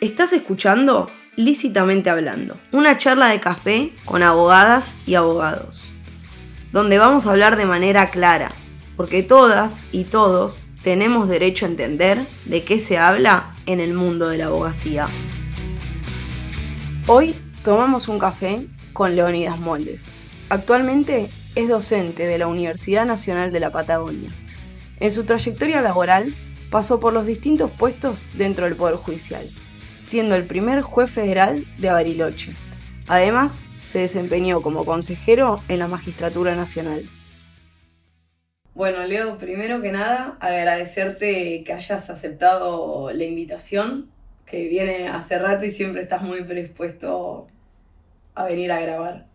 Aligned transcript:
Estás 0.00 0.32
escuchando 0.32 1.10
Lícitamente 1.36 2.08
Hablando, 2.08 2.58
una 2.72 2.96
charla 2.96 3.26
de 3.26 3.38
café 3.38 3.92
con 4.06 4.22
abogadas 4.22 4.96
y 5.06 5.14
abogados, 5.14 5.84
donde 6.72 6.96
vamos 6.96 7.26
a 7.26 7.32
hablar 7.32 7.58
de 7.58 7.66
manera 7.66 8.08
clara, 8.08 8.52
porque 8.96 9.22
todas 9.22 9.84
y 9.92 10.04
todos 10.04 10.64
tenemos 10.82 11.28
derecho 11.28 11.66
a 11.66 11.68
entender 11.68 12.26
de 12.46 12.64
qué 12.64 12.80
se 12.80 12.96
habla 12.96 13.54
en 13.66 13.78
el 13.78 13.92
mundo 13.92 14.30
de 14.30 14.38
la 14.38 14.46
abogacía. 14.46 15.04
Hoy 17.06 17.34
tomamos 17.62 18.08
un 18.08 18.18
café 18.18 18.66
con 18.94 19.14
Leonidas 19.14 19.60
Moldes. 19.60 20.14
Actualmente 20.48 21.28
es 21.56 21.68
docente 21.68 22.26
de 22.26 22.38
la 22.38 22.46
Universidad 22.46 23.04
Nacional 23.04 23.52
de 23.52 23.60
la 23.60 23.70
Patagonia. 23.70 24.30
En 24.98 25.10
su 25.10 25.24
trayectoria 25.24 25.82
laboral 25.82 26.34
pasó 26.70 27.00
por 27.00 27.12
los 27.12 27.26
distintos 27.26 27.70
puestos 27.70 28.26
dentro 28.38 28.64
del 28.64 28.76
Poder 28.76 28.96
Judicial, 28.96 29.46
siendo 30.00 30.34
el 30.34 30.44
primer 30.44 30.82
juez 30.82 31.10
federal 31.10 31.64
de 31.78 31.90
Bariloche. 31.90 32.54
Además, 33.06 33.64
se 33.82 34.00
desempeñó 34.00 34.60
como 34.62 34.84
consejero 34.84 35.62
en 35.68 35.78
la 35.78 35.88
Magistratura 35.88 36.54
Nacional. 36.54 37.02
Bueno, 38.74 39.04
Leo, 39.04 39.36
primero 39.36 39.82
que 39.82 39.92
nada, 39.92 40.38
agradecerte 40.40 41.64
que 41.64 41.72
hayas 41.72 42.08
aceptado 42.08 43.10
la 43.12 43.24
invitación, 43.24 44.10
que 44.46 44.68
viene 44.68 45.08
hace 45.08 45.38
rato 45.38 45.64
y 45.64 45.70
siempre 45.70 46.02
estás 46.02 46.22
muy 46.22 46.42
predispuesto 46.44 47.48
a 48.34 48.44
venir 48.44 48.72
a 48.72 48.80
grabar. 48.80 49.26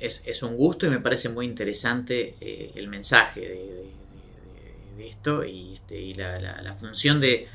es, 0.00 0.42
un 0.42 0.56
gusto 0.56 0.86
y 0.86 0.90
me 0.90 1.00
parece 1.00 1.28
muy 1.28 1.46
interesante 1.46 2.34
eh, 2.40 2.72
el 2.74 2.88
mensaje 2.88 3.40
de, 3.40 5.08
esto 5.08 5.44
y, 5.44 5.76
este, 5.76 6.14
la, 6.14 6.74
función 6.74 7.20
de, 7.20 7.48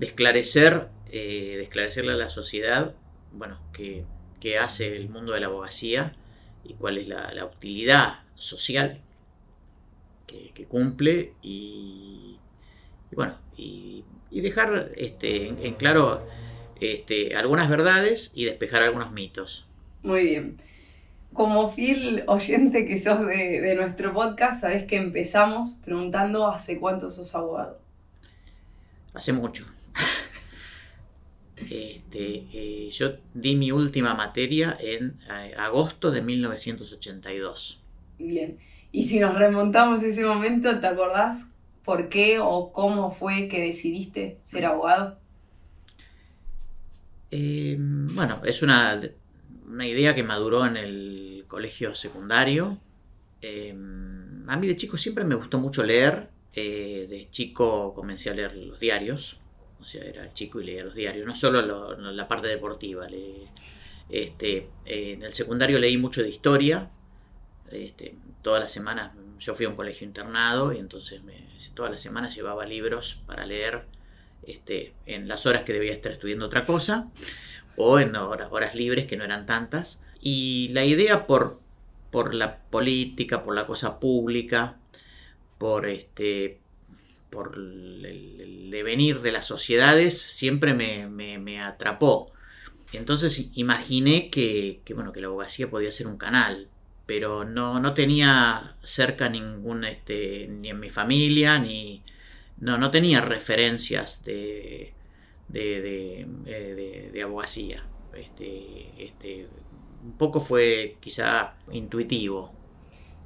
esclarecer, 0.00 0.88
eh, 1.12 1.56
de 1.56 1.62
esclarecerle 1.62 2.12
a 2.12 2.16
la 2.16 2.28
sociedad, 2.28 2.94
bueno, 3.32 3.58
qué, 3.72 4.04
hace 4.58 4.96
el 4.96 5.08
mundo 5.08 5.32
de 5.32 5.40
la 5.40 5.46
abogacía 5.46 6.14
y 6.64 6.74
cuál 6.74 6.98
es 6.98 7.08
la, 7.08 7.44
utilidad 7.44 8.20
social 8.34 9.00
que, 10.26 10.64
cumple 10.66 11.34
y, 11.42 12.36
bueno, 13.12 13.36
y, 13.56 14.04
dejar 14.30 14.92
este, 14.96 15.48
en, 15.48 15.74
claro 15.74 16.26
este, 16.80 17.36
algunas 17.36 17.68
verdades 17.68 18.32
y 18.34 18.44
despejar 18.44 18.82
algunos 18.82 19.12
mitos. 19.12 19.68
Muy 20.02 20.24
bien. 20.24 20.62
Como 21.32 21.70
fiel 21.70 22.24
oyente 22.26 22.86
que 22.86 22.98
sos 22.98 23.24
de, 23.26 23.74
nuestro 23.76 24.12
podcast, 24.12 24.62
sabes 24.62 24.84
que 24.84 24.96
empezamos 24.96 25.80
preguntando 25.84 26.48
hace 26.48 26.80
cuánto 26.80 27.10
sos 27.10 27.34
abogado. 27.34 27.78
Hace 29.14 29.32
mucho. 29.32 29.66
Este, 31.68 32.46
eh, 32.52 32.88
yo 32.90 33.16
di 33.34 33.56
mi 33.56 33.72
última 33.72 34.14
materia 34.14 34.76
en 34.80 35.18
eh, 35.28 35.54
agosto 35.58 36.10
de 36.10 36.22
1982. 36.22 37.82
Bien. 38.18 38.58
Y 38.92 39.04
si 39.04 39.20
nos 39.20 39.34
remontamos 39.34 40.02
a 40.02 40.06
ese 40.06 40.24
momento, 40.24 40.80
¿te 40.80 40.86
acordás 40.86 41.50
por 41.84 42.08
qué 42.08 42.38
o 42.40 42.72
cómo 42.72 43.10
fue 43.10 43.48
que 43.48 43.60
decidiste 43.60 44.38
ser 44.42 44.66
abogado? 44.66 45.18
Eh, 47.30 47.76
bueno, 47.78 48.42
es 48.44 48.62
una 48.62 49.00
una 49.70 49.86
idea 49.86 50.14
que 50.14 50.22
maduró 50.22 50.66
en 50.66 50.76
el 50.76 51.44
colegio 51.48 51.94
secundario. 51.94 52.78
Em, 53.40 54.48
a 54.48 54.56
mí 54.56 54.66
de 54.66 54.76
chico 54.76 54.96
siempre 54.96 55.24
me 55.24 55.34
gustó 55.34 55.58
mucho 55.58 55.82
leer. 55.82 56.28
Eh, 56.52 57.06
de 57.08 57.28
chico 57.30 57.94
comencé 57.94 58.30
a 58.30 58.34
leer 58.34 58.56
los 58.56 58.80
diarios. 58.80 59.39
O 59.80 59.84
sea, 59.84 60.04
era 60.04 60.32
chico 60.34 60.60
y 60.60 60.64
leía 60.64 60.84
los 60.84 60.94
diarios. 60.94 61.26
No 61.26 61.34
solo 61.34 61.96
la 61.96 62.28
parte 62.28 62.48
deportiva. 62.48 63.06
este, 64.08 64.68
en 64.84 65.22
el 65.22 65.32
secundario 65.32 65.78
leí 65.78 65.96
mucho 65.96 66.22
de 66.22 66.28
historia. 66.28 66.90
Este, 67.70 68.14
todas 68.42 68.60
las 68.60 68.72
semanas 68.72 69.12
yo 69.38 69.54
fui 69.54 69.66
a 69.66 69.68
un 69.68 69.76
colegio 69.76 70.06
internado 70.06 70.72
y 70.72 70.78
entonces 70.78 71.20
todas 71.74 71.90
las 71.90 72.00
semanas 72.00 72.34
llevaba 72.34 72.66
libros 72.66 73.22
para 73.26 73.46
leer 73.46 73.84
este, 74.42 74.94
en 75.06 75.28
las 75.28 75.46
horas 75.46 75.64
que 75.64 75.72
debía 75.72 75.92
estar 75.92 76.12
estudiando 76.12 76.46
otra 76.46 76.66
cosa 76.66 77.08
o 77.76 77.98
en 77.98 78.14
horas, 78.16 78.74
libres 78.74 79.06
que 79.06 79.16
no 79.16 79.24
eran 79.24 79.46
tantas. 79.46 80.02
Y 80.20 80.68
la 80.72 80.84
idea 80.84 81.26
por, 81.26 81.60
por 82.10 82.34
la 82.34 82.58
política, 82.58 83.42
por 83.42 83.54
la 83.54 83.66
cosa 83.66 83.98
pública, 83.98 84.76
por 85.58 85.86
este 85.86 86.59
por 87.30 87.54
el, 87.56 88.68
devenir 88.70 89.20
de 89.20 89.32
las 89.32 89.46
sociedades 89.46 90.20
siempre 90.20 90.74
me, 90.74 91.62
atrapó. 91.62 92.32
Entonces 92.92 93.50
imaginé 93.54 94.30
que, 94.30 94.80
bueno, 94.94 95.12
que 95.12 95.20
la 95.20 95.28
abogacía 95.28 95.70
podía 95.70 95.92
ser 95.92 96.06
un 96.06 96.16
canal, 96.16 96.68
pero 97.06 97.44
no, 97.44 97.80
no 97.80 97.94
tenía 97.94 98.76
cerca 98.82 99.28
ningún, 99.28 99.84
este, 99.84 100.48
ni 100.48 100.70
en 100.70 100.80
mi 100.80 100.90
familia, 100.90 101.58
ni 101.58 102.02
no, 102.58 102.78
no 102.78 102.90
tenía 102.90 103.20
referencias 103.20 104.24
de, 104.24 104.92
de, 105.48 106.26
eh, 106.46 107.10
de, 107.12 107.22
abogacía. 107.22 107.84
Este, 108.14 108.90
este, 108.98 109.48
un 110.04 110.12
poco 110.16 110.40
fue 110.40 110.96
quizá 111.00 111.54
intuitivo. 111.72 112.59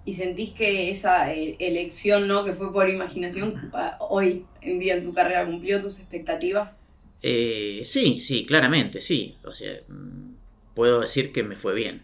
¿Y 0.06 0.14
sentís 0.14 0.50
que 0.50 0.90
esa 0.90 1.32
eh, 1.32 1.56
elección, 1.58 2.28
¿no? 2.28 2.44
que 2.44 2.52
fue 2.52 2.72
por 2.72 2.90
imaginación, 2.90 3.70
hoy 4.00 4.44
en 4.60 4.78
día 4.78 4.94
en 4.96 5.04
tu 5.04 5.14
carrera 5.14 5.46
cumplió 5.46 5.80
tus 5.80 5.98
expectativas? 5.98 6.82
Eh, 7.22 7.80
sí, 7.84 8.20
sí, 8.20 8.44
claramente, 8.44 9.00
sí. 9.00 9.36
O 9.44 9.54
sea, 9.54 9.72
mm, 9.88 10.34
puedo 10.74 11.00
decir 11.00 11.32
que 11.32 11.42
me 11.42 11.56
fue 11.56 11.74
bien. 11.74 12.02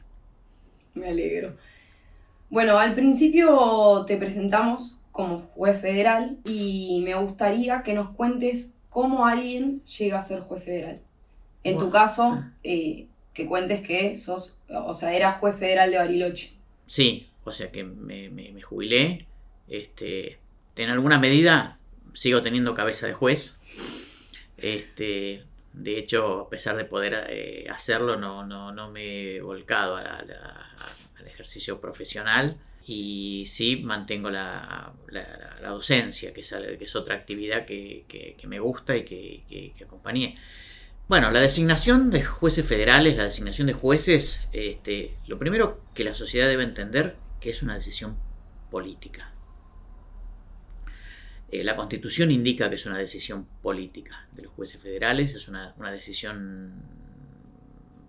Me 0.95 1.09
alegro. 1.09 1.57
Bueno, 2.49 2.79
al 2.79 2.95
principio 2.95 4.05
te 4.07 4.17
presentamos 4.17 4.99
como 5.13 5.43
juez 5.55 5.79
federal 5.81 6.39
y 6.45 7.03
me 7.05 7.15
gustaría 7.15 7.83
que 7.83 7.93
nos 7.93 8.11
cuentes 8.11 8.79
cómo 8.89 9.27
alguien 9.27 9.83
llega 9.85 10.19
a 10.19 10.23
ser 10.23 10.41
juez 10.41 10.65
federal. 10.65 11.01
En 11.63 11.79
tu 11.79 11.91
caso, 11.91 12.43
eh, 12.65 13.07
que 13.35 13.47
cuentes 13.47 13.83
que 13.83 14.17
sos, 14.17 14.59
o 14.69 14.95
sea, 14.95 15.15
eras 15.15 15.39
juez 15.39 15.57
federal 15.57 15.91
de 15.91 15.99
Bariloche. 15.99 16.53
Sí, 16.87 17.30
o 17.45 17.53
sea 17.53 17.71
que 17.71 17.85
me, 17.85 18.61
jubilé. 18.63 19.27
Este, 19.69 20.39
en 20.77 20.91
alguna 20.91 21.19
medida 21.19 21.79
sigo 22.15 22.43
teniendo 22.43 22.75
cabeza 22.75 23.07
de 23.07 23.15
juez. 23.15 23.59
Este, 24.57 25.45
de 25.73 25.99
hecho, 25.99 26.41
a 26.41 26.51
pesar 26.51 26.77
de 26.77 26.85
poder 26.85 27.27
eh, 27.31 27.67
hacerlo, 27.71 28.17
no, 28.17 28.45
no, 28.45 28.91
me 28.91 29.37
he 29.37 29.41
volcado 29.43 29.97
al 29.97 30.27
ejercicio 31.27 31.81
profesional 31.81 32.59
y 32.87 33.45
sí 33.47 33.77
mantengo 33.77 34.31
la, 34.31 34.93
docencia, 35.63 36.33
que 36.33 36.41
es, 36.41 36.53
que 36.53 36.85
es, 36.85 36.97
otra 36.97 37.15
actividad 37.15 37.65
que, 37.65 38.37
me 38.45 38.59
gusta 38.59 38.97
y 38.97 39.05
que, 39.05 39.75
acompañé. 39.85 40.37
Bueno, 41.09 41.31
la 41.31 41.41
designación 41.41 42.11
de 42.11 42.25
jueces 42.25 42.67
federales, 42.67 43.17
la 43.17 43.25
designación 43.25 43.67
de 43.67 43.73
jueces, 43.75 44.47
este, 44.53 45.17
lo 45.27 45.39
primero 45.39 45.81
que 45.95 46.05
la 46.05 46.15
sociedad 46.15 46.49
debe 46.49 46.63
entender 46.63 47.17
que 47.41 47.51
es 47.51 47.63
una 47.63 47.75
decisión 47.75 48.17
política. 48.71 49.33
Eh, 51.51 51.65
la 51.65 51.75
constitución 51.75 52.31
indica 52.31 52.69
que 52.69 52.77
es 52.77 52.87
una 52.87 52.99
decisión 52.99 53.47
política 53.63 54.29
de 54.33 54.43
los 54.43 54.53
jueces 54.53 54.81
federales, 54.81 55.35
es 55.35 55.49
una, 55.49 55.75
decisión 55.91 56.75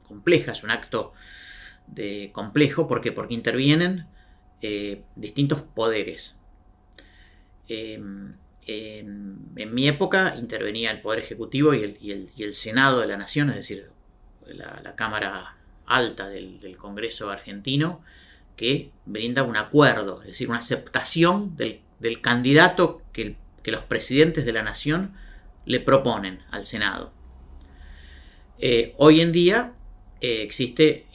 compleja, 0.08 0.52
es 0.52 0.64
un 0.64 0.72
acto 0.72 1.14
de 1.88 2.30
complejo 2.34 2.88
porque, 2.88 3.12
porque 3.12 3.34
intervienen 3.34 4.06
eh, 4.62 5.04
distintos 5.16 5.62
poderes. 5.62 6.40
Em, 7.68 8.34
en, 8.68 9.74
mi 9.74 9.88
época 9.88 10.36
intervenía 10.36 10.92
el 10.92 11.02
Poder 11.02 11.20
Ejecutivo 11.20 11.74
y 11.74 11.84
el, 12.12 12.54
Senado 12.54 13.00
de 13.00 13.08
la 13.08 13.18
Nación, 13.18 13.50
es 13.50 13.56
decir, 13.56 13.90
la, 14.46 14.96
Cámara 14.96 15.56
Alta 15.86 16.28
del, 16.28 16.78
Congreso 16.78 17.30
argentino, 17.30 18.04
que 18.56 18.92
brinda 19.06 19.44
un 19.44 19.58
acuerdo, 19.58 20.22
es 20.22 20.30
decir, 20.30 20.50
una 20.50 20.60
aceptación 20.60 21.56
del, 21.56 21.82
candidato 22.22 23.02
que, 23.14 23.38
los 23.66 23.84
presidentes 23.84 24.46
de 24.46 24.54
la 24.54 24.64
Nación 24.64 25.14
le 25.66 25.80
proponen 25.80 26.40
al 26.52 26.66
Senado. 26.66 27.14
Eh, 28.58 28.96
hoy 28.98 29.22
en 29.22 29.32
día 29.32 29.74
eh, 30.20 30.42
existe 30.42 31.06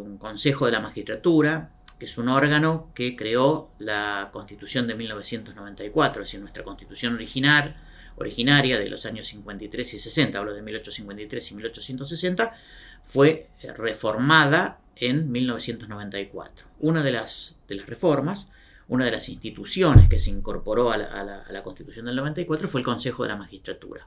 un 0.00 0.18
Consejo 0.18 0.66
de 0.66 0.72
la 0.72 0.80
Magistratura, 0.80 1.70
que 1.98 2.06
es 2.06 2.18
un 2.18 2.28
órgano 2.28 2.90
que 2.94 3.14
creó 3.16 3.70
la 3.78 4.30
Constitución 4.32 4.86
de 4.86 4.94
1994, 4.94 6.22
es 6.22 6.28
decir, 6.28 6.40
nuestra 6.40 6.64
Constitución 6.64 7.14
original, 7.14 7.76
originaria 8.16 8.78
de 8.78 8.88
los 8.88 9.06
años 9.06 9.26
53 9.28 9.94
y 9.94 9.98
60, 9.98 10.38
hablo 10.38 10.54
de 10.54 10.62
1853 10.62 11.50
y 11.50 11.54
1860, 11.54 12.54
fue 13.02 13.48
eh, 13.60 13.72
reformada 13.72 14.80
en 14.96 15.30
1994. 15.30 16.66
Una 16.80 17.02
de 17.02 17.12
las, 17.12 17.60
reformas, 17.86 18.50
una 18.88 19.04
de 19.04 19.10
las 19.10 19.28
instituciones 19.28 20.08
que 20.08 20.18
se 20.18 20.30
incorporó 20.30 20.90
a 20.90 20.96
la, 20.96 21.62
Constitución 21.62 22.06
del 22.06 22.16
94 22.16 22.68
fue 22.68 22.80
el 22.80 22.84
Consejo 22.84 23.22
de 23.22 23.30
la 23.30 23.36
Magistratura, 23.36 24.06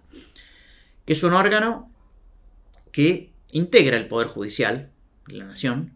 que 1.06 1.13
es 1.13 1.24
un 1.24 1.34
órgano 1.34 1.92
que 2.92 3.31
integra 3.51 3.98
el 3.98 4.07
Poder 4.07 4.28
Judicial 4.28 4.92
de 5.28 5.36
la 5.36 5.45
Nación. 5.45 5.94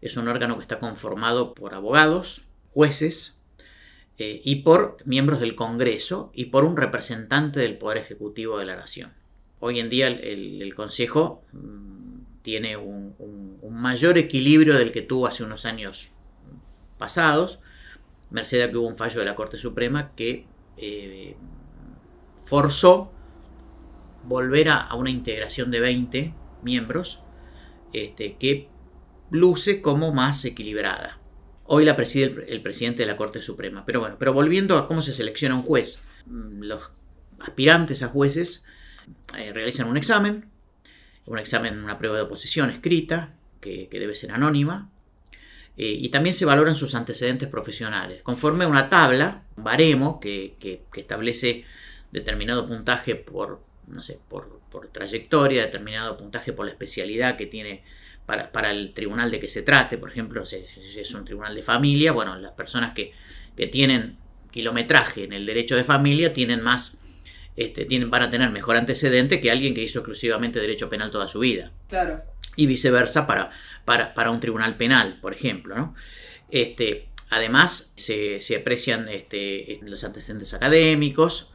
Es 0.00 0.16
un 0.16 0.28
órgano 0.28 0.56
que 0.56 0.62
está 0.62 0.78
conformado 0.78 1.54
por 1.54 1.74
abogados, 1.74 2.44
jueces 2.70 3.38
eh, 4.18 4.40
y 4.44 4.56
por 4.56 4.98
miembros 5.04 5.40
del 5.40 5.54
Congreso 5.54 6.30
y 6.34 6.46
por 6.46 6.64
un 6.64 6.76
representante 6.76 7.60
del 7.60 7.78
Poder 7.78 7.98
Ejecutivo 7.98 8.58
de 8.58 8.66
la 8.66 8.76
Nación. 8.76 9.12
Hoy 9.60 9.78
en 9.78 9.90
día 9.90 10.08
el, 10.08 10.74
Consejo 10.74 11.44
mm, 11.52 11.89
tiene 12.42 12.76
un, 12.76 13.14
mayor 13.70 14.18
equilibrio 14.18 14.76
del 14.76 14.92
que 14.92 15.02
tuvo 15.02 15.26
hace 15.26 15.44
unos 15.44 15.64
años 15.64 16.10
pasados, 16.98 17.60
merced 18.30 18.60
a 18.62 18.70
que 18.70 18.76
hubo 18.76 18.88
un 18.88 18.96
fallo 18.96 19.20
de 19.20 19.26
la 19.26 19.34
Corte 19.34 19.56
Suprema 19.56 20.12
que 20.14 20.46
eh, 20.76 21.36
forzó 22.44 23.12
volver 24.24 24.68
a, 24.68 24.94
una 24.94 25.10
integración 25.10 25.70
de 25.70 25.80
20 25.80 26.34
miembros 26.62 27.22
este, 27.92 28.36
que 28.36 28.68
luce 29.30 29.80
como 29.80 30.12
más 30.12 30.44
equilibrada. 30.44 31.18
Hoy 31.64 31.84
la 31.84 31.96
preside 31.96 32.44
el, 32.48 32.62
presidente 32.62 33.02
de 33.02 33.06
la 33.06 33.16
Corte 33.16 33.40
Suprema. 33.40 33.86
Pero 33.86 34.00
bueno, 34.00 34.16
pero 34.18 34.32
volviendo 34.32 34.76
a 34.76 34.88
cómo 34.88 35.02
se 35.02 35.12
selecciona 35.12 35.54
un 35.54 35.62
juez, 35.62 36.02
mm, 36.26 36.62
los 36.62 36.92
aspirantes 37.38 38.02
a 38.02 38.08
jueces 38.08 38.64
eh, 39.38 39.52
realizan 39.52 39.88
un 39.88 39.96
examen, 39.96 40.49
un 41.26 41.38
examen, 41.38 41.82
una 41.82 41.98
prueba 41.98 42.16
de 42.16 42.22
oposición 42.22 42.70
escrita, 42.70 43.34
que, 43.60 43.88
debe 43.90 44.14
ser 44.14 44.32
anónima, 44.32 44.90
eh, 45.76 45.96
y 45.98 46.08
también 46.08 46.34
se 46.34 46.44
valoran 46.44 46.76
sus 46.76 46.94
antecedentes 46.94 47.48
profesionales, 47.48 48.22
conforme 48.22 48.64
a 48.64 48.68
una 48.68 48.88
tabla, 48.88 49.44
un 49.56 49.64
baremo 49.64 50.18
que, 50.20 50.56
que 50.60 51.00
establece 51.00 51.64
determinado 52.12 52.66
puntaje 52.66 53.14
por, 53.14 53.62
no 53.86 54.02
sé, 54.02 54.18
por, 54.28 54.60
trayectoria, 54.92 55.62
determinado 55.62 56.16
puntaje 56.16 56.52
por 56.52 56.66
la 56.66 56.72
especialidad 56.72 57.36
que 57.36 57.46
tiene 57.46 57.82
para, 58.26 58.70
el 58.70 58.92
tribunal 58.92 59.30
de 59.30 59.40
que 59.40 59.48
se 59.48 59.62
trate. 59.62 59.98
Por 59.98 60.10
ejemplo, 60.10 60.46
si, 60.46 60.56
es 60.96 61.14
un 61.14 61.24
tribunal 61.24 61.54
de 61.54 61.62
familia, 61.62 62.12
bueno, 62.12 62.36
las 62.36 62.52
personas 62.52 62.92
que, 62.94 63.12
tienen 63.70 64.16
kilometraje 64.50 65.24
en 65.24 65.34
el 65.34 65.44
derecho 65.44 65.76
de 65.76 65.84
familia 65.84 66.32
tienen 66.32 66.62
más, 66.62 66.98
este, 67.60 67.84
tienen, 67.84 68.10
van 68.10 68.22
a 68.22 68.30
tener 68.30 68.48
mejor 68.50 68.76
antecedente 68.76 69.40
que 69.40 69.50
alguien 69.50 69.74
que 69.74 69.82
hizo 69.82 69.98
exclusivamente 69.98 70.60
derecho 70.60 70.88
penal 70.88 71.10
toda 71.10 71.28
su 71.28 71.40
vida. 71.40 71.72
Claro. 71.88 72.22
Y 72.56 72.66
viceversa 72.66 73.26
para, 73.26 73.50
para, 73.84 74.30
un 74.30 74.40
tribunal 74.40 74.76
penal, 74.78 75.18
por 75.20 75.34
ejemplo, 75.34 75.76
¿no? 75.76 75.94
Este, 76.50 77.08
además, 77.28 77.92
se, 77.96 78.40
aprecian 78.58 79.10
este, 79.10 79.78
los 79.82 80.04
antecedentes 80.04 80.54
académicos, 80.54 81.50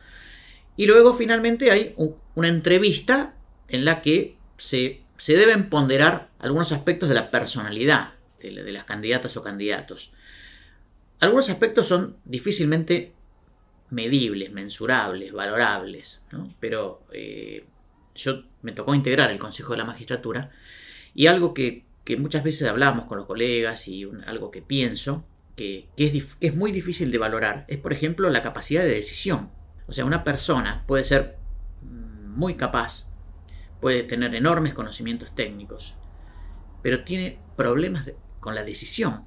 y 0.78 0.86
luego 0.86 1.12
finalmente 1.14 1.72
hay 1.72 1.96
una 2.36 2.50
entrevista 2.50 3.34
en 3.68 3.84
la 3.84 4.04
que 4.04 4.38
se, 4.58 5.02
deben 5.28 5.70
ponderar 5.70 6.30
algunos 6.38 6.72
aspectos 6.72 7.10
de 7.10 7.16
la 7.16 7.32
personalidad 7.32 8.14
de, 8.40 8.52
las 8.52 8.86
candidatas 8.86 9.38
o 9.38 9.42
candidatos. 9.44 10.14
Algunos 11.20 11.50
aspectos 11.50 11.88
son 11.88 12.18
difícilmente 12.26 13.14
medibles, 13.90 14.52
mensurables, 14.52 15.32
valorables, 15.32 16.22
pero 16.60 17.06
eh, 17.12 17.66
yo 18.16 18.44
me 18.62 18.72
tocó 18.72 18.96
integrar 18.96 19.32
el 19.32 19.38
Consejo 19.38 19.74
de 19.74 19.78
la 19.78 19.86
Magistratura 19.86 20.52
y 21.14 21.28
algo 21.28 21.54
que, 21.54 21.86
muchas 22.18 22.44
veces 22.44 22.68
hablamos 22.70 23.06
con 23.06 23.18
los 23.18 23.28
colegas 23.28 23.88
y 23.88 24.08
algo 24.26 24.52
que 24.52 24.62
pienso 24.62 25.26
que, 25.56 25.88
es, 25.98 26.36
que 26.36 26.48
es 26.48 26.56
muy 26.56 26.72
difícil 26.72 27.12
de 27.12 27.18
valorar 27.18 27.66
es, 27.68 27.78
por 27.78 27.94
ejemplo, 27.94 28.30
la 28.30 28.44
capacidad 28.44 28.84
de 28.84 28.90
decisión. 28.90 29.50
O 29.88 29.94
sea, 29.94 30.06
una 30.06 30.24
persona 30.24 30.84
puede 30.88 31.04
ser 31.04 31.38
muy 31.82 32.56
capaz, 32.56 33.10
puede 33.80 34.04
tener 34.04 34.36
enormes 34.36 34.74
conocimientos 34.74 35.34
técnicos, 35.34 35.96
pero 36.82 37.04
tiene 37.04 37.40
problemas 37.56 38.12
con 38.40 38.56
la 38.56 38.64
decisión. 38.64 39.26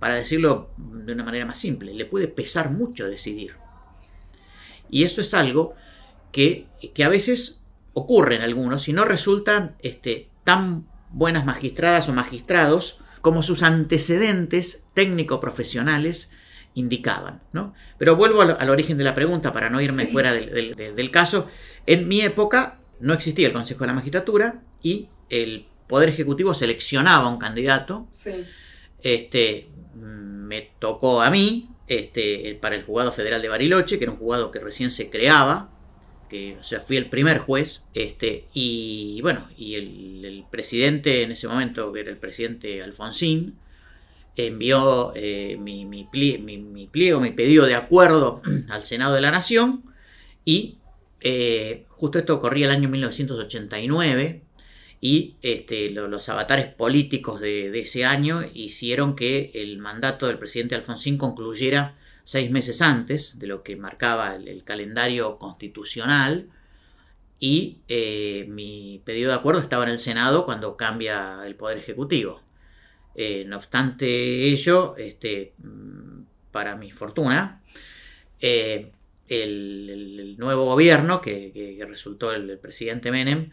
Para 0.00 0.14
decirlo 0.14 0.70
de 0.76 1.12
una 1.12 1.24
manera 1.24 1.46
más 1.46 1.58
simple, 1.58 1.94
le 1.94 2.06
puede 2.06 2.26
pesar 2.26 2.70
mucho 2.70 3.06
decidir. 3.06 3.54
Y 4.90 5.04
eso 5.04 5.20
es 5.20 5.34
algo 5.34 5.74
que, 6.32 6.66
a 7.04 7.08
veces 7.08 7.62
ocurre 7.92 8.36
en 8.36 8.42
algunos 8.42 8.88
y 8.88 8.92
no 8.92 9.04
resultan 9.04 9.76
este, 9.80 10.28
tan 10.42 10.88
buenas 11.10 11.44
magistradas 11.44 12.08
o 12.08 12.12
magistrados 12.12 13.00
como 13.20 13.42
sus 13.42 13.62
antecedentes 13.62 14.86
técnico-profesionales 14.94 16.30
indicaban. 16.74 17.42
¿no? 17.52 17.74
Pero 17.98 18.16
vuelvo 18.16 18.40
al, 18.40 18.70
origen 18.70 18.96
de 18.96 19.04
la 19.04 19.14
pregunta 19.14 19.52
para 19.52 19.70
no 19.70 19.80
irme 19.80 20.06
fuera 20.06 20.32
del, 20.32 21.10
caso. 21.10 21.48
En 21.86 22.08
mi 22.08 22.22
época 22.22 22.78
no 23.00 23.12
existía 23.12 23.48
el 23.48 23.52
Consejo 23.52 23.80
de 23.80 23.88
la 23.88 23.92
Magistratura 23.94 24.62
y 24.82 25.08
el 25.28 25.66
Poder 25.86 26.08
Ejecutivo 26.08 26.54
seleccionaba 26.54 27.28
un 27.28 27.38
candidato. 27.38 28.08
Este, 29.02 29.68
me 29.94 30.70
tocó 30.78 31.22
a 31.22 31.30
mí 31.30 31.68
este, 31.86 32.58
para 32.60 32.76
el 32.76 32.84
juzgado 32.84 33.12
federal 33.12 33.42
de 33.42 33.48
Bariloche, 33.48 33.98
que 33.98 34.04
era 34.04 34.12
un 34.12 34.18
juzgado 34.18 34.50
que 34.50 34.60
recién 34.60 34.90
se 34.90 35.10
creaba. 35.10 35.70
Que, 36.28 36.56
o 36.60 36.62
sea, 36.62 36.80
fui 36.80 36.96
el 36.96 37.10
primer 37.10 37.38
juez, 37.38 37.88
este, 37.92 38.46
y 38.54 39.18
bueno, 39.22 39.48
y 39.56 39.74
el, 39.74 40.44
presidente 40.50 41.22
en 41.22 41.32
ese 41.32 41.48
momento, 41.48 41.92
que 41.92 42.00
era 42.00 42.10
el 42.10 42.18
presidente 42.18 42.82
Alfonsín, 42.82 43.58
envió 44.36 45.12
eh, 45.16 45.56
mi, 45.60 45.84
mi, 45.84 46.04
pliego, 46.04 47.20
mi 47.20 47.30
pedido 47.30 47.66
de 47.66 47.74
acuerdo 47.74 48.42
al 48.68 48.84
Senado 48.84 49.14
de 49.14 49.20
la 49.20 49.30
Nación 49.30 49.82
y 50.44 50.78
eh, 51.20 51.84
justo 51.88 52.18
esto 52.18 52.36
ocurría 52.36 52.66
el 52.66 52.72
año 52.72 52.88
1989 52.88 54.42
y 55.00 55.36
este, 55.40 55.90
los 55.90 56.28
avatares 56.28 56.66
políticos 56.66 57.40
de, 57.40 57.78
ese 57.80 58.04
año 58.04 58.42
hicieron 58.52 59.16
que 59.16 59.50
el 59.54 59.78
mandato 59.78 60.26
del 60.26 60.38
presidente 60.38 60.74
Alfonsín 60.74 61.16
concluyera 61.16 61.96
seis 62.24 62.50
meses 62.50 62.82
antes 62.82 63.38
de 63.38 63.46
lo 63.46 63.62
que 63.62 63.76
marcaba 63.76 64.36
el, 64.36 64.62
calendario 64.62 65.38
constitucional 65.38 66.48
y 67.38 67.78
eh, 67.88 68.44
mi 68.48 69.00
pedido 69.04 69.30
de 69.30 69.36
acuerdo 69.36 69.62
estaba 69.62 69.84
en 69.84 69.90
el 69.90 69.98
Senado 69.98 70.44
cuando 70.44 70.76
cambia 70.76 71.40
el 71.46 71.54
Poder 71.54 71.78
Ejecutivo. 71.78 72.42
Eh, 73.14 73.44
no 73.46 73.56
obstante 73.56 74.06
ello, 74.44 74.96
este, 74.98 75.54
mm, 75.58 76.22
para 76.52 76.76
mi 76.76 76.92
fortuna, 76.92 77.62
eh, 78.40 78.92
el, 79.28 80.36
nuevo 80.38 80.66
gobierno 80.66 81.20
que, 81.20 81.82
resultó 81.88 82.32
el, 82.32 82.58
presidente 82.58 83.10
Menem 83.10 83.50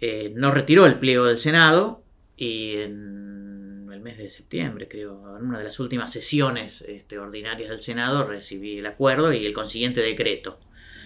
eh, 0.00 0.32
no 0.34 0.50
retiró 0.50 0.86
el 0.86 0.98
pliego 0.98 1.26
del 1.26 1.38
Senado 1.38 2.02
y 2.36 2.76
en 2.76 3.88
el 3.92 4.00
mes 4.00 4.18
de 4.18 4.30
septiembre, 4.30 4.88
creo, 4.88 5.36
en 5.38 5.46
una 5.46 5.58
de 5.58 5.64
las 5.64 5.80
últimas 5.80 6.12
sesiones 6.12 6.82
este, 6.82 7.18
ordinarias 7.18 7.70
del 7.70 7.80
Senado 7.80 8.26
recibí 8.26 8.78
el 8.78 8.86
acuerdo 8.86 9.32
y 9.32 9.44
el 9.44 9.52
consiguiente 9.52 10.00
decreto. 10.00 10.60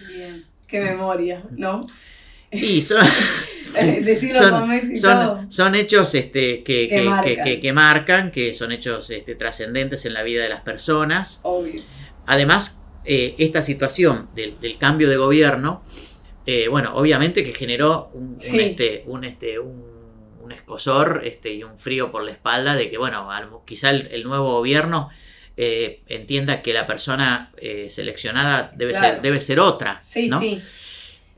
Bien, 0.07 0.43
qué 0.67 0.79
memoria, 0.79 1.43
¿no? 1.51 1.87
Y 2.51 2.83
son, 2.83 3.03
son, 5.49 5.75
hechos 5.75 6.13
este, 6.13 6.63
que, 6.63 6.87
que, 6.87 7.73
marcan. 7.73 8.31
que, 8.31 8.53
son 8.53 8.71
hechos 8.71 9.09
este, 9.09 9.33
trascendentes 9.33 10.05
en 10.05 10.13
la 10.13 10.21
vida 10.21 10.43
de 10.43 10.49
las 10.49 10.61
personas. 10.61 11.41
Además, 12.27 12.81
eh, 13.05 13.35
esta 13.39 13.61
situación 13.61 14.29
del, 14.35 14.77
cambio 14.77 15.09
de 15.09 15.17
gobierno, 15.17 15.83
eh, 16.45 16.67
bueno, 16.67 16.95
obviamente 16.95 17.43
que 17.43 17.53
generó 17.53 18.09
un, 18.13 18.37
este, 18.41 19.03
un, 19.07 19.23
este, 19.23 19.59
un, 19.59 19.93
escosor 20.51 21.21
este, 21.25 21.53
y 21.53 21.63
un 21.63 21.77
frío 21.77 22.11
por 22.11 22.23
la 22.23 22.31
espalda 22.31 22.75
de 22.75 22.91
que, 22.91 22.97
bueno, 22.99 23.27
quizá 23.65 23.89
el, 23.89 24.23
nuevo 24.23 24.51
gobierno 24.51 25.09
eh, 25.57 26.03
entienda 26.07 26.61
que 26.61 26.73
la 26.73 26.85
persona 26.85 27.51
seleccionada 27.89 28.71
debe, 28.75 28.93
ser, 28.93 29.21
debe 29.21 29.41
ser 29.41 29.59
otra. 29.59 29.99
Sí, 30.03 30.29
sí. 30.29 30.61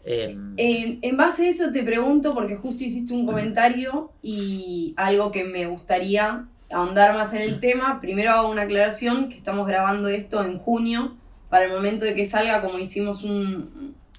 Em, 0.08 0.54
en, 0.58 1.18
base 1.18 1.48
a 1.48 1.50
eso 1.50 1.72
te 1.72 1.82
pregunto, 1.82 2.36
porque 2.36 2.56
justo 2.56 2.84
hiciste 2.84 3.12
un 3.12 3.26
comentario 3.26 4.12
y 4.22 4.94
algo 4.98 5.32
que 5.32 5.44
me 5.46 5.66
gustaría 5.66 6.46
ahondar 6.72 7.16
más 7.16 7.34
en 7.34 7.42
el 7.42 7.60
tema. 7.60 8.00
Primero 8.00 8.32
hago 8.32 8.50
una 8.50 8.64
aclaración, 8.64 9.30
que 9.30 9.36
estamos 9.36 9.68
grabando 9.68 10.08
esto 10.08 10.44
en 10.44 10.60
junio, 10.60 11.16
para 11.50 11.66
el 11.66 11.72
momento 11.72 12.06
de 12.06 12.14
que 12.14 12.28
salga, 12.28 12.62
como 12.62 12.78
hicimos 12.78 13.24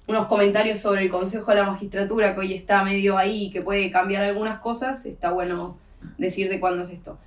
unos 0.06 0.26
comentarios 0.26 0.78
sobre 0.78 1.02
el 1.02 1.10
Consejo 1.10 1.50
de 1.50 1.58
la 1.58 1.70
Magistratura, 1.70 2.34
que 2.34 2.40
hoy 2.40 2.54
está 2.54 2.84
medio 2.84 3.18
ahí 3.18 3.44
y 3.44 3.50
que 3.50 3.62
puede 3.62 3.90
cambiar 3.90 4.22
algunas 4.25 4.60
cosas, 4.60 5.04
está 5.06 5.30
bueno 5.30 5.78
decir 6.18 6.48
de 6.48 6.60
cuándo 6.60 6.82
es 6.82 6.90
esto. 6.90 7.18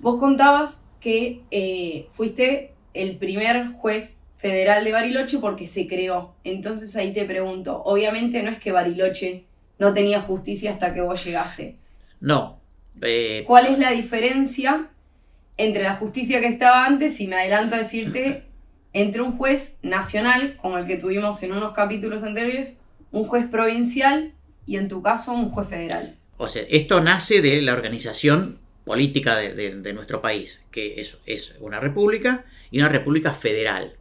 Vos 0.00 0.16
contabas 0.18 0.88
que 1.00 1.42
eh, 1.50 2.06
fuiste 2.10 2.72
el 2.92 3.16
primer 3.18 3.72
juez 3.72 4.20
Federal 4.36 4.84
de 4.84 4.92
Bariloche 4.92 5.38
porque 5.38 5.66
se 5.66 5.86
creó. 5.86 6.34
Entonces 6.44 6.94
ahí 6.96 7.14
te 7.14 7.24
pregunto, 7.24 7.82
obviamente 7.84 8.42
no 8.42 8.50
es 8.50 8.58
que 8.58 8.72
Bariloche 8.72 9.44
no 9.78 9.94
tenía 9.94 10.20
justicia 10.20 10.70
hasta 10.70 10.92
que 10.92 11.00
vos 11.00 11.24
llegaste. 11.24 11.76
No. 12.20 12.58
Eh, 13.02 13.44
¿Cuál 13.46 13.66
es 13.66 13.78
la 13.78 13.90
diferencia 13.90 14.90
entre 15.56 15.82
la 15.82 15.94
justicia 15.94 16.40
que 16.40 16.48
estaba 16.48 16.84
antes, 16.84 17.20
y 17.20 17.28
me 17.28 17.36
adelanto 17.36 17.76
a 17.76 17.78
decirte, 17.78 18.44
entre 18.94 19.20
un 19.20 19.36
juez 19.36 19.78
nacional, 19.82 20.56
como 20.56 20.78
el 20.78 20.86
que 20.86 20.96
tuvimos 20.96 21.42
en 21.42 21.52
unos 21.52 21.72
capítulos 21.72 22.22
anteriores, 22.22 22.80
un 23.10 23.24
juez 23.24 23.46
provincial 23.46 24.32
y 24.66 24.76
en 24.76 24.88
tu 24.88 25.02
caso 25.02 25.32
un 25.32 25.50
juez 25.50 25.68
federal. 25.68 26.16
O 26.36 26.48
sea, 26.48 26.62
esto 26.68 27.00
nace 27.00 27.42
de 27.42 27.60
la 27.60 27.74
organización 27.74 28.58
política 28.84 29.36
de, 29.36 29.92
nuestro 29.92 30.20
país, 30.22 30.62
que 30.70 31.00
es, 31.00 31.18
es, 31.26 31.56
una 31.60 31.80
república 31.80 32.44
y 32.70 32.78
una 32.78 32.88
república 32.88 33.32
federal. 33.32 33.96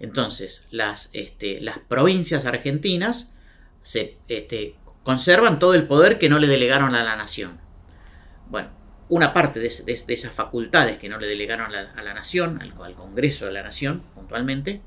Entonces, 0.00 0.68
las, 0.70 1.10
este, 1.12 1.60
provincias 1.88 2.46
argentinas 2.46 3.32
este, 4.28 4.74
conservan 5.02 5.58
todo 5.58 5.74
el 5.74 5.86
poder 5.86 6.18
que 6.18 6.28
no 6.28 6.38
le 6.38 6.46
delegaron 6.46 6.94
a 6.94 7.04
la 7.04 7.16
nación. 7.16 7.60
Bueno, 8.48 8.68
una 9.08 9.32
parte 9.34 9.60
de, 9.60 9.66
esas 9.66 10.32
facultades 10.32 10.98
que 10.98 11.08
no 11.08 11.18
le 11.18 11.26
delegaron 11.26 11.74
a 11.74 12.02
la, 12.02 12.14
nación, 12.14 12.60
al, 12.62 12.74
Congreso 12.94 13.46
de 13.46 13.52
la 13.52 13.62
Nación 13.62 14.02
puntualmente, 14.14 14.80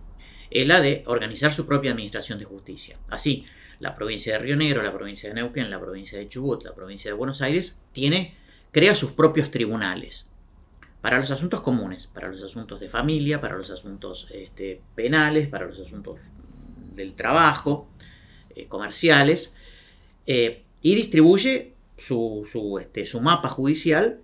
es 0.50 0.68
la 0.68 0.82
de 0.82 1.04
organizar 1.06 1.52
su 1.52 1.68
propia 1.68 1.92
administración 1.92 2.40
de 2.40 2.46
justicia. 2.46 2.98
Así, 3.10 3.46
la 3.80 3.96
provincia 3.96 4.34
de 4.34 4.40
Río 4.40 4.56
Negro, 4.56 4.82
la 4.82 4.94
provincia 4.94 5.30
de 5.30 5.36
Neuquén, 5.36 5.70
la 5.70 5.80
provincia 5.80 6.18
de 6.18 6.28
Chubut, 6.28 6.64
la 6.64 6.74
provincia 6.74 7.12
de 7.12 7.18
Buenos 7.18 7.42
Aires, 7.42 7.80
tiene, 7.92 8.36
crea 8.72 8.96
sus 8.96 9.12
propios 9.12 9.52
tribunales 9.52 10.30
para 11.02 11.20
los 11.20 11.30
asuntos 11.30 11.62
comunes, 11.62 12.08
para 12.08 12.28
los 12.28 12.42
asuntos 12.44 12.80
de 12.80 12.90
familia, 12.90 13.40
para 13.40 13.56
los 13.56 13.70
asuntos 13.70 14.28
este, 14.34 14.82
penales, 14.96 15.48
para 15.48 15.68
los 15.68 15.80
asuntos 15.80 16.20
del 16.96 17.14
trabajo, 17.14 17.90
eh, 18.56 18.68
comerciales, 18.68 19.54
eh, 20.26 20.64
y 20.82 20.96
distribuye 20.96 21.77
su, 21.98 22.78
este, 22.80 23.06
su, 23.06 23.22
mapa 23.22 23.50
judicial 23.50 24.22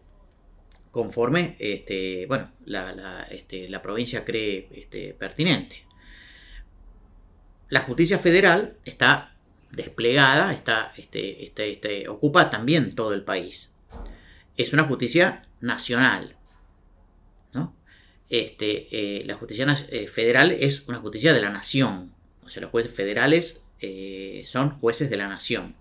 conforme 0.92 1.56
este, 1.60 2.26
bueno, 2.28 2.52
la, 2.66 3.28
este, 3.32 3.68
la, 3.68 3.82
provincia 3.82 4.24
cree 4.24 4.70
este, 4.72 5.14
pertinente. 5.14 5.84
La 7.70 7.82
justicia 7.82 8.20
federal 8.20 8.78
está 8.86 9.36
desplegada, 9.72 10.54
está, 10.54 10.94
este, 10.98 11.52
este, 11.56 12.08
ocupa 12.08 12.50
también 12.50 12.94
todo 12.96 13.14
el 13.14 13.24
país. 13.24 13.74
Es 14.56 14.74
una 14.74 14.84
justicia 14.84 15.48
nacional. 15.62 16.38
¿no? 17.54 17.76
Este, 18.30 18.88
eh, 18.92 19.26
la 19.26 19.36
justicia 19.36 19.66
eh, 19.90 20.08
federal 20.08 20.52
es 20.52 20.88
una 20.88 21.00
justicia 21.00 21.34
de 21.34 21.42
la 21.42 21.50
nación. 21.50 22.14
O 22.44 22.50
sea, 22.50 22.62
los 22.62 22.72
jueces 22.72 22.94
federales 22.94 23.66
eh, 23.80 24.44
son 24.46 24.78
jueces 24.78 25.10
de 25.10 25.18
la 25.18 25.28
nación. 25.28 25.76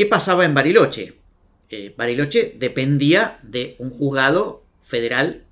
¿Qué 0.00 0.06
pasaba 0.06 0.46
en 0.46 0.54
Bariloche? 0.54 1.18
Eh, 1.68 1.94
Bariloche 1.94 2.56
dependía 2.58 3.38
de 3.42 3.76
un 3.78 3.90
juzgado 3.90 4.64
federal 4.80 5.44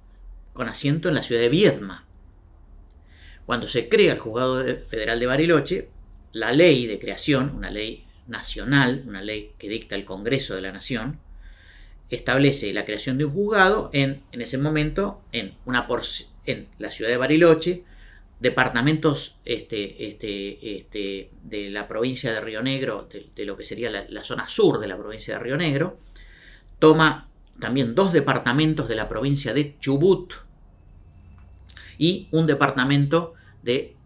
con 0.55 0.71
asiento 0.71 1.11
en 1.11 1.17
la 1.17 1.23
ciudad 1.23 1.43
de 1.43 1.51
Viedma. 1.51 2.07
Cuando 3.45 3.67
se 3.67 3.91
crea 3.91 4.15
el 4.15 4.19
juzgado 4.19 4.65
federal 4.87 5.21
de 5.21 5.27
Bariloche, 5.27 5.91
la 6.33 6.53
ley 6.53 6.87
de 6.87 6.99
creación, 6.99 7.53
una 7.55 7.71
ley 7.71 8.07
nacional, 8.27 9.05
una 9.07 9.21
ley 9.21 9.53
que 9.59 9.69
dicta 9.69 9.97
el 9.97 10.07
Congreso 10.07 10.55
de 10.55 10.63
la 10.63 10.73
Nación, 10.73 11.21
establece 12.09 12.73
la 12.73 12.87
creación 12.87 13.19
de 13.19 13.27
un 13.27 13.35
juzgado 13.35 13.91
en, 13.93 14.23
ese 14.33 14.57
momento 14.57 15.21
en 15.31 15.59
la 16.79 16.91
ciudad 16.91 17.11
de 17.11 17.19
Bariloche, 17.19 17.85
departamentos 18.41 19.39
este, 19.45 20.09
este, 20.09 20.77
este, 20.77 21.31
de 21.43 21.71
la 21.71 21.89
provincia 21.89 22.33
de 22.33 22.41
Río 22.41 22.63
Negro, 22.63 23.09
de, 23.11 23.45
lo 23.45 23.57
que 23.57 23.65
sería 23.65 23.91
la, 23.91 24.23
zona 24.23 24.49
sur 24.49 24.79
de 24.79 24.87
la 24.87 24.97
provincia 24.97 25.35
de 25.35 25.41
Río 25.41 25.57
Negro, 25.57 25.99
toma 26.79 27.29
también 27.59 27.95
dos 27.95 28.13
departamentos 28.13 28.89
de 28.89 28.95
la 28.95 29.09
provincia 29.09 29.53
de 29.53 29.77
Chubut 29.81 30.35
y 31.99 32.29
un 32.31 32.47
departamento 32.47 33.35
de, 33.63 33.97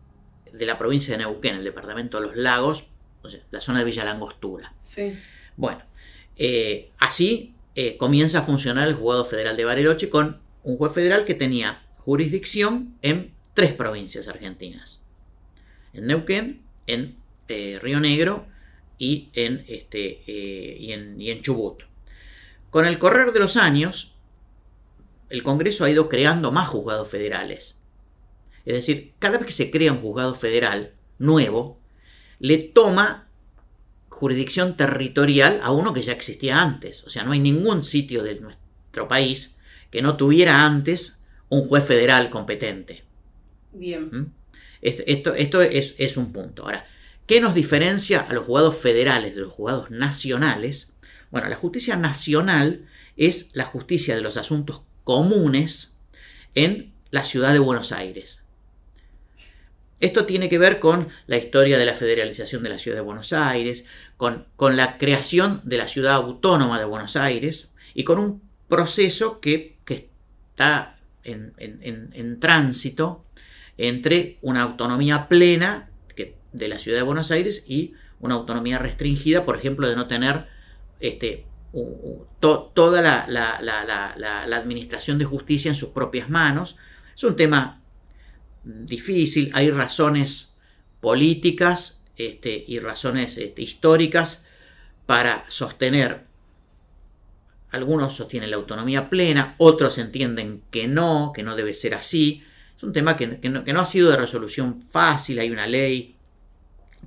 de 0.50 0.66
la 0.66 0.78
provincia 0.78 1.12
de 1.12 1.24
Neuquén, 1.24 1.56
el 1.56 1.64
departamento 1.64 2.18
de 2.18 2.26
los 2.26 2.36
lagos, 2.36 2.86
o 3.22 3.28
sea, 3.28 3.40
la 3.50 3.60
zona 3.60 3.80
de 3.80 3.84
Villa 3.84 4.04
Langostura. 4.04 4.72
Sí. 4.80 5.14
Bueno, 5.56 5.82
eh, 6.36 6.90
así 6.98 7.54
eh, 7.74 7.98
comienza 7.98 8.38
a 8.38 8.42
funcionar 8.42 8.88
el 8.88 8.94
juzgado 8.94 9.26
federal 9.26 9.58
de 9.58 9.66
Bariloche 9.66 10.08
con 10.08 10.40
un 10.62 10.78
juez 10.78 10.92
federal 10.92 11.24
que 11.24 11.34
tenía 11.34 11.82
jurisdicción 11.98 12.96
en 13.02 13.31
tres 13.54 13.72
provincias 13.72 14.28
argentinas. 14.28 15.02
En 15.92 16.06
Neuquén, 16.06 16.62
en 16.86 17.16
eh, 17.48 17.78
Río 17.80 18.00
Negro 18.00 18.46
y 18.98 19.30
en, 19.34 19.64
este, 19.68 20.22
eh, 20.26 20.76
y, 20.78 20.92
en, 20.92 21.42
Chubut. 21.42 21.82
Con 22.70 22.86
el 22.86 22.98
correr 22.98 23.32
de 23.32 23.40
los 23.40 23.56
años, 23.56 24.14
el 25.28 25.42
Congreso 25.42 25.84
ha 25.84 25.90
ido 25.90 26.08
creando 26.08 26.52
más 26.52 26.68
juzgados 26.68 27.08
federales. 27.08 27.78
Es 28.64 28.74
decir, 28.74 29.12
cada 29.18 29.38
vez 29.38 29.46
que 29.46 29.52
se 29.52 29.70
crea 29.70 29.92
un 29.92 30.00
juzgado 30.00 30.34
federal 30.34 30.94
nuevo, 31.18 31.80
le 32.38 32.58
toma 32.58 33.28
jurisdicción 34.08 34.76
territorial 34.76 35.60
a 35.62 35.72
uno 35.72 35.92
que 35.92 36.02
ya 36.02 36.12
existía 36.12 36.62
antes. 36.62 37.04
O 37.04 37.10
sea, 37.10 37.24
no 37.24 37.32
hay 37.32 37.40
ningún 37.40 37.82
sitio 37.82 38.22
de 38.22 38.36
nuestro 38.36 39.08
país 39.08 39.56
que 39.90 40.00
no 40.00 40.16
tuviera 40.16 40.64
antes 40.64 41.22
un 41.48 41.66
juez 41.66 41.84
federal 41.84 42.30
competente. 42.30 43.04
Bien. 43.72 44.04
¿Mm? 44.04 44.32
Esto, 44.82 45.34
esto, 45.34 45.62
es, 45.62 46.16
un 46.16 46.32
punto. 46.32 46.64
Ahora, 46.64 46.86
¿qué 47.26 47.40
nos 47.40 47.54
diferencia 47.54 48.20
a 48.20 48.32
los 48.32 48.44
juzgados 48.44 48.76
federales 48.76 49.34
de 49.34 49.40
los 49.40 49.52
juzgados 49.52 49.90
nacionales? 49.90 50.92
Bueno, 51.30 51.48
la 51.48 51.56
justicia 51.56 51.96
nacional 51.96 52.86
es 53.16 53.50
la 53.54 53.64
justicia 53.64 54.16
de 54.16 54.22
los 54.22 54.36
asuntos 54.36 54.82
comunes 55.04 55.98
en 56.54 56.92
la 57.10 57.22
ciudad 57.22 57.52
de 57.52 57.60
Buenos 57.60 57.92
Aires. 57.92 58.44
Esto 60.00 60.26
tiene 60.26 60.48
que 60.48 60.58
ver 60.58 60.80
con 60.80 61.08
la 61.28 61.36
historia 61.36 61.78
de 61.78 61.86
la 61.86 61.94
federalización 61.94 62.64
de 62.64 62.70
la 62.70 62.78
ciudad 62.78 62.96
de 62.96 63.02
Buenos 63.02 63.32
Aires, 63.32 63.84
con, 64.16 64.48
con 64.56 64.76
la 64.76 64.98
creación 64.98 65.60
de 65.62 65.76
la 65.76 65.86
ciudad 65.86 66.14
autónoma 66.14 66.80
de 66.80 66.86
Buenos 66.86 67.14
Aires 67.14 67.70
y 67.94 68.02
con 68.02 68.18
un 68.18 68.42
proceso 68.68 69.38
que, 69.40 69.76
está 70.52 70.98
en, 71.22 71.54
en 71.58 72.40
tránsito 72.40 73.24
entre 73.78 74.38
una 74.42 74.62
autonomía 74.62 75.28
plena 75.28 75.88
de 76.52 76.68
la 76.68 76.78
ciudad 76.78 76.98
de 76.98 77.04
Buenos 77.04 77.30
Aires 77.30 77.64
y 77.66 77.94
una 78.20 78.34
autonomía 78.34 78.78
restringida, 78.78 79.44
por 79.44 79.56
ejemplo, 79.56 79.88
de 79.88 79.96
no 79.96 80.06
tener 80.06 80.46
este, 81.00 81.46
toda 82.40 83.02
la, 83.02 84.56
administración 84.56 85.18
de 85.18 85.24
justicia 85.24 85.70
en 85.70 85.74
sus 85.74 85.90
propias 85.90 86.30
manos. 86.30 86.76
Es 87.14 87.24
un 87.24 87.36
tema 87.36 87.82
difícil, 88.64 89.50
hay 89.54 89.70
razones 89.70 90.56
políticas 91.00 92.02
este, 92.16 92.64
y 92.66 92.78
razones 92.78 93.38
este, 93.38 93.62
históricas 93.62 94.46
para 95.06 95.44
sostener. 95.48 96.24
Algunos 97.70 98.14
sostienen 98.14 98.50
la 98.50 98.56
autonomía 98.56 99.08
plena, 99.08 99.54
otros 99.58 99.96
entienden 99.98 100.62
que 100.70 100.86
no, 100.86 101.32
que 101.34 101.42
no 101.42 101.56
debe 101.56 101.72
ser 101.72 101.94
así. 101.94 102.44
Es 102.82 102.86
un 102.86 102.92
tema 102.92 103.16
que, 103.16 103.28
no, 103.48 103.80
ha 103.80 103.86
sido 103.86 104.10
de 104.10 104.16
resolución 104.16 104.76
fácil, 104.76 105.38
hay 105.38 105.50
una 105.50 105.68
ley 105.68 106.16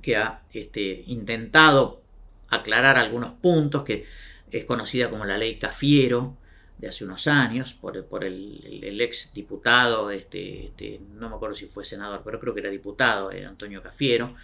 que 0.00 0.16
ha 0.16 0.40
este, 0.50 1.04
intentado 1.08 2.00
aclarar 2.48 2.96
algunos 2.96 3.34
puntos, 3.34 3.84
que 3.84 4.06
es 4.50 4.64
conocida 4.64 5.10
como 5.10 5.26
la 5.26 5.36
ley 5.36 5.58
Cafiero, 5.58 6.38
de 6.78 6.88
hace 6.88 7.04
unos 7.04 7.26
años, 7.26 7.74
por, 7.74 8.24
el, 8.24 8.98
ex 9.02 9.34
diputado, 9.34 10.10
este, 10.10 10.68
este, 10.68 10.98
no 11.12 11.28
me 11.28 11.36
acuerdo 11.36 11.54
si 11.54 11.66
fue 11.66 11.84
senador, 11.84 12.22
pero 12.24 12.40
creo 12.40 12.54
que 12.54 12.60
era 12.60 12.70
diputado, 12.70 13.30
eh, 13.30 13.44
Antonio 13.44 13.82
Cafiero. 13.82 14.34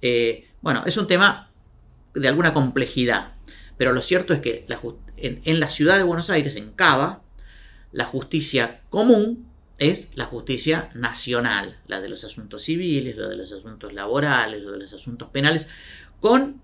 Eh, 0.00 0.48
bueno, 0.62 0.84
es 0.86 0.96
un 0.96 1.06
tema 1.06 1.50
de 2.14 2.28
alguna 2.28 2.54
complejidad, 2.54 3.34
pero 3.76 3.92
lo 3.92 4.00
cierto 4.00 4.32
es 4.32 4.40
que 4.40 4.64
en, 5.18 5.42
en 5.44 5.60
la 5.60 5.68
ciudad 5.68 5.98
de 5.98 6.04
Buenos 6.04 6.30
Aires, 6.30 6.56
en 6.56 6.72
Cava, 6.72 7.20
la 7.92 8.06
justicia 8.06 8.80
común 8.88 9.51
es 9.78 10.10
la 10.14 10.26
justicia 10.26 10.90
nacional, 10.94 11.78
la 11.86 12.00
de 12.00 12.08
los 12.08 12.24
asuntos 12.24 12.62
civiles, 12.62 13.16
la 13.16 13.28
de 13.28 13.36
los 13.36 13.52
asuntos 13.52 13.92
laborales, 13.92 14.62
la 14.62 14.72
de 14.72 14.78
los 14.78 14.92
asuntos 14.92 15.28
penales, 15.30 15.66
con 16.20 16.60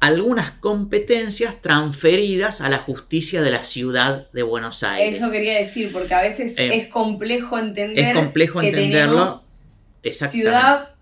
algunas 0.00 0.52
competencias 0.52 1.60
transferidas 1.60 2.62
a 2.62 2.70
la 2.70 2.78
justicia 2.78 3.42
de 3.42 3.50
la 3.50 3.62
ciudad 3.62 4.30
de 4.32 4.42
Buenos 4.42 4.82
Aires. 4.82 5.18
Eso 5.18 5.30
quería 5.30 5.58
decir, 5.58 5.92
porque 5.92 6.14
a 6.14 6.22
veces 6.22 6.56
eh, 6.56 6.74
es 6.74 6.88
complejo 6.88 7.58
entender. 7.58 8.06
Es 8.08 8.14
complejo 8.14 8.62
entenderlo. 8.62 9.42
Ciudad, 10.02 10.94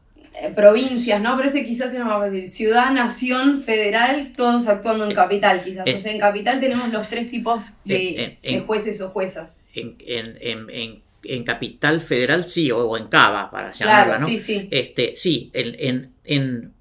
eh, 0.42 0.50
provincias, 0.54 1.20
¿no? 1.20 1.36
Pero 1.36 1.48
ese 1.48 1.64
quizás 1.64 1.92
se 1.92 2.00
nos 2.00 2.08
va 2.08 2.24
a 2.24 2.28
decir 2.28 2.50
ciudad, 2.50 2.90
nación, 2.90 3.62
federal, 3.62 4.32
todos 4.36 4.66
actuando 4.66 5.04
en 5.04 5.12
eh, 5.12 5.14
capital, 5.14 5.62
quizás. 5.62 5.88
o 5.88 5.98
sea, 5.98 6.10
en 6.10 6.18
capital 6.18 6.58
tenemos 6.58 6.88
los 6.88 7.08
tres 7.08 7.30
tipos 7.30 7.74
de, 7.84 8.38
jueces 8.66 9.00
o 9.00 9.10
juezas. 9.10 9.60
En, 9.74 9.96
en, 10.00 10.68
en 10.70 11.02
Capital 11.44 12.00
Federal 12.00 12.48
sí, 12.48 12.70
o, 12.70 12.96
en 12.96 13.08
Cava, 13.08 13.50
para 13.50 13.72
llamarla, 13.72 14.18
¿no? 14.18 14.26
Sí, 14.26 14.38
sí. 14.38 14.68
Este, 14.70 15.14
sí, 15.16 15.50
en, 15.52 16.14
en, 16.24 16.74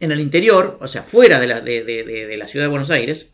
el 0.00 0.20
interior, 0.20 0.78
o 0.80 0.88
sea, 0.88 1.02
fuera 1.02 1.38
de 1.38 1.46
la, 1.46 1.60
de, 1.60 2.34
la 2.36 2.48
ciudad 2.48 2.64
de 2.64 2.70
Buenos 2.70 2.90
Aires, 2.90 3.32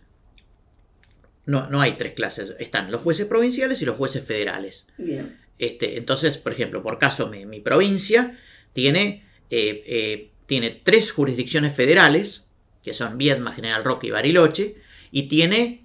no, 1.46 1.70
no, 1.70 1.80
hay 1.80 1.92
tres 1.92 2.12
clases. 2.12 2.54
Están 2.58 2.90
los 2.90 3.00
jueces 3.00 3.26
provinciales 3.26 3.80
y 3.80 3.86
los 3.86 3.96
jueces 3.96 4.22
federales. 4.22 4.86
Bien. 4.98 5.38
Este, 5.58 5.96
entonces, 5.96 6.36
por 6.36 6.52
ejemplo, 6.52 6.82
por 6.82 6.98
caso, 6.98 7.28
mi, 7.28 7.60
provincia 7.60 8.38
tiene 8.74 9.24
eh, 9.50 9.82
eh, 9.86 10.30
tiene 10.48 10.70
tres 10.70 11.12
jurisdicciones 11.12 11.74
federales, 11.74 12.50
que 12.82 12.94
son 12.94 13.18
Viedma, 13.18 13.52
General 13.52 13.84
Roque 13.84 14.06
y 14.06 14.10
Bariloche, 14.10 14.76
y 15.10 15.24
tiene 15.24 15.84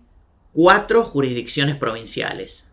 cuatro 0.53 1.03
jurisdicciones 1.03 1.75
provinciales, 1.75 2.69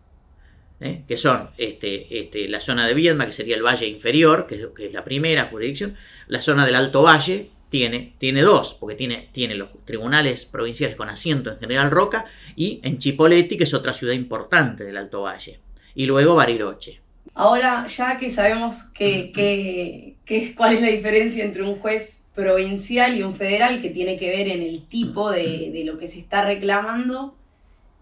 ¿eh? 0.81 1.03
que 1.07 1.15
son 1.15 1.51
este, 1.57 2.19
este, 2.19 2.47
la 2.49 2.59
zona 2.59 2.87
de 2.87 2.93
Viedma, 2.93 3.25
que 3.25 3.31
sería 3.31 3.55
el 3.55 3.63
Valle 3.63 3.87
Inferior, 3.87 4.47
que 4.47 4.67
es, 4.85 4.93
la 4.93 5.03
primera 5.03 5.45
jurisdicción, 5.45 5.95
la 6.27 6.41
zona 6.41 6.65
del 6.65 6.75
Alto 6.75 7.03
Valle 7.03 7.49
tiene, 7.69 8.13
tiene 8.17 8.41
dos, 8.41 8.75
porque 8.79 8.95
tiene, 8.95 9.29
tiene 9.31 9.55
los 9.55 9.69
tribunales 9.85 10.45
provinciales 10.45 10.97
con 10.97 11.09
asiento 11.09 11.51
en 11.51 11.59
General 11.59 11.89
Roca 11.89 12.25
y 12.55 12.81
en 12.83 12.97
Chipoleti, 12.97 13.57
que 13.57 13.63
es 13.63 13.73
otra 13.73 13.93
ciudad 13.93 14.13
importante 14.13 14.83
del 14.83 14.97
Alto 14.97 15.21
Valle, 15.21 15.59
y 15.95 16.05
luego 16.05 16.35
Bariloche. 16.35 16.99
Ahora, 17.33 17.87
ya 17.87 18.17
que 18.17 18.29
sabemos 18.29 18.83
que, 18.93 20.17
cuál 20.57 20.73
es 20.73 20.81
la 20.81 20.87
diferencia 20.87 21.45
entre 21.45 21.63
un 21.63 21.75
juez 21.75 22.29
provincial 22.35 23.15
y 23.15 23.23
un 23.23 23.35
federal, 23.35 23.81
que 23.81 23.89
tiene 23.89 24.17
que 24.17 24.29
ver 24.31 24.49
en 24.49 24.61
el 24.61 24.85
tipo 24.87 25.31
de, 25.31 25.71
de 25.71 25.85
lo 25.85 25.97
que 25.97 26.09
se 26.09 26.19
está 26.19 26.43
reclamando, 26.43 27.37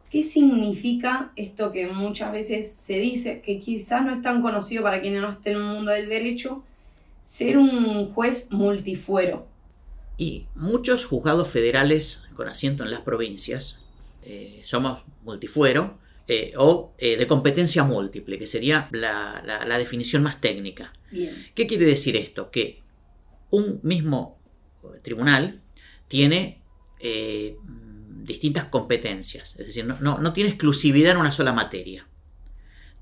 ¿Qué 0.10 0.24
significa 0.24 1.32
esto 1.36 1.72
que 1.72 1.88
muchas 1.88 2.32
veces 2.32 2.72
se 2.72 2.98
dice, 2.98 3.42
que 3.42 3.60
quizás 3.60 4.04
no 4.04 4.12
es 4.12 4.22
tan 4.22 4.42
conocido 4.42 4.84
para 4.84 5.02
quienes 5.02 5.22
no 5.22 5.30
estén 5.30 5.58
en 5.58 5.62
el 5.62 5.68
mundo 5.68 5.92
del 5.92 6.10
derecho, 6.10 6.64
ser 7.24 7.58
un 7.58 8.12
juez 8.14 8.52
multifuero? 8.52 9.48
Y 10.18 10.48
muchos 10.56 11.06
juzgados 11.06 11.48
federales 11.48 12.26
con 12.36 12.48
asiento 12.48 12.84
en 12.84 12.92
las 12.92 13.02
provincias 13.02 13.80
eh, 14.24 14.62
somos 14.66 15.02
multifuero 15.24 15.98
eh, 16.28 16.54
o 16.58 16.94
eh, 16.98 17.18
de 17.18 17.26
competencia 17.26 17.84
múltiple, 17.84 18.38
que 18.38 18.48
sería 18.48 18.90
la, 18.92 19.78
definición 19.78 20.24
más 20.24 20.42
técnica. 20.42 20.94
¿Qué 21.56 21.66
quiere 21.66 21.86
decir 21.86 22.16
esto? 22.16 22.52
Que 22.52 22.84
un 23.50 23.80
mismo 23.82 24.40
tribunal 25.02 25.62
tiene 26.08 26.62
distintas 28.24 28.66
competencias, 28.66 29.56
es 29.60 29.68
decir, 29.68 29.86
no, 29.86 30.34
tiene 30.34 30.50
exclusividad 30.50 31.14
en 31.14 31.20
una 31.20 31.32
sola 31.32 31.54
materia. 31.54 32.06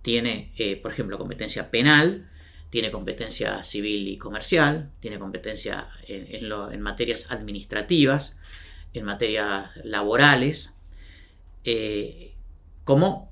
Tiene, 0.01 0.53
eh, 0.57 0.77
por 0.77 0.91
ejemplo, 0.91 1.17
competencia 1.17 1.69
penal, 1.69 2.29
tiene 2.69 2.91
competencia 2.91 3.63
civil 3.63 4.07
y 4.07 4.17
comercial, 4.17 4.91
tiene 4.99 5.19
competencia 5.19 5.87
en, 6.07 6.81
materias 6.81 7.31
administrativas, 7.31 8.37
en 8.93 9.05
materias 9.05 9.71
laborales, 9.83 10.73
eh, 11.63 12.33
como 12.83 13.31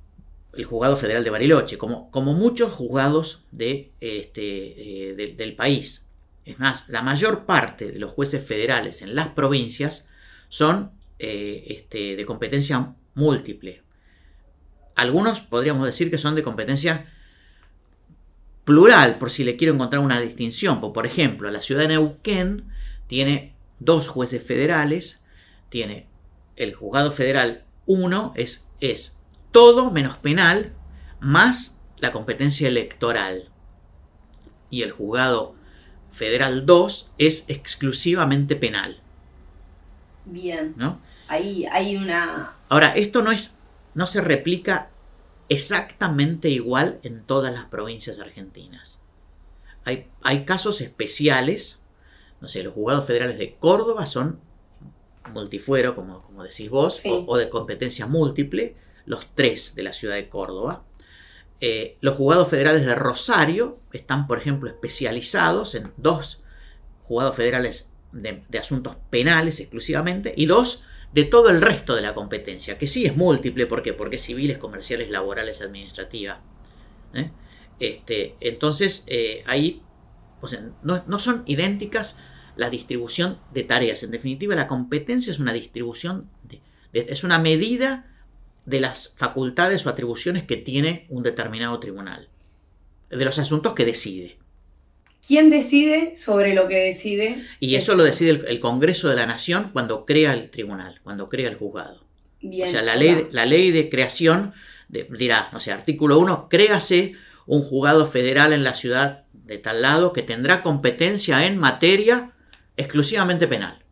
el 0.54 0.65
juzgado 0.65 0.98
federal 0.98 1.24
de 1.24 1.30
Bariloche, 1.30 1.77
como, 1.77 2.10
como 2.12 2.34
muchos 2.34 2.72
juzgados 2.72 3.44
de, 3.51 3.92
este, 4.00 5.12
eh, 5.12 5.36
del 5.36 5.56
país. 5.56 6.08
Es 6.46 6.60
más, 6.60 6.88
la 6.89 7.01
mayor 7.01 7.46
parte 7.46 7.92
de 7.92 8.00
los 8.00 8.12
jueces 8.12 8.46
federales 8.46 9.01
en 9.01 9.15
las 9.15 9.30
provincias 9.30 10.08
son 10.48 10.92
eh, 11.19 11.65
este, 11.69 12.15
de 12.15 12.25
competencia 12.25 12.95
múltiple. 13.13 13.84
Algunos 14.95 15.41
podríamos 15.41 15.86
decir 15.86 16.10
que 16.10 16.17
son 16.17 16.36
de 16.36 16.43
competencia 16.43 17.12
plural, 18.65 19.17
por 19.17 19.29
si 19.29 19.43
le 19.43 19.55
quiero 19.55 19.74
encontrar 19.74 20.01
una 20.01 20.19
distinción. 20.19 20.81
Por 20.81 21.05
ejemplo, 21.05 21.50
la 21.51 21.62
ciudad 21.62 21.81
de 21.81 21.89
Neuquén 21.89 22.65
tiene 23.07 23.55
dos 23.79 24.07
jueces 24.07 24.43
federales, 24.43 25.24
tiene 25.69 26.07
el 26.55 26.74
juzgado 26.74 27.12
federal 27.12 27.65
1, 27.86 28.34
es, 28.36 28.67
es 28.81 29.19
todo 29.51 29.91
menos 29.91 30.17
penal, 30.17 30.74
más 31.19 31.84
la 31.98 32.12
competencia 32.12 32.67
electoral. 32.67 33.51
Y 34.69 34.81
el 34.81 34.91
juzgado 34.91 35.55
federal 36.10 36.65
2 36.65 37.12
es 37.17 37.45
exclusivamente 37.48 38.55
penal. 38.55 39.01
Bien. 40.25 40.74
¿No? 40.77 41.00
Ahí 41.27 41.66
hay 41.72 41.98
una... 41.98 42.55
Ahora, 42.70 42.94
esto 42.96 43.22
no 43.22 43.31
es, 43.31 43.57
no 43.94 44.07
se 44.07 44.22
replica 44.22 44.90
exactamente 45.50 46.50
igual 46.50 47.00
en 47.03 47.24
todas 47.24 47.53
las 47.53 47.66
provincias 47.66 48.20
argentinas. 48.20 49.01
Hay, 49.83 50.07
hay 50.24 50.46
casos 50.46 50.81
especiales, 50.81 51.83
no 52.42 52.48
sé, 52.48 52.64
los 52.64 52.74
juzgados 52.74 53.05
federales 53.05 53.38
de 53.38 53.55
Córdoba 53.55 54.05
son 54.05 54.40
multifuero, 55.31 55.96
como, 55.96 56.22
como 56.24 56.44
decís 56.44 56.70
vos, 56.70 57.03
o, 57.05 57.38
de 57.38 57.50
competencia 57.50 58.07
múltiple, 58.07 58.75
los 59.05 59.25
tres 59.33 59.75
de 59.75 59.83
la 59.83 59.94
ciudad 59.94 60.16
de 60.16 60.29
Córdoba. 60.29 60.83
Eh, 61.61 61.98
los 62.01 62.16
juzgados 62.16 62.50
federales 62.50 62.85
de 62.85 62.96
Rosario 62.96 63.79
están, 63.92 64.27
por 64.27 64.38
ejemplo, 64.40 64.70
especializados 64.70 65.75
en 65.75 65.92
dos 65.98 66.44
juzgados 67.03 67.35
federales 67.35 67.92
de, 68.16 68.42
de 68.50 68.60
asuntos 68.60 68.98
penales 69.10 69.60
exclusivamente 69.60 70.34
y 70.36 70.46
dos 70.48 70.84
de 71.16 71.24
todo 71.24 71.50
el 71.50 71.62
resto 71.62 71.96
de 71.96 72.01
la 72.01 72.14
competencia, 72.14 72.78
que 72.78 72.88
sí 72.88 73.06
es 73.06 73.16
múltiple, 73.16 73.68
¿por 73.68 73.82
qué? 73.82 73.94
Porque 73.94 74.18
civiles, 74.18 74.58
comerciales, 74.58 75.10
laborales, 75.10 75.62
administrativa. 75.62 76.42
¿eh? 77.14 77.32
Este, 77.80 78.36
entonces, 78.42 79.06
eh, 79.08 79.42
ahí 79.48 79.82
no, 80.84 81.20
son 81.20 81.44
idénticas 81.46 82.18
la 82.58 82.70
distribución 82.70 83.40
de 83.54 83.64
tareas. 83.64 84.04
En 84.04 84.12
definitiva, 84.12 84.56
la 84.56 84.68
competencia 84.68 85.32
es 85.32 85.40
una 85.40 85.54
distribución, 85.54 86.30
es 86.92 87.24
una 87.24 87.40
medida 87.40 88.14
de 88.66 88.82
las 88.82 89.14
facultades 89.16 89.86
o 89.86 89.90
atribuciones 89.90 90.44
que 90.44 90.58
tiene 90.58 91.06
un 91.10 91.24
determinado 91.24 91.80
tribunal, 91.80 92.28
de 93.10 93.24
los 93.24 93.40
asuntos 93.40 93.74
que 93.74 93.86
decide. 93.86 94.38
¿Quién 95.27 95.50
decide 95.50 96.16
sobre 96.16 96.53
lo 96.53 96.68
que 96.68 96.77
decide? 96.77 97.44
Y 97.59 97.75
eso 97.75 97.96
lo 97.96 98.03
decide 98.03 98.44
el, 98.48 98.59
Congreso 98.59 99.09
de 99.09 99.16
la 99.16 99.25
Nación 99.25 99.72
cuando 99.74 100.05
crea 100.05 100.33
el 100.33 100.51
tribunal, 100.51 101.00
cuando 101.03 101.29
crea 101.29 101.50
el 101.50 101.55
juzgado. 101.55 102.05
o 102.44 102.66
sea, 102.68 102.83
la 102.83 102.96
ley, 102.96 103.27
la 103.31 103.46
ley 103.46 103.72
de 103.72 103.90
creación 103.90 104.53
dirá, 104.88 105.50
no 105.51 105.59
sé, 105.59 105.72
artículo 105.72 106.20
1, 106.20 106.48
créase 106.48 107.16
un 107.48 107.64
juzgado 107.64 108.05
federal 108.05 108.53
en 108.53 108.64
la 108.64 108.75
ciudad 108.75 109.24
de 109.33 109.57
tal 109.57 109.81
lado 109.81 110.14
que 110.14 110.22
tendrá 110.22 110.61
competencia 110.61 111.46
en 111.46 111.57
materia 111.57 112.31
exclusivamente 112.77 113.48
penal, 113.48 113.83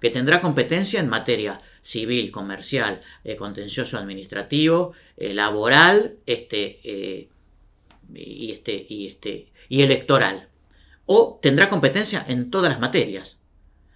que 0.00 0.10
tendrá 0.10 0.40
competencia 0.40 1.00
en 1.00 1.08
materia 1.08 1.60
civil, 1.82 2.30
comercial, 2.30 3.00
eh, 3.24 3.34
contencioso 3.34 3.98
administrativo, 3.98 4.92
eh, 5.16 5.34
laboral, 5.34 6.16
este, 6.26 6.80
eh, 6.84 7.28
y 8.14 8.52
este, 8.52 8.86
y 8.88 9.08
este, 9.08 9.48
y 9.68 9.82
electoral 9.82 10.48
o 11.06 11.38
tendrá 11.40 11.68
competencia 11.68 12.24
en 12.28 12.50
todas 12.50 12.70
las 12.70 12.80
materias. 12.80 13.40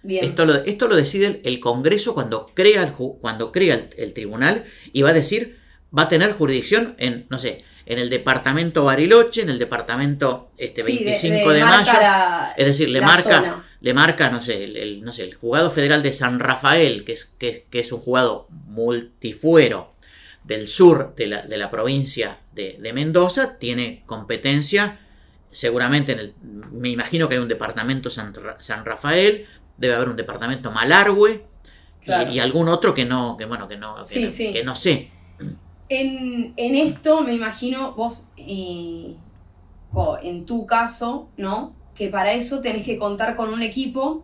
Esto, 0.07 0.45
lo, 0.47 0.55
esto 0.55 0.87
lo 0.87 0.95
decide 0.95 1.41
el, 1.43 1.59
Congreso 1.59 2.15
cuando 2.15 2.49
crea, 2.55 2.81
el, 2.81 2.93
cuando 2.93 3.51
crea 3.51 3.87
el, 3.97 4.13
tribunal 4.13 4.65
y 4.91 5.03
va 5.03 5.09
a 5.09 5.13
decir, 5.13 5.59
va 5.95 6.03
a 6.03 6.09
tener 6.09 6.33
jurisdicción 6.33 6.95
en, 6.97 7.27
no 7.29 7.37
sé, 7.37 7.63
en 7.85 7.99
el 7.99 8.09
departamento 8.09 8.83
Bariloche, 8.85 9.43
en 9.43 9.51
el 9.51 9.59
departamento 9.59 10.51
este, 10.57 10.81
25 10.81 11.51
de, 11.51 11.63
mayo. 11.63 11.91
es 12.57 12.65
decir, 12.65 12.89
le 12.89 13.01
marca, 13.01 13.63
le 13.79 13.93
marca, 13.93 14.31
no 14.31 14.41
sé, 14.41 14.63
el, 14.63 15.03
no 15.03 15.11
sé, 15.11 15.23
el 15.23 15.35
juzgado 15.35 15.69
federal 15.69 16.01
de 16.01 16.13
San 16.13 16.39
Rafael, 16.39 17.03
que 17.03 17.13
es, 17.13 17.25
que, 17.37 17.67
es 17.71 17.91
un 17.91 17.99
juzgado 17.99 18.47
multifuero 18.49 19.93
del 20.43 20.67
sur 20.67 21.13
de 21.15 21.27
la, 21.27 21.41
de 21.43 21.57
la 21.57 21.69
provincia 21.69 22.39
de 22.53 22.91
Mendoza, 22.91 23.59
tiene 23.59 24.01
competencia 24.07 24.99
seguramente 25.51 26.13
en 26.13 26.19
el, 26.19 26.33
me 26.71 26.89
imagino 26.89 27.27
que 27.27 27.35
hay 27.35 27.41
un 27.41 27.47
departamento 27.47 28.09
San, 28.09 28.33
Rafael, 28.85 29.45
debe 29.77 29.93
haber 29.93 30.09
un 30.09 30.15
departamento 30.15 30.71
Malargüe 30.71 31.45
y, 32.05 32.39
algún 32.39 32.69
otro 32.69 32.93
que 32.93 33.05
no, 33.05 33.37
que 33.37 33.45
bueno, 33.45 33.67
que 33.67 33.77
no, 33.77 33.95
que, 34.09 34.63
no 34.63 34.75
sé. 34.75 35.11
En, 35.89 36.53
esto 36.57 37.21
me 37.21 37.33
imagino 37.33 37.93
vos, 37.93 38.27
en 38.37 40.45
tu 40.45 40.65
caso, 40.65 41.29
¿no? 41.37 41.75
Que 41.95 42.07
para 42.07 42.33
eso 42.33 42.61
tenés 42.61 42.85
que 42.85 42.97
contar 42.97 43.35
con 43.35 43.53
un 43.53 43.61
equipo 43.61 44.23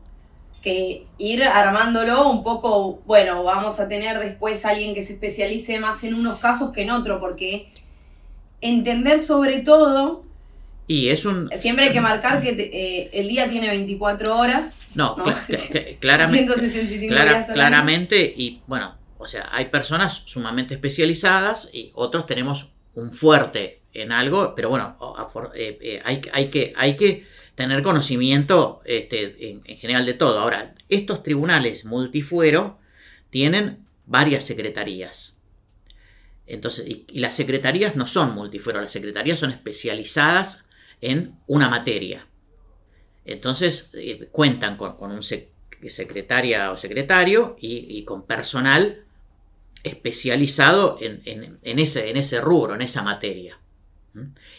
que 0.63 1.05
ir 1.17 1.43
armándolo 1.43 2.29
un 2.29 2.43
poco, 2.43 3.01
bueno, 3.05 3.43
vamos 3.43 3.79
a 3.79 3.87
tener 3.87 4.19
después 4.19 4.65
alguien 4.65 4.95
que 4.95 5.03
se 5.03 5.13
especialice 5.13 5.79
más 5.79 6.03
en 6.03 6.15
unos 6.15 6.39
casos 6.39 6.71
que 6.71 6.81
en 6.81 6.89
otro, 6.89 7.19
porque 7.19 7.71
entender 8.61 9.19
sobre 9.19 9.59
todo 9.59 10.23
y 10.89 11.09
es 11.09 11.25
un... 11.25 11.49
Siempre 11.57 11.87
hay 11.87 11.91
que 11.91 11.99
marcar 11.99 12.41
que 12.41 12.51
eh, 12.51 13.09
el 13.11 13.27
día 13.27 13.49
tiene 13.49 13.67
24 13.67 14.37
horas. 14.37 14.83
No, 14.95 15.15
claramente. 15.99 16.45
165 16.45 17.13
días 17.13 17.51
claramente, 17.51 18.33
y 18.35 18.61
bueno, 18.67 18.95
o 19.17 19.27
sea, 19.27 19.49
hay 19.51 19.65
personas 19.65 20.23
sumamente 20.25 20.75
especializadas 20.75 21.69
y 21.73 21.91
otros 21.93 22.25
tenemos 22.25 22.71
un 22.93 23.11
fuerte 23.11 23.81
en 23.93 24.13
algo, 24.13 24.55
pero 24.55 24.69
bueno, 24.69 24.97
eh, 25.55 25.77
eh, 25.81 26.01
hay, 26.05 26.21
hay, 26.31 26.47
que, 26.47 26.73
hay 26.77 26.95
que 26.95 27.25
tener 27.55 27.83
conocimiento 27.83 28.81
este, 28.85 29.49
en, 29.49 29.63
general 29.77 30.05
de 30.05 30.13
todo. 30.13 30.39
Ahora, 30.39 30.73
estos 30.87 31.21
tribunales 31.21 31.83
multifuero 31.83 32.79
tienen 33.29 33.85
varias 34.05 34.45
secretarías. 34.45 35.35
Entonces, 36.45 36.87
y, 36.87 37.05
y 37.09 37.19
las 37.19 37.35
secretarías 37.35 37.97
no 37.97 38.07
son 38.07 38.33
multifuero, 38.33 38.79
las 38.79 38.91
secretarías 38.93 39.39
son 39.39 39.49
especializadas 39.51 40.66
en 41.01 41.37
una 41.47 41.69
materia. 41.69 42.27
Entonces 43.25 43.91
eh, 43.93 44.29
cuentan 44.31 44.77
con, 44.77 44.95
un 44.99 45.21
secretaria 45.23 46.71
o 46.71 46.77
secretario 46.77 47.55
y, 47.59 48.03
con 48.03 48.23
personal 48.23 49.03
especializado 49.83 50.97
en, 51.01 51.59
ese, 51.79 52.09
en 52.09 52.17
ese 52.17 52.41
rubro, 52.41 52.75
en 52.75 52.81
esa 52.81 53.03
materia. 53.03 53.59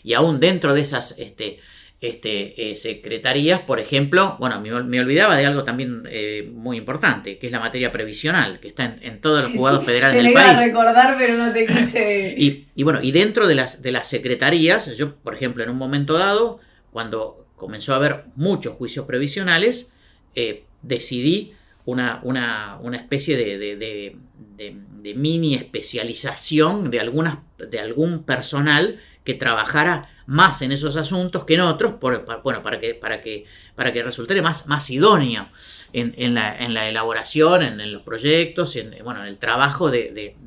Y 0.05 0.15
aún 0.15 0.39
dentro 0.39 0.75
de 0.75 0.83
esas 0.83 1.17
este, 1.19 1.59
este, 2.01 2.71
eh, 2.71 2.77
secretarías, 2.77 3.61
por 3.61 3.81
ejemplo, 3.81 4.37
bueno, 4.39 4.61
me, 4.61 5.01
olvidaba 5.01 5.35
de 5.37 5.47
algo 5.47 5.65
también 5.65 6.05
eh, 6.09 6.49
muy 6.53 6.77
importante, 6.77 7.39
que 7.39 7.47
es 7.47 7.53
la 7.53 7.59
materia 7.59 7.91
previsional, 7.91 8.61
que 8.61 8.69
está 8.69 8.97
en, 9.01 9.21
todos 9.21 9.43
los 9.43 9.53
juzgados 9.53 9.85
federales 9.85 10.23
del 10.23 10.33
país. 10.33 10.61
a 10.61 10.65
recordar, 10.65 11.17
pero 11.19 11.37
no 11.37 11.53
te 11.53 11.67
quise. 11.67 12.35
y, 12.75 12.83
bueno, 12.85 13.01
y 13.03 13.11
dentro 13.11 13.49
de 13.49 13.57
las, 13.57 13.83
de 13.83 13.91
las 13.91 14.07
secretarías, 14.07 14.97
yo, 14.97 15.17
por 15.17 15.35
ejemplo, 15.35 15.65
en 15.65 15.71
un 15.71 15.77
momento 15.77 16.15
dado, 16.15 16.61
cuando 16.93 17.49
comenzó 17.57 17.95
a 17.95 17.97
haber 17.97 18.27
muchos 18.37 18.77
juicios 18.77 19.05
previsionales, 19.05 19.91
eh, 20.37 20.67
decidí 20.83 21.55
una, 21.85 22.21
una, 22.23 22.97
especie 22.97 23.37
de, 23.37 23.59
de, 23.77 25.15
mini 25.17 25.55
especialización 25.55 26.93
de, 26.93 27.01
algunas, 27.01 27.39
de 27.59 27.81
algún 27.81 28.23
personal 28.23 29.01
que 29.29 29.35
trabajara 29.35 30.09
más 30.25 30.63
en 30.63 30.73
esos 30.73 30.97
asuntos 30.97 31.45
que 31.45 31.53
en 31.53 31.61
otros, 31.61 31.93
por, 32.01 32.25
bueno, 32.43 32.63
para 32.63 32.81
que, 32.81 32.95
para 32.95 33.21
que, 33.21 33.45
para 33.77 33.93
que 33.93 34.03
resulte 34.03 34.41
más, 34.41 34.69
más 34.69 34.89
idóneo 34.89 35.47
en, 35.93 36.35
la, 36.35 36.89
elaboración, 36.89 37.63
en, 37.63 37.93
los 37.93 38.01
proyectos, 38.01 38.75
en, 38.77 38.97
bueno, 39.05 39.21
en 39.21 39.27
el 39.27 39.37
trabajo 39.37 39.91
de, 39.91 40.41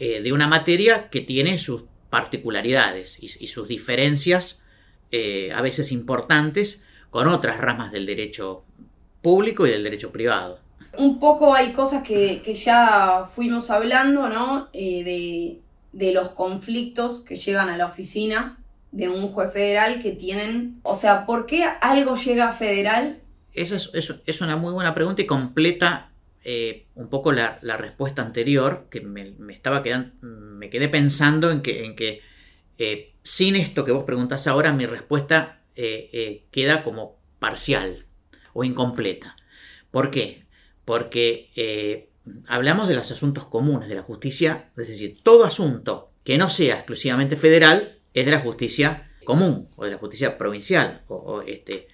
eh, 0.00 0.32
una 0.32 0.48
materia 0.48 1.08
que 1.08 1.20
tiene 1.20 1.56
sus 1.56 1.84
particularidades 2.10 3.16
y, 3.22 3.46
sus 3.46 3.68
diferencias 3.68 4.64
eh, 5.12 5.52
a 5.54 5.62
veces 5.62 5.92
importantes 5.92 6.82
con 7.10 7.28
otras 7.28 7.58
ramas 7.58 7.92
del 7.92 8.06
derecho 8.06 8.64
público 9.22 9.68
y 9.68 9.70
del 9.70 9.84
derecho 9.84 10.10
privado. 10.10 10.58
Un 10.96 11.20
poco 11.20 11.54
hay 11.54 11.72
cosas 11.72 12.02
que, 12.02 12.42
ya 12.56 13.30
fuimos 13.32 13.70
hablando, 13.70 14.28
¿no? 14.28 14.68
Eh, 14.72 15.04
de, 15.04 15.67
de 15.98 16.12
los 16.12 16.28
conflictos 16.28 17.24
que 17.24 17.34
llegan 17.34 17.68
a 17.68 17.76
la 17.76 17.86
oficina 17.86 18.56
de 18.92 19.08
un 19.08 19.32
juez 19.32 19.52
federal 19.52 20.00
que 20.00 20.12
tienen... 20.12 20.78
O 20.84 20.94
sea, 20.94 21.26
¿por 21.26 21.44
qué 21.44 21.64
algo 21.64 22.14
llega 22.14 22.50
a 22.50 22.52
federal? 22.52 23.20
Esa 23.52 23.76
es, 23.76 24.40
una 24.40 24.56
muy 24.56 24.72
buena 24.72 24.94
pregunta 24.94 25.22
y 25.22 25.26
completa 25.26 26.12
eh, 26.44 26.86
un 26.94 27.08
poco 27.08 27.32
la, 27.32 27.58
respuesta 27.76 28.22
anterior, 28.22 28.86
que 28.90 29.00
me, 29.00 29.34
estaba 29.52 29.82
quedando, 29.82 30.12
me 30.20 30.70
quedé 30.70 30.88
pensando 30.88 31.50
en 31.50 31.62
que, 31.62 31.84
en 31.84 31.96
que 31.96 32.22
eh, 32.78 33.12
sin 33.24 33.56
esto 33.56 33.84
que 33.84 33.90
vos 33.90 34.04
preguntás 34.04 34.46
ahora, 34.46 34.72
mi 34.72 34.86
respuesta 34.86 35.62
eh, 35.74 36.44
queda 36.52 36.84
como 36.84 37.18
parcial 37.40 38.06
o 38.52 38.62
incompleta. 38.62 39.34
¿Por 39.90 40.12
qué? 40.12 40.44
Porque 40.84 42.07
hablamos 42.46 42.88
de 42.88 42.94
los 42.94 43.10
asuntos 43.10 43.46
comunes 43.46 43.88
de 43.88 43.94
la 43.94 44.02
justicia, 44.02 44.70
es 44.76 44.88
decir, 44.88 45.18
todo 45.22 45.44
asunto 45.44 46.10
que 46.24 46.38
no 46.38 46.48
sea 46.48 46.76
exclusivamente 46.76 47.36
federal 47.36 47.98
es 48.14 48.24
de 48.24 48.30
la 48.30 48.40
justicia 48.40 49.10
común 49.24 49.68
o 49.76 49.84
de 49.84 49.92
la 49.92 49.98
justicia 49.98 50.38
provincial. 50.38 51.02
O, 51.08 51.42
este. 51.42 51.88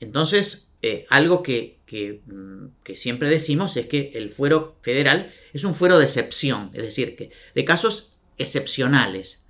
Entonces, 0.00 0.72
eh, 0.82 1.06
algo 1.10 1.42
que, 1.42 1.80
mm, 2.26 2.66
que, 2.82 2.96
siempre 2.96 3.28
decimos 3.28 3.76
es 3.76 3.86
que 3.86 4.12
el 4.14 4.30
fuero 4.30 4.76
federal 4.82 5.32
es 5.52 5.64
un 5.64 5.74
fuero 5.74 5.98
de 5.98 6.04
excepción, 6.04 6.70
es 6.74 6.82
decir, 6.82 7.16
que 7.16 7.30
de 7.54 7.64
casos 7.64 8.14
excepcionales, 8.38 9.44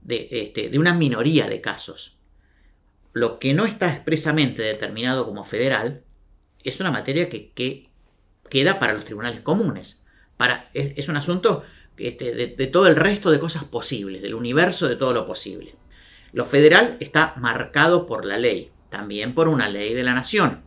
de, 0.00 0.28
este, 0.30 0.68
de 0.68 0.78
una 0.78 0.94
minoría 0.94 1.48
de 1.48 1.60
casos. 1.60 2.16
Lo 3.12 3.38
que 3.38 3.54
no 3.54 3.66
está 3.66 3.92
expresamente 3.92 4.62
determinado 4.62 5.24
como 5.24 5.44
federal 5.44 6.02
es 6.64 6.80
una 6.80 6.90
materia 6.90 7.28
que, 7.28 7.90
queda 8.52 8.78
para 8.78 8.92
los 8.92 9.06
tribunales 9.06 9.40
comunes. 9.40 10.02
Para, 10.36 10.68
es 10.74 11.08
un 11.08 11.16
asunto 11.16 11.64
este, 11.96 12.34
de, 12.34 12.66
todo 12.66 12.86
el 12.86 12.96
resto 12.96 13.30
de 13.30 13.38
cosas 13.38 13.64
posibles, 13.64 14.20
del 14.20 14.34
universo 14.34 14.88
de 14.88 14.96
todo 14.96 15.14
lo 15.14 15.26
posible. 15.26 15.74
Lo 16.34 16.44
federal 16.44 16.98
está 17.00 17.32
marcado 17.38 18.06
por 18.06 18.26
la 18.26 18.36
ley, 18.36 18.70
también 18.90 19.34
por 19.34 19.48
una 19.48 19.68
ley 19.68 19.94
de 19.94 20.04
la 20.04 20.12
nación 20.12 20.62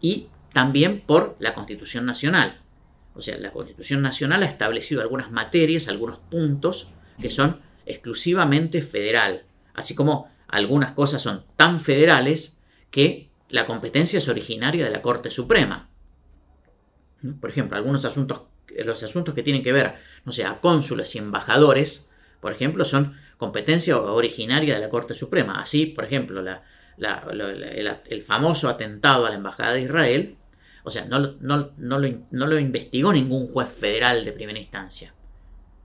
y 0.00 0.28
también 0.54 1.00
por 1.00 1.36
la 1.38 1.52
Constitución 1.52 2.06
Nacional. 2.06 2.60
O 3.14 3.20
sea, 3.20 3.36
la 3.36 3.50
Constitución 3.50 4.00
Nacional 4.00 4.42
ha 4.42 4.46
establecido 4.46 5.02
algunas 5.02 5.30
materias, 5.30 5.88
algunos 5.88 6.18
puntos 6.18 6.90
que 7.20 7.28
son 7.28 7.60
exclusivamente 7.84 8.80
federal, 8.80 9.44
así 9.74 9.94
como 9.94 10.30
algunas 10.46 10.92
cosas 10.92 11.20
son 11.20 11.44
tan 11.56 11.80
federales 11.80 12.58
que 12.90 13.30
la 13.50 13.66
competencia 13.66 14.18
es 14.18 14.28
originaria 14.28 14.84
de 14.84 14.90
la 14.90 15.02
Corte 15.02 15.30
Suprema. 15.30 15.87
Por 17.40 17.50
ejemplo, 17.50 17.76
algunos 17.76 18.04
asuntos 18.04 18.42
los 18.84 19.02
asuntos 19.02 19.34
que 19.34 19.42
tienen 19.42 19.62
que 19.62 19.72
ver, 19.72 19.94
no 20.24 20.32
sé, 20.32 20.44
a 20.44 20.60
cónsules 20.60 21.14
y 21.14 21.18
embajadores, 21.18 22.08
por 22.40 22.52
ejemplo, 22.52 22.84
son 22.84 23.16
competencia 23.36 23.98
originaria 23.98 24.74
de 24.74 24.80
la 24.80 24.88
Corte 24.88 25.14
Suprema. 25.14 25.60
Así, 25.60 25.86
por 25.86 26.04
ejemplo, 26.04 26.42
el, 26.98 28.22
famoso 28.22 28.68
atentado 28.68 29.26
a 29.26 29.30
la 29.30 29.36
Embajada 29.36 29.74
de 29.74 29.82
Israel, 29.82 30.36
o 30.84 30.90
sea, 30.90 31.04
no, 31.06 31.34
no, 31.40 31.98
lo, 31.98 32.58
investigó 32.58 33.12
ningún 33.12 33.48
juez 33.48 33.68
federal 33.68 34.24
de 34.24 34.32
primera 34.32 34.58
instancia. 34.58 35.14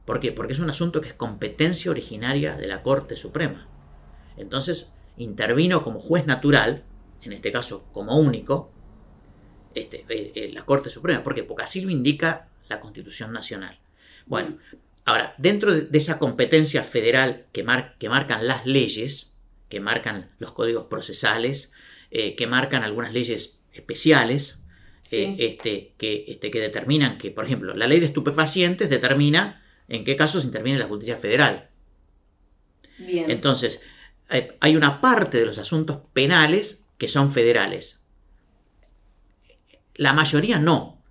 ¿Por 0.06 0.20
qué? 0.20 0.32
Porque 0.32 0.54
es 0.54 0.60
un 0.60 0.70
asunto 0.70 1.02
que 1.02 1.10
es 1.10 1.14
competencia 1.14 1.90
originaria 1.90 2.56
de 2.56 2.68
la 2.68 2.84
Corte 2.84 3.16
Suprema. 3.16 3.68
Entonces, 4.38 4.92
intervino 5.18 5.84
como 5.84 6.00
juez 6.00 6.28
natural, 6.28 6.84
en 7.22 7.34
este 7.34 7.52
caso 7.52 7.86
como 7.94 8.18
único, 8.18 8.72
este, 9.76 10.06
eh, 10.10 10.32
eh, 10.36 10.52
la 10.54 10.66
Corte 10.66 10.90
Suprema. 10.90 11.24
¿Por 11.24 11.36
qué? 11.36 11.44
Porque 11.44 11.64
así 11.64 11.82
lo 11.82 11.90
indica 11.90 12.48
la 12.70 12.80
Constitución 12.80 13.34
Nacional. 13.34 13.80
Bueno, 14.26 14.58
ahora, 15.06 15.36
dentro 15.38 15.74
de, 15.74 15.98
esa 15.98 16.20
competencia 16.20 16.84
federal 16.84 17.46
que, 17.52 17.66
que, 18.00 18.10
marcan 18.10 18.48
las 18.48 18.66
leyes, 18.66 19.36
que 19.70 19.80
marcan 19.80 20.32
los 20.40 20.52
códigos 20.52 20.86
procesales, 20.86 21.72
eh, 22.12 22.36
que 22.36 22.48
marcan 22.48 22.84
algunas 22.84 23.14
leyes 23.14 23.60
especiales, 23.74 24.64
este, 25.04 25.94
que, 25.98 26.26
este, 26.28 26.50
que 26.50 26.62
determinan 26.62 27.18
que, 27.18 27.32
por 27.32 27.46
ejemplo, 27.46 27.74
la 27.74 27.88
ley 27.88 28.00
de 28.00 28.06
estupefacientes 28.06 28.90
determina 28.90 29.62
en 29.90 30.06
qué 30.06 30.16
casos 30.16 30.46
interviene 30.46 30.80
la 30.80 30.88
justicia 30.88 31.18
federal. 31.18 31.70
Bien. 33.00 33.30
Entonces, 33.30 33.82
hay 34.60 34.76
una 34.76 35.02
parte 35.02 35.38
de 35.38 35.46
los 35.46 35.58
asuntos 35.58 36.00
penales 36.14 36.86
que 36.98 37.08
son 37.10 37.32
federales. 37.32 38.03
La 39.96 40.14
mayoría 40.14 40.60
no. 40.60 41.02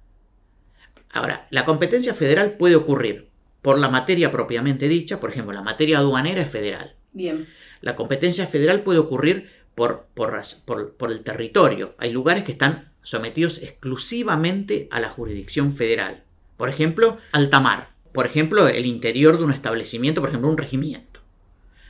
Ahora, 1.10 1.46
la 1.50 1.64
competencia 1.64 2.14
federal 2.14 2.56
puede 2.56 2.76
ocurrir 2.76 3.28
por 3.62 3.78
la 3.78 3.88
materia 3.88 4.32
propiamente 4.32 4.88
dicha, 4.88 5.20
por 5.20 5.30
ejemplo, 5.30 5.52
la 5.52 5.62
materia 5.62 5.98
aduanera 5.98 6.42
es 6.42 6.50
federal. 6.50 6.96
Bien. 7.12 7.46
La 7.80 7.94
competencia 7.94 8.46
federal 8.46 8.82
puede 8.82 8.98
ocurrir 8.98 9.50
por, 9.74 10.06
por, 10.14 11.10
el 11.10 11.22
territorio. 11.22 11.94
Hay 11.98 12.10
lugares 12.10 12.44
que 12.44 12.52
están 12.52 12.92
sometidos 13.02 13.62
exclusivamente 13.62 14.88
a 14.90 15.00
la 15.00 15.10
jurisdicción 15.10 15.74
federal. 15.74 16.24
Por 16.56 16.68
ejemplo, 16.68 17.18
alta 17.30 17.60
mar. 17.60 17.90
Por 18.12 18.26
ejemplo, 18.26 18.68
el 18.68 18.86
interior 18.86 19.38
de 19.38 19.44
un 19.44 19.52
establecimiento, 19.52 20.20
por 20.20 20.30
ejemplo, 20.30 20.50
un 20.50 20.58
regimiento. 20.58 21.20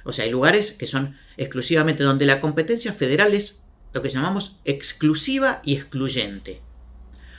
O 0.04 0.12
sea, 0.12 0.24
hay 0.24 0.30
lugares 0.30 0.72
que 0.72 0.86
son 0.86 1.16
exclusivamente 1.36 2.02
donde 2.02 2.26
la 2.26 2.40
competencia 2.40 2.92
federal 2.92 3.34
es 3.34 3.62
lo 3.92 4.02
que 4.02 4.10
llamamos 4.10 4.56
exclusiva 4.64 5.60
y 5.64 5.74
excluyente. 5.74 6.60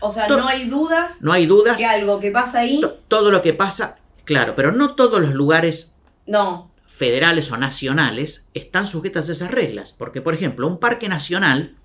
O 0.05 0.11
sea, 0.11 0.27
no 0.27 0.49
hay 0.49 0.67
dudas. 0.67 1.21
No 1.21 1.31
hay 1.31 1.45
dudas. 1.45 1.77
Que 1.77 1.85
algo 1.85 2.19
que 2.19 2.29
pasa 2.29 2.59
ahí. 2.59 2.81
todo 3.07 3.31
lo 3.31 3.41
que 3.41 3.53
pasa, 3.53 3.99
claro, 4.25 4.53
pero 4.53 4.73
no 4.73 4.95
todos 4.95 5.21
los 5.21 5.33
lugares. 5.33 5.95
No. 6.27 6.69
Federales 6.87 7.49
o 7.53 7.57
nacionales 7.57 8.49
están 8.53 8.89
sujetas 8.89 9.29
a 9.29 9.31
esas 9.31 9.49
reglas. 9.49 9.95
Porque, 9.97 10.21
por 10.21 10.33
ejemplo, 10.33 10.67
un 10.67 10.77
parque 10.77 11.07
nacional, 11.07 11.77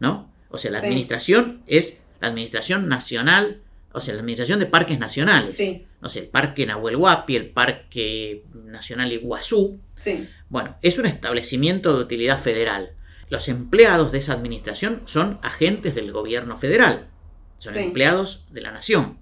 ¿no? 0.00 0.32
O 0.50 0.58
sea, 0.58 0.72
la 0.72 0.78
administración 0.80 1.62
es 1.68 1.98
la 2.20 2.26
administración 2.26 2.88
nacional, 2.88 3.62
o 3.92 4.00
sea, 4.00 4.14
la 4.14 4.20
administración 4.20 4.58
de 4.58 4.66
parques 4.66 4.98
nacionales. 4.98 5.54
Sí. 5.54 5.86
No 6.00 6.08
sé, 6.08 6.18
el 6.20 6.28
Parque 6.28 6.66
Nahuel 6.66 6.96
Huapi, 6.96 7.36
el 7.36 7.50
Parque 7.50 8.46
Nacional 8.52 9.12
Iguazú. 9.12 9.78
Sí. 9.94 10.28
Bueno, 10.48 10.76
es 10.82 10.98
un 10.98 11.06
establecimiento 11.06 11.96
de 11.96 12.02
utilidad 12.02 12.40
federal. 12.40 12.96
Los 13.30 13.46
empleados 13.48 14.10
de 14.10 14.18
esa 14.18 14.32
administración 14.32 15.02
son 15.04 15.38
agentes 15.42 15.94
del 15.94 16.10
gobierno 16.10 16.56
federal 16.56 17.10
son 17.58 17.76
empleados 17.76 18.46
de 18.50 18.60
la 18.60 18.72
nación. 18.72 19.18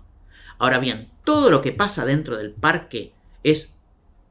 Ahora 0.59 0.79
bien, 0.79 1.09
todo 1.25 1.51
lo 1.51 1.63
que 1.63 1.73
pasa 1.73 2.05
dentro 2.05 2.37
del 2.37 2.53
parque 2.53 3.13
es 3.43 3.75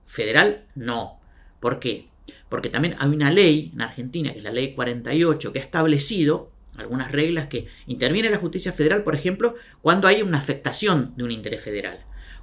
federal, 0.06 0.65
no. 0.76 1.20
¿Por 1.60 1.80
qué? 1.80 2.08
Porque 2.50 2.70
también 2.70 2.96
hay 3.00 3.10
una 3.10 3.32
ley 3.32 3.72
en 3.74 3.82
Argentina, 3.82 4.32
que 4.32 4.39
es 4.39 4.44
la 4.44 4.52
ley 4.52 4.74
48, 4.74 5.52
que 5.52 5.60
ha 5.60 5.63
establecido 5.63 6.52
algunas 6.78 7.12
reglas 7.12 7.48
que 7.48 7.68
interviene 7.88 8.30
la 8.30 8.38
justicia 8.38 8.74
federal, 8.74 9.04
por 9.04 9.15
ejemplo, 9.15 9.56
cuando 9.82 10.08
hay 10.08 10.22
una 10.22 10.38
afectación 10.38 11.13
de 11.15 11.24
un 11.24 11.32
interés 11.32 11.62
federal, 11.62 12.00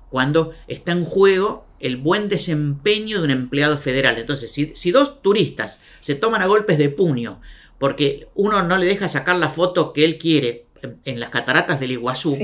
cuando 0.09 0.55
está 0.69 0.93
en 0.93 1.05
juego 1.05 1.67
el 1.81 1.97
buen 1.97 2.29
desempeño 2.29 3.19
de 3.19 3.25
un 3.25 3.31
empleado 3.31 3.77
federal. 3.77 4.19
Entonces, 4.19 4.53
si, 4.53 4.73
si 4.75 4.91
dos 4.91 5.21
turistas 5.23 5.81
se 6.01 6.15
toman 6.15 6.43
a 6.43 6.47
golpes 6.47 6.79
de 6.79 6.89
puño 6.89 7.41
porque 7.79 8.29
uno 8.37 8.63
no 8.63 8.79
le 8.79 8.87
deja 8.87 9.09
sacar 9.09 9.37
la 9.37 9.51
foto 9.51 9.93
que 9.93 10.05
él 10.05 10.17
quiere 10.17 10.67
en, 11.05 11.21
las 11.21 11.31
cataratas 11.31 11.81
del 11.81 11.93
Iguazú, 11.93 12.37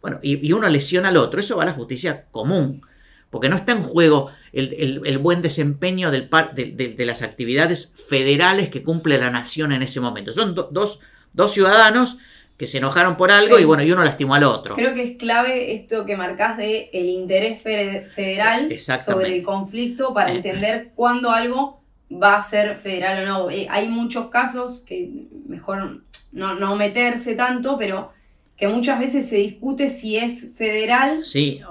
bueno, 0.00 0.18
y, 0.22 0.52
uno 0.52 0.68
lesiona 0.68 1.08
al 1.08 1.16
otro, 1.16 1.40
eso 1.40 1.56
va 1.56 1.62
a 1.62 1.66
la 1.66 1.72
justicia 1.72 2.26
común, 2.30 2.82
porque 3.30 3.48
no 3.48 3.56
está 3.56 3.72
en 3.72 3.82
juego 3.82 4.30
el, 4.52 5.18
buen 5.18 5.42
desempeño 5.42 6.10
del 6.10 6.28
de, 6.54 7.04
las 7.04 7.22
actividades 7.22 7.94
federales 8.08 8.68
que 8.68 8.82
cumple 8.82 9.18
la 9.18 9.30
nación 9.30 9.72
en 9.72 9.82
ese 9.82 10.00
momento. 10.00 10.32
Son 10.32 10.54
dos, 10.54 11.00
dos 11.32 11.52
ciudadanos 11.52 12.18
que 12.62 12.68
se 12.68 12.78
enojaron 12.78 13.16
por 13.16 13.32
algo 13.32 13.58
y 13.58 13.64
bueno, 13.64 13.82
y 13.82 13.90
uno 13.90 14.04
lastimó 14.04 14.34
al 14.34 14.44
otro. 14.44 14.76
Creo 14.76 14.94
que 14.94 15.02
es 15.02 15.16
clave 15.16 15.74
esto 15.74 16.06
que 16.06 16.16
marcás 16.16 16.56
de 16.56 16.90
el 16.92 17.08
interés 17.08 17.60
federal 17.60 18.72
sobre 19.04 19.34
el 19.34 19.42
conflicto 19.42 20.14
para 20.14 20.32
eh, 20.32 20.36
entender 20.36 20.92
cuándo 20.94 21.32
algo 21.32 21.81
va 22.20 22.36
a 22.36 22.42
ser 22.42 22.78
federal 22.78 23.22
o 23.22 23.26
no. 23.26 23.50
Eh, 23.50 23.66
hay 23.70 23.88
muchos 23.88 24.28
casos 24.28 24.82
que 24.82 25.28
mejor 25.46 26.02
no, 26.32 26.54
no, 26.54 26.76
meterse 26.76 27.34
tanto, 27.34 27.78
pero 27.78 28.12
que 28.56 28.68
muchas 28.68 28.98
veces 28.98 29.28
se 29.28 29.36
discute 29.36 29.90
si 29.90 30.16
es 30.16 30.52
federal 30.54 31.22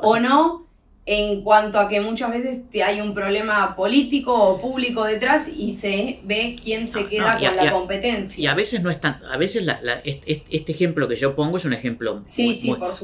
o 0.01 0.19
no 0.19 0.71
en 1.05 1.41
cuanto 1.41 1.79
a 1.79 1.89
que 1.89 1.99
muchas 1.99 2.29
veces 2.29 2.61
hay 2.85 3.01
un 3.01 3.13
problema 3.13 3.75
político 3.75 4.33
o 4.33 4.61
público 4.61 5.03
detrás 5.03 5.49
y 5.49 5.73
se 5.73 6.19
ve 6.23 6.55
quién 6.61 6.87
se 6.87 7.07
queda 7.07 7.39
con 7.39 7.55
la 7.55 7.71
competencia. 7.71 8.41
Y 8.41 8.45
a 8.45 8.53
veces 8.53 8.83
no 8.83 8.91
es 8.91 9.01
tan, 9.01 9.19
a 9.25 9.35
veces 9.37 9.67
este, 10.03 10.71
ejemplo 10.71 11.07
que 11.07 11.15
yo 11.15 11.35
pongo 11.35 11.57
es 11.57 11.65
un 11.65 11.73
ejemplo 11.73 12.23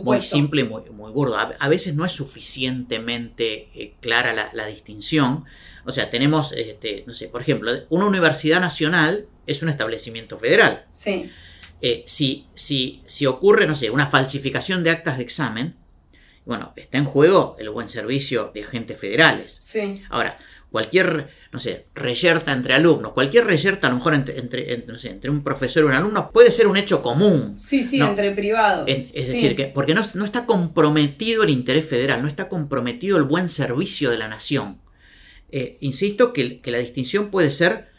muy, 0.04 0.22
simple 0.22 0.62
y 0.62 0.66
muy, 0.66 0.84
muy 0.92 1.12
burdo. 1.12 1.38
A, 1.38 1.70
veces 1.70 1.96
no 1.96 2.06
es 2.06 2.12
suficientemente 2.12 3.70
eh, 3.74 3.94
clara 4.00 4.52
la, 4.54 4.66
distinción. 4.68 5.46
O 5.88 5.92
sea, 5.92 6.10
tenemos, 6.10 6.52
este, 6.52 7.04
no 7.08 7.14
sé, 7.14 7.30
por 7.30 7.42
ejemplo, 7.42 7.72
una 7.90 8.06
universidad 8.06 8.60
nacional 8.60 9.26
es 9.46 9.62
un 9.62 9.70
establecimiento 9.70 10.38
federal. 10.38 10.86
Sí. 10.92 11.32
Eh, 11.82 12.04
si, 12.08 12.46
si, 12.56 13.04
si 13.06 13.26
ocurre, 13.26 13.66
no 13.66 13.76
sé, 13.76 13.90
una 13.90 14.06
falsificación 14.06 14.84
de 14.84 14.90
actas 14.90 15.18
de 15.18 15.24
examen, 15.24 15.76
bueno, 16.46 16.74
está 16.76 16.98
en 16.98 17.06
juego 17.06 17.56
el 17.58 17.70
buen 17.70 17.88
servicio 17.88 18.52
de 18.54 18.66
agentes 18.66 19.00
federales. 19.00 19.58
Sí. 19.62 20.02
Ahora, 20.10 20.38
cualquier, 20.72 21.30
no 21.52 21.60
sé, 21.60 21.86
reyerta 21.96 22.52
entre 22.52 22.74
alumnos, 22.74 23.14
cualquier 23.14 23.46
reyerta 23.46 23.88
a 23.88 23.90
lo 23.90 23.96
mejor 23.98 24.14
entre, 24.14 24.40
entre, 24.40 24.86
no 24.88 25.00
sé, 25.00 25.10
entre 25.12 25.30
un 25.30 25.42
profesor 25.42 25.84
y 25.84 25.88
un 25.88 25.94
alumno 25.94 26.32
puede 26.32 26.52
ser 26.52 26.68
un 26.68 26.78
hecho 26.78 27.02
común. 27.02 27.58
Sí, 27.58 27.84
sí, 27.84 28.02
entre 28.02 28.32
privados. 28.32 28.90
Es, 28.90 29.14
decir, 29.14 29.56
que 29.56 29.66
porque 29.66 29.94
no, 29.94 30.04
no, 30.16 30.26
está 30.26 30.46
comprometido 30.46 31.44
el 31.44 31.50
interés 31.50 31.86
federal, 31.86 32.22
no 32.22 32.28
está 32.28 32.50
comprometido 32.50 33.18
el 33.18 33.24
buen 33.24 33.48
servicio 33.48 34.12
de 34.12 34.18
la 34.18 34.28
nación. 34.28 34.82
Eh, 35.50 35.78
insisto 35.82 36.34
que, 36.34 36.60
que 36.60 36.72
la 36.72 36.80
distinción 36.80 37.30
puede 37.30 37.52
ser 37.52 37.90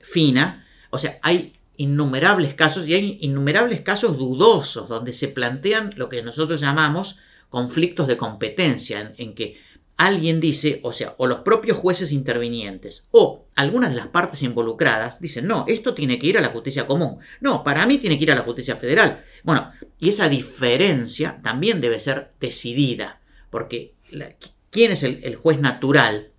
fina, 0.00 0.66
o 0.90 0.98
sea, 0.98 1.18
hay 1.22 1.54
innumerables 1.76 2.52
casos 2.52 2.86
y 2.86 2.94
hay 2.94 3.18
innumerables 3.22 3.80
casos 3.80 4.18
dudosos 4.18 4.88
donde 4.88 5.14
se 5.14 5.28
plantean 5.28 5.94
lo 5.96 6.10
que 6.10 6.22
nosotros 6.22 6.60
llamamos 6.60 7.18
conflictos 7.48 8.06
de 8.06 8.16
competencia 8.16 9.14
en, 9.16 9.34
que 9.34 9.58
alguien 9.96 10.40
dice, 10.40 10.80
o 10.82 10.92
sea, 10.92 11.14
o 11.18 11.26
los 11.26 11.40
propios 11.40 11.78
jueces 11.78 12.12
intervinientes 12.12 13.06
o 13.10 13.46
algunas 13.56 13.90
de 13.90 13.96
las 13.96 14.08
partes 14.08 14.42
involucradas 14.42 15.20
dicen, 15.20 15.46
no, 15.46 15.64
esto 15.68 15.94
tiene 15.94 16.18
que 16.18 16.26
ir 16.26 16.38
a 16.38 16.42
la 16.42 16.48
justicia 16.48 16.86
común, 16.86 17.18
no, 17.40 17.64
para 17.64 17.86
mí 17.86 17.98
tiene 17.98 18.18
que 18.18 18.24
ir 18.24 18.32
a 18.32 18.36
la 18.36 18.42
justicia 18.42 18.76
federal. 18.76 19.24
Bueno, 19.42 19.72
y 19.98 20.10
esa 20.10 20.28
diferencia 20.28 21.40
también 21.42 21.80
debe 21.80 21.98
ser 21.98 22.32
decidida, 22.40 23.20
porque 23.50 23.94
quién 24.70 24.92
es 24.92 25.02
el, 25.02 25.34
juez 25.36 25.60
natural, 25.60 26.30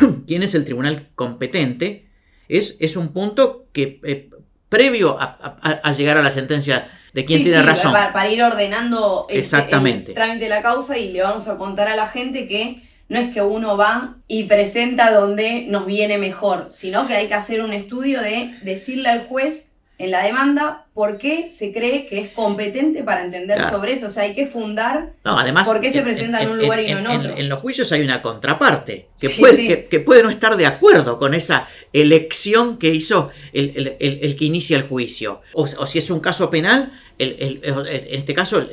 quién 0.26 0.42
es 0.42 0.54
el 0.54 0.64
tribunal 0.64 1.08
competente, 1.14 2.08
es, 2.48 2.76
es 2.80 2.96
un 2.96 3.12
punto 3.12 3.66
que 3.72 4.00
eh, 4.04 4.30
previo 4.68 5.18
a 5.20 5.92
llegar 5.92 6.16
a 6.16 6.22
la 6.22 6.30
sentencia 6.30 6.90
de 7.12 7.24
quién 7.24 7.42
tiene 7.42 7.62
razón. 7.62 7.92
Para, 7.92 8.28
ir 8.30 8.42
ordenando 8.42 9.26
el, 9.28 9.40
Exactamente. 9.40 10.12
trámite 10.12 10.44
de 10.44 10.48
la 10.48 10.62
causa 10.62 10.98
y 10.98 11.12
le 11.12 11.22
vamos 11.22 11.48
a 11.48 11.58
contar 11.58 11.88
a 11.88 11.96
la 11.96 12.06
gente 12.06 12.48
que 12.48 12.82
no 13.08 13.18
es 13.18 13.32
que 13.32 13.42
uno 13.42 13.76
va 13.76 14.16
y 14.26 14.44
presenta 14.44 15.12
donde 15.12 15.66
nos 15.68 15.86
viene 15.86 16.16
mejor, 16.18 16.68
sino 16.70 17.06
que 17.06 17.14
hay 17.14 17.28
que 17.28 17.34
hacer 17.34 17.62
un 17.62 17.72
estudio 17.72 18.22
de 18.22 18.58
decirle 18.62 19.10
al 19.10 19.26
juez 19.26 19.71
en 20.02 20.10
la 20.10 20.24
demanda 20.24 20.86
por 20.94 21.16
qué 21.16 21.48
se 21.48 21.72
cree 21.72 22.08
que 22.08 22.20
es 22.20 22.30
competente 22.30 23.04
para 23.04 23.24
entender 23.24 23.62
sobre 23.62 23.92
eso. 23.92 24.08
O 24.08 24.10
sea, 24.10 24.24
hay 24.24 24.34
que 24.34 24.46
fundar 24.46 25.12
no, 25.24 25.38
además, 25.38 25.68
por 25.68 25.80
qué 25.80 25.92
se 25.92 26.02
presenta 26.02 26.42
en, 26.42 26.50
un 26.50 26.58
lugar 26.58 26.80
y 26.80 26.92
no 26.92 26.98
en, 26.98 27.06
otro. 27.06 27.36
En, 27.36 27.48
los 27.48 27.60
juicios 27.60 27.92
hay 27.92 28.02
una 28.02 28.20
contraparte 28.20 29.08
que, 29.20 29.30
puede, 29.30 29.86
Que, 29.86 30.00
puede 30.00 30.24
no 30.24 30.30
estar 30.30 30.56
de 30.56 30.66
acuerdo 30.66 31.18
con 31.18 31.34
esa 31.34 31.68
elección 31.92 32.78
que 32.78 32.88
hizo 32.88 33.30
el, 33.52 33.96
que 34.36 34.44
inicia 34.44 34.76
el 34.76 34.82
juicio. 34.82 35.40
O, 35.54 35.86
si 35.86 36.00
es 36.00 36.10
un 36.10 36.18
caso 36.18 36.50
penal, 36.50 36.92
en 37.18 38.18
este 38.18 38.34
caso 38.34 38.68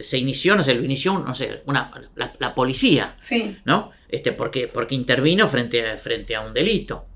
se 0.00 0.18
inició, 0.18 0.56
no 0.56 0.64
sé, 0.64 0.74
lo 0.74 0.84
inició, 0.84 1.18
no 1.18 1.34
sé, 1.34 1.62
una, 1.66 1.90
la, 2.16 2.54
policía. 2.54 3.16
Sí. 3.18 3.56
¿No? 3.64 3.92
Este, 4.08 4.32
porque, 4.32 4.68
porque 4.68 4.94
intervino 4.94 5.48
frente 5.48 5.96
frente 5.98 6.36
a 6.36 6.40
un 6.40 6.54
delito. 6.54 7.06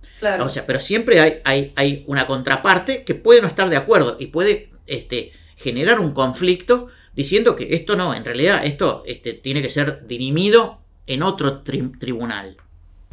O 0.40 0.48
sea, 0.48 0.66
pero 0.66 0.80
siempre 0.80 1.20
hay, 1.20 1.40
hay, 1.44 1.72
hay, 1.76 2.04
una 2.06 2.26
contraparte 2.26 3.04
que 3.04 3.14
puede 3.14 3.40
no 3.40 3.46
estar 3.46 3.68
de 3.68 3.76
acuerdo 3.76 4.16
y 4.18 4.26
puede 4.26 4.70
este, 4.86 5.32
generar 5.56 6.00
un 6.00 6.12
conflicto 6.12 6.88
diciendo 7.14 7.56
que 7.56 7.74
esto 7.74 7.96
no, 7.96 8.14
en 8.14 8.24
realidad 8.24 8.64
esto 8.64 9.02
este, 9.06 9.34
tiene 9.34 9.62
que 9.62 9.70
ser 9.70 10.06
dirimido 10.06 10.80
en 11.06 11.22
otro 11.22 11.62
tribunal. 11.62 12.56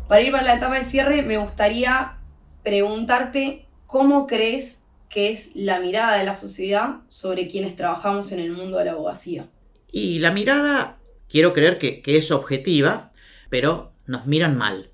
Para 0.07 0.21
ir 0.21 0.31
para 0.31 0.43
la 0.43 0.55
etapa 0.55 0.77
de 0.77 0.83
cierre, 0.85 1.21
me 1.21 1.37
gustaría 1.37 2.17
preguntarte 2.63 3.65
cómo 3.87 4.27
crees 4.27 4.84
que 5.15 5.31
es 5.31 5.55
la 5.55 5.79
mirada 5.79 6.17
de 6.17 6.25
la 6.25 6.35
sociedad 6.35 6.97
sobre 7.07 7.47
quienes 7.47 7.77
trabajamos 7.77 8.33
en 8.33 8.41
el 8.41 8.51
mundo 8.51 8.77
de 8.77 8.83
la 8.83 8.91
abogacía. 8.91 9.49
Y 9.89 10.19
la 10.19 10.33
mirada, 10.33 10.99
quiero 11.29 11.53
creer 11.53 11.77
que, 11.77 12.03
es 12.05 12.31
objetiva, 12.31 13.13
pero 13.49 13.93
nos 14.07 14.27
miran 14.27 14.57
mal. 14.57 14.91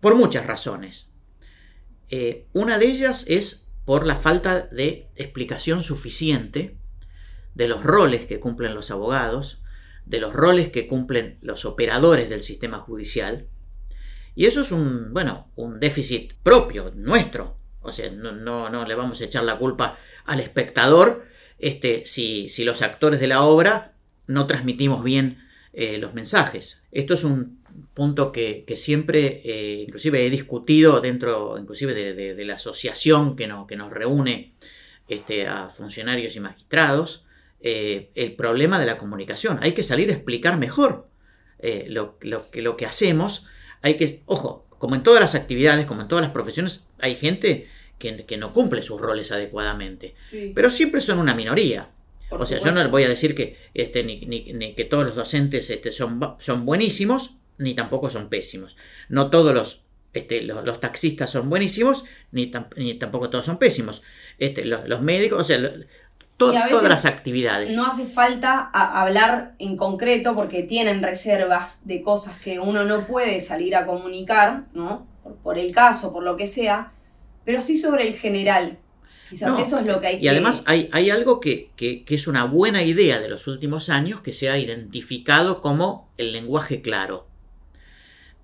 Por 0.00 0.14
muchas 0.14 0.46
razones. 0.46 1.10
Eh, 2.08 2.46
una 2.54 2.78
de 2.78 2.86
ellas 2.86 3.26
es 3.28 3.70
por 3.84 4.06
la 4.06 4.16
falta 4.16 4.62
de 4.62 5.10
explicación 5.14 5.84
suficiente 5.84 6.78
de 7.54 7.68
los 7.68 7.82
roles 7.82 8.24
que 8.24 8.40
cumplen 8.40 8.74
los 8.74 8.90
abogados, 8.90 9.62
de 10.06 10.20
los 10.20 10.32
roles 10.32 10.70
que 10.70 10.86
cumplen 10.88 11.36
los 11.42 11.66
operadores 11.66 12.30
del 12.30 12.42
sistema 12.42 12.78
judicial. 12.78 13.46
Y 14.34 14.46
eso 14.46 14.62
es 14.62 14.72
un, 14.72 15.12
bueno, 15.12 15.50
un 15.54 15.80
déficit 15.80 16.32
propio, 16.42 16.92
nuestro. 16.94 17.58
O 17.84 17.92
sea, 17.92 18.10
no, 18.10 18.32
no, 18.32 18.84
le 18.84 18.94
vamos 18.94 19.20
a 19.20 19.24
echar 19.24 19.44
la 19.44 19.58
culpa 19.58 19.98
al 20.24 20.40
espectador 20.40 21.26
este, 21.58 22.04
si, 22.06 22.48
si 22.48 22.64
los 22.64 22.82
actores 22.82 23.20
de 23.20 23.28
la 23.28 23.42
obra 23.42 23.92
no 24.26 24.46
transmitimos 24.46 25.04
bien 25.04 25.46
eh, 25.72 25.98
los 25.98 26.14
mensajes. 26.14 26.82
Esto 26.90 27.14
es 27.14 27.24
un 27.24 27.62
punto 27.94 28.32
que, 28.32 28.64
siempre, 28.76 29.42
eh, 29.44 29.84
inclusive 29.86 30.26
he 30.26 30.30
discutido 30.30 31.00
dentro, 31.00 31.56
inclusive 31.58 31.94
de, 31.94 32.44
la 32.44 32.54
asociación 32.54 33.36
que, 33.36 33.52
que 33.68 33.76
nos 33.76 33.92
reúne 33.92 34.54
este, 35.08 35.46
a 35.46 35.68
funcionarios 35.68 36.36
y 36.36 36.40
magistrados, 36.40 37.26
eh, 37.60 38.10
el 38.14 38.34
problema 38.34 38.78
de 38.78 38.86
la 38.86 38.98
comunicación. 38.98 39.58
Hay 39.62 39.72
que 39.72 39.82
salir 39.82 40.10
a 40.10 40.12
explicar 40.12 40.58
mejor 40.58 41.08
eh, 41.58 41.86
lo, 41.88 42.18
que, 42.18 42.60
lo 42.62 42.76
que 42.76 42.86
hacemos. 42.86 43.46
Hay 43.80 43.94
que, 43.94 44.22
ojo, 44.26 44.66
como 44.78 44.94
en 44.94 45.02
todas 45.02 45.20
las 45.20 45.34
actividades, 45.34 45.86
como 45.86 46.02
en 46.02 46.08
todas 46.08 46.22
las 46.22 46.32
profesiones, 46.32 46.84
hay 47.04 47.14
gente 47.16 47.68
que, 47.98 48.36
no 48.36 48.52
cumple 48.52 48.82
sus 48.82 49.00
roles 49.00 49.30
adecuadamente. 49.30 50.14
Pero 50.54 50.70
siempre 50.70 51.00
son 51.00 51.18
una 51.18 51.34
minoría. 51.34 51.90
o 52.30 52.44
sea, 52.44 52.58
yo 52.58 52.72
no 52.72 52.80
les 52.80 52.90
voy 52.90 53.04
a 53.04 53.08
decir 53.08 53.34
que, 53.34 53.56
este, 53.74 54.02
ni, 54.02 54.74
que 54.74 54.84
todos 54.84 55.04
los 55.04 55.14
docentes 55.14 55.68
este, 55.70 55.92
son, 55.92 56.20
son 56.38 56.64
buenísimos, 56.64 57.36
ni 57.58 57.74
tampoco 57.74 58.10
son 58.10 58.28
pésimos. 58.28 58.76
No 59.08 59.30
todos 59.30 59.54
los, 59.54 59.82
este, 60.12 60.42
los, 60.42 60.80
taxistas 60.80 61.30
son 61.30 61.48
buenísimos, 61.50 62.04
ni, 62.32 62.50
tampoco 62.98 63.30
todos 63.30 63.46
son 63.46 63.58
pésimos. 63.58 64.02
Este, 64.38 64.64
los, 64.64 65.00
médicos, 65.00 65.40
o 65.40 65.44
sea, 65.44 65.58
todas 66.36 66.82
las 66.82 67.04
actividades. 67.04 67.76
No 67.76 67.86
hace 67.86 68.06
falta 68.06 68.70
hablar 68.72 69.54
en 69.58 69.76
concreto 69.76 70.34
porque 70.34 70.62
tienen 70.62 71.02
reservas 71.02 71.86
de 71.86 72.02
cosas 72.02 72.38
que 72.40 72.58
uno 72.58 72.84
no 72.84 73.06
puede 73.06 73.40
salir 73.40 73.76
a 73.76 73.86
comunicar, 73.86 74.64
¿no? 74.72 75.06
Por, 75.42 75.58
el 75.58 75.72
caso, 75.72 76.12
por 76.12 76.22
lo 76.22 76.36
que 76.36 76.46
sea, 76.46 76.92
pero 77.44 77.60
sí 77.60 77.78
sobre 77.78 78.06
el 78.08 78.14
general. 78.14 78.78
Quizás 79.30 79.58
eso 79.58 79.78
es 79.78 79.86
lo 79.86 80.00
que 80.00 80.06
hay 80.06 80.18
y 80.20 80.28
además 80.28 80.62
hay, 80.66 80.88
hay 80.92 81.10
algo 81.10 81.40
que, 81.40 81.70
que, 81.76 82.04
es 82.06 82.26
una 82.26 82.44
buena 82.44 82.82
idea 82.82 83.20
de 83.20 83.28
los 83.28 83.46
últimos 83.48 83.88
años 83.88 84.20
que 84.20 84.32
se 84.32 84.50
ha 84.50 84.58
identificado 84.58 85.60
como 85.60 86.12
el 86.18 86.32
lenguaje 86.32 86.82
claro. 86.82 87.26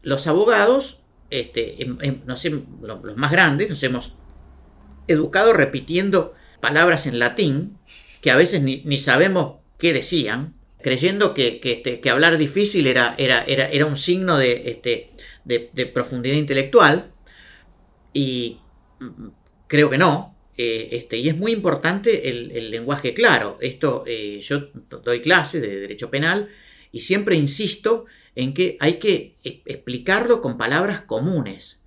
Los 0.03 0.27
abogados, 0.27 1.03
este, 1.29 1.87
no 2.25 2.35
sé, 2.35 2.63
los 2.83 3.17
más 3.17 3.31
grandes, 3.31 3.69
nos 3.69 3.83
hemos 3.83 4.15
educado 5.07 5.53
repitiendo 5.53 6.35
palabras 6.61 7.07
en 7.07 7.19
latín 7.19 7.79
que 8.21 8.31
a 8.31 8.37
veces 8.37 8.63
ni, 8.63 8.99
sabemos 8.99 9.61
qué 9.79 9.93
decían, 9.93 10.55
creyendo 10.83 11.35
que, 11.35 11.61
este, 11.63 12.01
que, 12.01 12.11
hablar 12.11 12.37
difícil 12.39 12.87
era, 12.87 13.15
era, 13.19 13.45
era, 13.45 13.69
era 13.69 13.87
un 13.87 13.97
signo 13.97 14.37
de, 14.39 14.71
este, 14.71 15.11
de, 15.45 15.87
profundidad 15.87 16.37
intelectual. 16.37 17.11
Y 18.13 18.59
creo 19.67 19.91
que 19.91 19.99
no. 19.99 20.37
eh, 20.57 20.89
este, 20.93 21.17
y 21.17 21.29
es 21.29 21.37
muy 21.37 21.53
importante 21.53 22.29
el, 22.29 22.71
lenguaje 22.71 23.15
claro. 23.15 23.59
Esto, 23.61 24.05
eh, 24.07 24.41
yo 24.41 24.69
doy 25.03 25.21
clase 25.21 25.61
de 25.61 25.81
derecho 25.81 26.11
penal 26.11 26.49
y 26.93 27.01
siempre 27.01 27.37
insisto 27.37 28.07
en 28.35 28.53
que 28.53 28.77
hay 28.81 28.95
que 28.95 29.37
e, 29.45 29.63
explicarlo 29.65 30.43
con 30.43 30.59
palabras 30.59 31.03
comunes. 31.03 31.83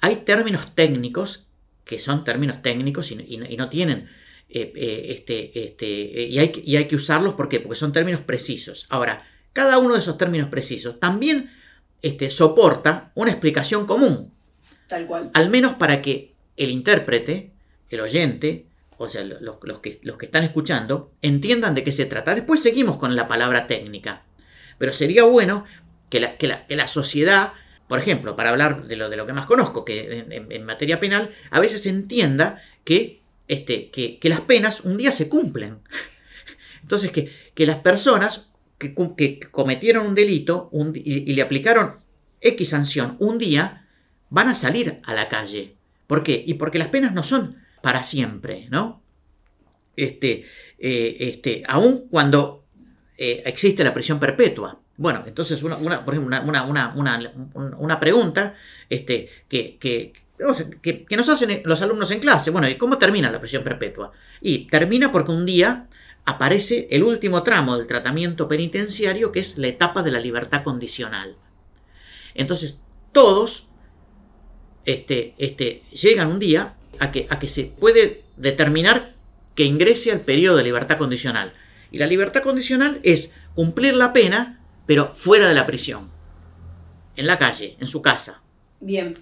Hay 0.00 0.16
términos 0.16 0.74
técnicos 0.74 1.46
que 1.84 1.98
son 1.98 2.24
términos 2.24 2.62
técnicos 2.62 3.12
y, 3.12 3.36
no 3.36 3.68
tienen 3.68 4.08
este, 4.48 5.64
este, 5.64 5.86
y, 5.86 6.38
hay, 6.38 6.52
y, 6.64 6.76
hay, 6.76 6.86
que 6.86 6.96
usarlos 6.96 7.34
porque 7.34 7.66
son 7.74 7.92
términos 7.92 8.22
precisos. 8.22 8.86
Ahora, 8.88 9.26
cada 9.52 9.78
uno 9.78 9.94
de 9.94 10.00
esos 10.00 10.18
términos 10.18 10.48
precisos 10.48 10.98
también 10.98 11.50
este, 12.02 12.28
soporta 12.28 13.12
una 13.14 13.30
explicación 13.30 13.86
común. 13.86 14.33
Tal 14.88 15.06
cual. 15.06 15.30
Al 15.34 15.50
menos 15.50 15.74
para 15.74 16.02
que 16.02 16.34
el 16.56 16.70
intérprete, 16.70 17.52
el 17.90 18.00
oyente, 18.00 18.66
o 18.96 19.08
sea, 19.08 19.24
los, 19.24 19.58
que, 19.80 19.98
los 20.02 20.16
que 20.16 20.26
están 20.26 20.44
escuchando, 20.44 21.12
entiendan 21.22 21.74
de 21.74 21.84
qué 21.84 21.92
se 21.92 22.06
trata. 22.06 22.34
Después 22.34 22.62
seguimos 22.62 22.96
con 22.96 23.16
la 23.16 23.28
palabra 23.28 23.66
técnica. 23.66 24.22
Pero 24.78 24.92
sería 24.92 25.24
bueno 25.24 25.64
que 26.10 26.20
la, 26.20 26.36
que 26.36 26.76
la, 26.76 26.86
sociedad, 26.86 27.52
por 27.88 27.98
ejemplo, 27.98 28.36
para 28.36 28.50
hablar 28.50 28.86
de 28.86 28.96
lo, 28.96 29.08
de 29.08 29.16
lo 29.16 29.26
que 29.26 29.32
más 29.32 29.46
conozco, 29.46 29.84
que 29.84 30.26
en, 30.28 30.64
materia 30.64 31.00
penal, 31.00 31.34
a 31.50 31.60
veces 31.60 31.86
entienda 31.86 32.62
que, 32.84 33.22
este, 33.48 33.90
que, 33.90 34.28
las 34.28 34.42
penas 34.42 34.80
un 34.82 34.96
día 34.96 35.12
se 35.12 35.28
cumplen. 35.28 35.78
Entonces, 36.82 37.10
que, 37.10 37.30
que 37.54 37.66
las 37.66 37.76
personas 37.76 38.52
que, 38.78 38.94
cometieron 39.50 40.06
un 40.06 40.14
delito 40.14 40.70
y, 40.94 41.32
le 41.32 41.42
aplicaron 41.42 41.96
X 42.40 42.68
sanción 42.68 43.16
un 43.18 43.38
día, 43.38 43.83
van 44.34 44.48
a 44.48 44.54
salir 44.56 45.00
a 45.04 45.14
la 45.14 45.28
calle. 45.28 45.76
¿Por 46.08 46.24
qué? 46.24 46.42
Y 46.44 46.54
porque 46.54 46.80
las 46.80 46.88
penas 46.88 47.14
no 47.14 47.22
son 47.22 47.56
para 47.80 48.02
siempre, 48.02 48.66
¿no? 48.68 49.00
Este, 49.96 50.44
eh, 50.76 51.16
este, 51.20 51.62
aun 51.68 52.08
cuando 52.08 52.64
eh, 53.16 53.44
existe 53.46 53.84
la 53.84 53.94
prisión 53.94 54.18
perpetua. 54.18 54.76
Bueno, 54.96 55.22
entonces, 55.24 55.62
una, 55.62 56.04
por 56.04 56.14
ejemplo, 56.14 56.36
una, 57.78 58.00
pregunta 58.00 58.54
este, 58.90 59.28
que, 59.48 59.78
que, 59.78 60.12
que, 60.82 61.16
nos 61.16 61.28
hacen 61.28 61.62
los 61.64 61.80
alumnos 61.82 62.10
en 62.10 62.18
clase. 62.18 62.50
Bueno, 62.50 62.68
¿y 62.68 62.74
cómo 62.74 62.98
termina 62.98 63.30
la 63.30 63.40
prisión 63.40 63.62
perpetua? 63.62 64.10
Y 64.40 64.66
termina 64.66 65.12
porque 65.12 65.30
un 65.30 65.46
día 65.46 65.86
aparece 66.24 66.88
el 66.90 67.04
último 67.04 67.44
tramo 67.44 67.78
del 67.78 67.86
tratamiento 67.86 68.48
penitenciario, 68.48 69.30
que 69.30 69.40
es 69.40 69.58
la 69.58 69.68
etapa 69.68 70.02
de 70.02 70.10
la 70.10 70.18
libertad 70.18 70.64
condicional. 70.64 71.36
Entonces, 72.34 72.80
todos 73.12 73.70
este, 74.86 75.34
este, 75.38 75.82
llegan 75.92 76.28
un 76.28 76.38
día 76.38 76.74
a 77.00 77.10
que, 77.10 77.26
a 77.30 77.38
que 77.38 77.48
se 77.48 77.64
puede 77.64 78.22
determinar 78.36 79.12
que 79.54 79.64
ingrese 79.64 80.12
al 80.12 80.20
periodo 80.20 80.56
de 80.56 80.64
libertad 80.64 80.98
condicional. 80.98 81.52
Y 81.90 81.98
la 81.98 82.06
libertad 82.06 82.42
condicional 82.42 83.00
es 83.02 83.34
cumplir 83.54 83.94
la 83.94 84.12
pena, 84.12 84.60
pero 84.86 85.14
fuera 85.14 85.48
de 85.48 85.54
la 85.54 85.66
prisión, 85.66 86.10
en 87.16 87.26
la 87.26 87.38
calle, 87.38 87.76
en 87.78 87.86
su 87.86 88.02
casa. 88.02 88.42
Bien. 88.80 89.14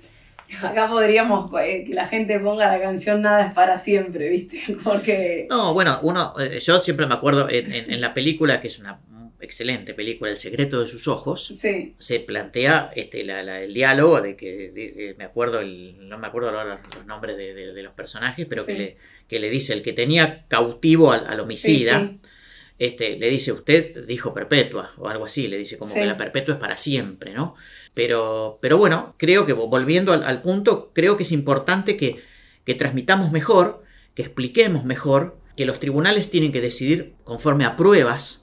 Acá 0.63 0.89
podríamos 0.89 1.51
eh, 1.63 1.85
que 1.87 1.95
la 1.95 2.07
gente 2.07 2.39
ponga 2.39 2.69
la 2.69 2.81
canción 2.81 3.23
Nada 3.23 3.47
es 3.47 3.55
para 3.55 3.79
siempre, 3.79 4.29
¿viste? 4.29 4.61
Porque. 4.85 5.47
No, 5.49 5.73
bueno, 5.73 5.99
uno. 6.03 6.35
Eh, 6.39 6.59
yo 6.61 6.81
siempre 6.81 7.07
me 7.07 7.15
acuerdo 7.15 7.49
en, 7.49 8.01
la 8.01 8.13
película, 8.13 8.61
que 8.61 8.67
es 8.67 8.79
una 8.79 8.99
excelente 9.43 9.95
película, 9.95 10.31
El 10.31 10.39
secreto 10.39 10.81
de 10.81 10.87
sus 10.87 11.09
ojos. 11.09 11.47
Sí. 11.47 11.95
Se 11.99 12.21
plantea 12.21 12.91
este, 12.95 13.21
el 13.21 13.75
diálogo 13.75 14.21
de 14.21 14.37
que. 14.37 15.15
me 15.19 15.25
acuerdo, 15.25 15.61
el, 15.61 16.09
no 16.09 16.19
me 16.19 16.27
acuerdo 16.27 16.51
ahora 16.51 16.81
los 16.97 17.07
nombres 17.07 17.37
de, 17.37 17.83
los 17.83 17.93
personajes, 17.93 18.47
pero 18.49 18.65
que, 18.65 18.75
le, 18.75 18.97
que 19.29 19.41
le 19.41 19.51
dice 19.51 19.73
el 19.73 19.83
que 19.83 19.93
tenía 19.93 20.47
cautivo 20.49 21.13
al, 21.13 21.41
homicida. 21.41 22.11
Este, 22.79 23.17
le 23.17 23.31
dice, 23.31 23.53
usted 23.53 24.07
dijo 24.07 24.35
perpetua, 24.35 24.91
o 24.97 25.07
algo 25.07 25.27
así, 25.27 25.47
le 25.47 25.57
dice 25.57 25.79
como 25.79 25.95
que 25.95 26.05
la 26.05 26.17
perpetua 26.17 26.55
es 26.55 26.61
para 26.61 26.77
siempre, 26.77 27.33
¿no? 27.33 27.55
Pero, 27.95 28.59
pero 28.61 28.77
bueno, 28.79 29.15
creo 29.19 29.47
que 29.47 29.53
volviendo 29.53 30.13
al, 30.13 30.43
punto, 30.43 30.91
creo 30.93 31.17
que 31.17 31.23
es 31.23 31.31
importante 31.31 31.97
que, 31.97 32.21
que 32.65 32.75
transmitamos 32.75 33.31
mejor, 33.31 33.85
que 34.15 34.23
expliquemos 34.23 34.85
mejor, 34.85 35.39
que 35.57 35.67
los 35.67 35.79
tribunales 35.79 36.31
tienen 36.31 36.51
que 36.51 36.61
decidir 36.61 37.15
conforme 37.25 37.65
a 37.65 37.77
pruebas 37.77 38.42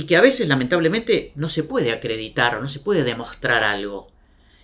y 0.00 0.04
que 0.04 0.16
a 0.16 0.22
veces 0.22 0.48
lamentablemente 0.48 1.32
no 1.34 1.50
se 1.50 1.62
puede 1.62 1.92
acreditar 1.92 2.56
o 2.56 2.62
no 2.62 2.70
se 2.70 2.80
puede 2.80 3.04
demostrar 3.04 3.62
algo 3.62 4.08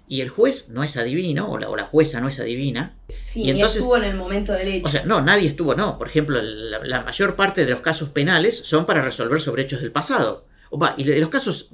y 0.08 0.22
el 0.22 0.30
juez 0.30 0.70
no 0.70 0.82
es 0.82 0.96
adivino, 0.96 1.50
o 1.50 1.76
la, 1.76 1.84
jueza 1.84 2.22
no 2.22 2.28
es 2.28 2.40
adivina. 2.40 2.96
Sí, 3.26 3.42
y 3.42 3.50
entonces, 3.50 3.78
estuvo 3.78 3.98
en 3.98 4.04
el 4.04 4.16
momento 4.16 4.54
del 4.54 4.68
hecho. 4.68 4.86
O 4.86 4.90
sea, 4.90 5.04
no, 5.04 5.20
nadie 5.20 5.48
estuvo, 5.48 5.74
no. 5.74 5.98
Por 5.98 6.08
ejemplo, 6.08 6.40
la, 6.40 7.02
mayor 7.02 7.36
parte 7.36 7.66
de 7.66 7.72
los 7.72 7.80
casos 7.80 8.08
penales 8.08 8.56
son 8.56 8.86
para 8.86 9.02
resolver 9.02 9.42
sobre 9.42 9.64
hechos 9.64 9.82
del 9.82 9.92
pasado. 9.92 10.46
y 10.96 11.04
de 11.04 11.20
los 11.20 11.28
casos 11.28 11.68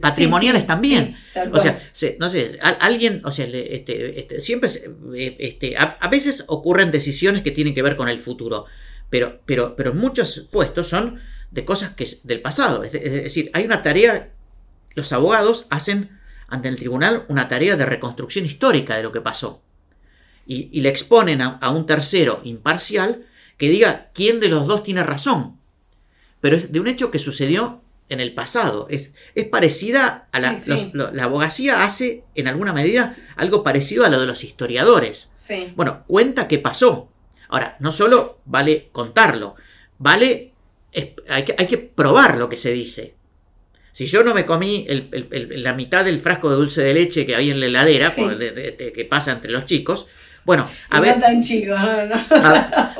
patrimoniales 0.00 0.66
también. 0.66 1.14
o 1.52 1.60
sea, 1.60 1.78
no 2.18 2.30
sé, 2.30 2.58
alguien, 2.80 3.20
o 3.22 3.30
sea, 3.30 3.44
este, 3.44 4.18
este, 4.18 4.40
siempre, 4.40 4.70
eh, 5.14 5.36
este, 5.38 5.76
a, 5.76 6.08
veces 6.08 6.44
ocurren 6.46 6.90
decisiones 6.90 7.42
que 7.42 7.50
tienen 7.50 7.74
que 7.74 7.82
ver 7.82 7.96
con 7.96 8.08
el 8.08 8.18
futuro, 8.18 8.64
pero, 9.10 9.40
pero, 9.44 9.76
pero 9.76 9.92
muchos 9.92 10.48
puestos 10.50 10.88
son 10.88 11.20
de 11.54 11.64
cosas 11.64 11.94
que 11.94 12.06
del 12.24 12.42
pasado. 12.42 12.82
es 12.82 12.92
decir, 12.92 13.50
hay 13.54 13.64
una 13.64 13.82
tarea, 13.82 14.32
los 14.94 15.12
abogados 15.12 15.66
hacen 15.70 16.18
ante 16.48 16.68
el 16.68 16.76
tribunal 16.76 17.24
una 17.28 17.48
tarea 17.48 17.76
de 17.76 17.86
reconstrucción 17.86 18.44
histórica 18.44 18.96
de 18.96 19.04
lo 19.04 19.12
que 19.12 19.20
pasó. 19.20 19.62
Y, 20.46 20.80
le 20.82 20.90
exponen 20.90 21.40
a, 21.40 21.70
un 21.70 21.86
tercero 21.86 22.42
imparcial 22.44 23.24
que 23.56 23.70
diga 23.70 24.10
quién 24.12 24.40
de 24.40 24.48
los 24.48 24.66
dos 24.66 24.82
tiene 24.82 25.02
razón. 25.02 25.58
Pero 26.40 26.56
es 26.56 26.70
de 26.70 26.80
un 26.80 26.88
hecho 26.88 27.10
que 27.10 27.18
sucedió 27.18 27.80
en 28.10 28.20
el 28.20 28.34
pasado. 28.34 28.86
Es, 28.90 29.14
es 29.34 29.46
parecida 29.46 30.28
a 30.32 30.40
la, 30.40 30.58
la 30.92 31.24
abogacía 31.24 31.82
hace 31.82 32.24
en 32.34 32.48
alguna 32.48 32.74
medida 32.74 33.16
algo 33.36 33.62
parecido 33.62 34.04
a 34.04 34.10
lo 34.10 34.20
de 34.20 34.26
los 34.26 34.44
historiadores. 34.44 35.30
Bueno, 35.76 36.04
cuenta 36.06 36.46
qué 36.46 36.58
pasó. 36.58 37.08
Ahora, 37.48 37.76
no 37.78 37.92
solo 37.92 38.40
vale 38.44 38.88
contarlo, 38.92 39.54
vale, 39.98 40.53
hay 41.28 41.44
que, 41.44 41.54
hay 41.56 41.66
que 41.66 41.78
probar 41.78 42.36
lo 42.36 42.48
que 42.48 42.56
se 42.56 42.72
dice. 42.72 43.14
Si 43.92 44.06
yo 44.06 44.24
no 44.24 44.34
me 44.34 44.44
comí 44.44 44.86
la 44.88 45.72
mitad 45.72 46.04
del 46.04 46.18
frasco 46.18 46.50
de 46.50 46.56
dulce 46.56 46.82
de 46.82 46.94
leche 46.94 47.24
que 47.24 47.36
hay 47.36 47.50
en 47.50 47.60
la 47.60 47.66
heladera, 47.66 48.12
que 48.12 49.06
pasa 49.08 49.32
entre 49.32 49.52
los 49.52 49.66
chicos, 49.66 50.08
bueno, 50.44 50.68
a, 50.90 50.98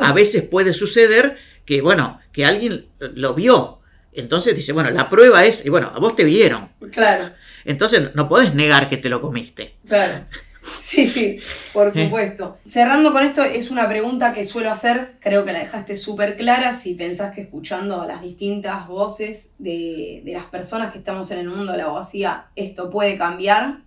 a, 0.01 0.13
veces 0.13 0.43
puede 0.43 0.73
suceder 0.73 1.37
que, 1.65 1.81
bueno, 1.81 2.21
que 2.33 2.45
alguien 2.45 2.87
lo 3.01 3.35
vio. 3.35 3.81
Entonces 4.13 4.55
dice, 4.55 4.73
bueno, 4.73 4.91
la 4.91 5.11
prueba 5.11 5.45
es, 5.45 5.67
y 5.67 5.69
bueno, 5.69 5.93
a 5.95 5.99
vos 5.99 6.15
te 6.15 6.25
vieron. 6.25 6.71
Claro. 6.93 7.31
Entonces 7.65 8.15
no 8.15 8.29
podés 8.29 8.55
negar 8.55 8.89
que 8.89 8.97
te 8.97 9.09
lo 9.09 9.21
comiste. 9.21 9.75
Claro. 9.87 10.27
Sí, 10.83 11.07
sí, 11.07 11.39
por 11.73 11.91
supuesto. 11.91 12.59
Cerrando 12.67 13.13
con 13.13 13.25
esto, 13.25 13.43
es 13.43 13.71
una 13.71 13.89
pregunta 13.89 14.33
que 14.33 14.45
suelo 14.45 14.71
hacer, 14.71 15.17
creo 15.21 15.45
que 15.45 15.53
la 15.53 15.59
dejaste 15.59 15.97
súper 15.97 16.37
clara, 16.37 16.73
si 16.75 16.95
pensás 16.95 17.35
que 17.35 17.43
escuchando 17.43 18.01
a 18.01 18.07
las 18.07 18.23
distintas 18.23 18.87
voces 18.87 19.55
de, 19.59 20.23
las 20.27 20.45
personas 20.47 20.93
que 20.93 20.99
estamos 20.99 21.31
en 21.31 21.41
el 21.41 21.49
mundo 21.49 21.73
de 21.73 21.79
la 21.79 21.85
abogacía, 21.85 22.47
esto 22.57 22.91
puede 22.91 23.19
cambiar. 23.19 23.83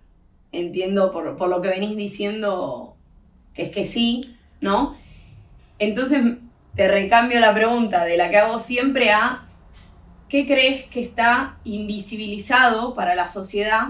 Entiendo 0.50 1.12
por, 1.12 1.36
por 1.36 1.48
lo 1.48 1.60
que 1.60 1.68
venís 1.68 1.96
diciendo 1.96 2.96
que 3.54 3.64
es 3.64 3.70
que 3.70 3.86
sí, 3.86 4.36
¿no? 4.60 4.96
Entonces 5.78 6.22
te 6.74 6.88
recambio 6.88 7.40
la 7.40 7.54
pregunta 7.54 8.04
de 8.04 8.16
la 8.16 8.30
que 8.30 8.38
hago 8.38 8.58
siempre 8.60 9.10
a 9.10 9.48
¿qué 10.28 10.46
crees 10.46 10.84
que 10.84 11.00
está 11.00 11.58
invisibilizado 11.64 12.94
para 12.94 13.14
la 13.14 13.28
sociedad 13.28 13.88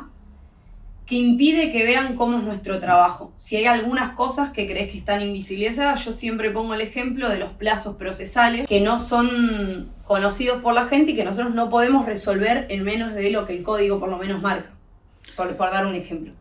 que 1.08 1.14
impide 1.14 1.72
que 1.72 1.84
vean 1.84 2.16
cómo 2.16 2.36
es 2.36 2.44
nuestro 2.44 2.80
trabajo. 2.80 3.32
Si 3.38 3.56
hay 3.56 3.64
algunas 3.64 4.10
cosas 4.10 4.52
que 4.52 4.68
crees 4.68 4.92
que 4.92 4.98
están 4.98 5.22
invisibilizadas, 5.22 6.04
yo 6.04 6.12
siempre 6.12 6.50
pongo 6.50 6.74
el 6.74 6.82
ejemplo 6.82 7.30
de 7.30 7.38
los 7.38 7.52
plazos 7.54 7.96
procesales 7.96 8.68
que 8.68 8.82
no 8.82 8.98
son 8.98 9.90
conocidos 10.04 10.60
por 10.60 10.74
la 10.74 10.84
gente 10.84 11.12
y 11.12 11.16
que 11.16 11.24
nosotros 11.24 11.54
no 11.54 11.70
podemos 11.70 12.04
resolver 12.04 12.66
en 12.68 12.84
menos 12.84 13.14
de 13.14 13.30
lo 13.30 13.46
que 13.46 13.56
el 13.56 13.62
código 13.62 13.98
por 13.98 14.10
lo 14.10 14.18
menos 14.18 14.42
marca, 14.42 14.70
por, 15.34 15.56
dar 15.56 15.86
un 15.86 15.94
ejemplo. 15.94 16.34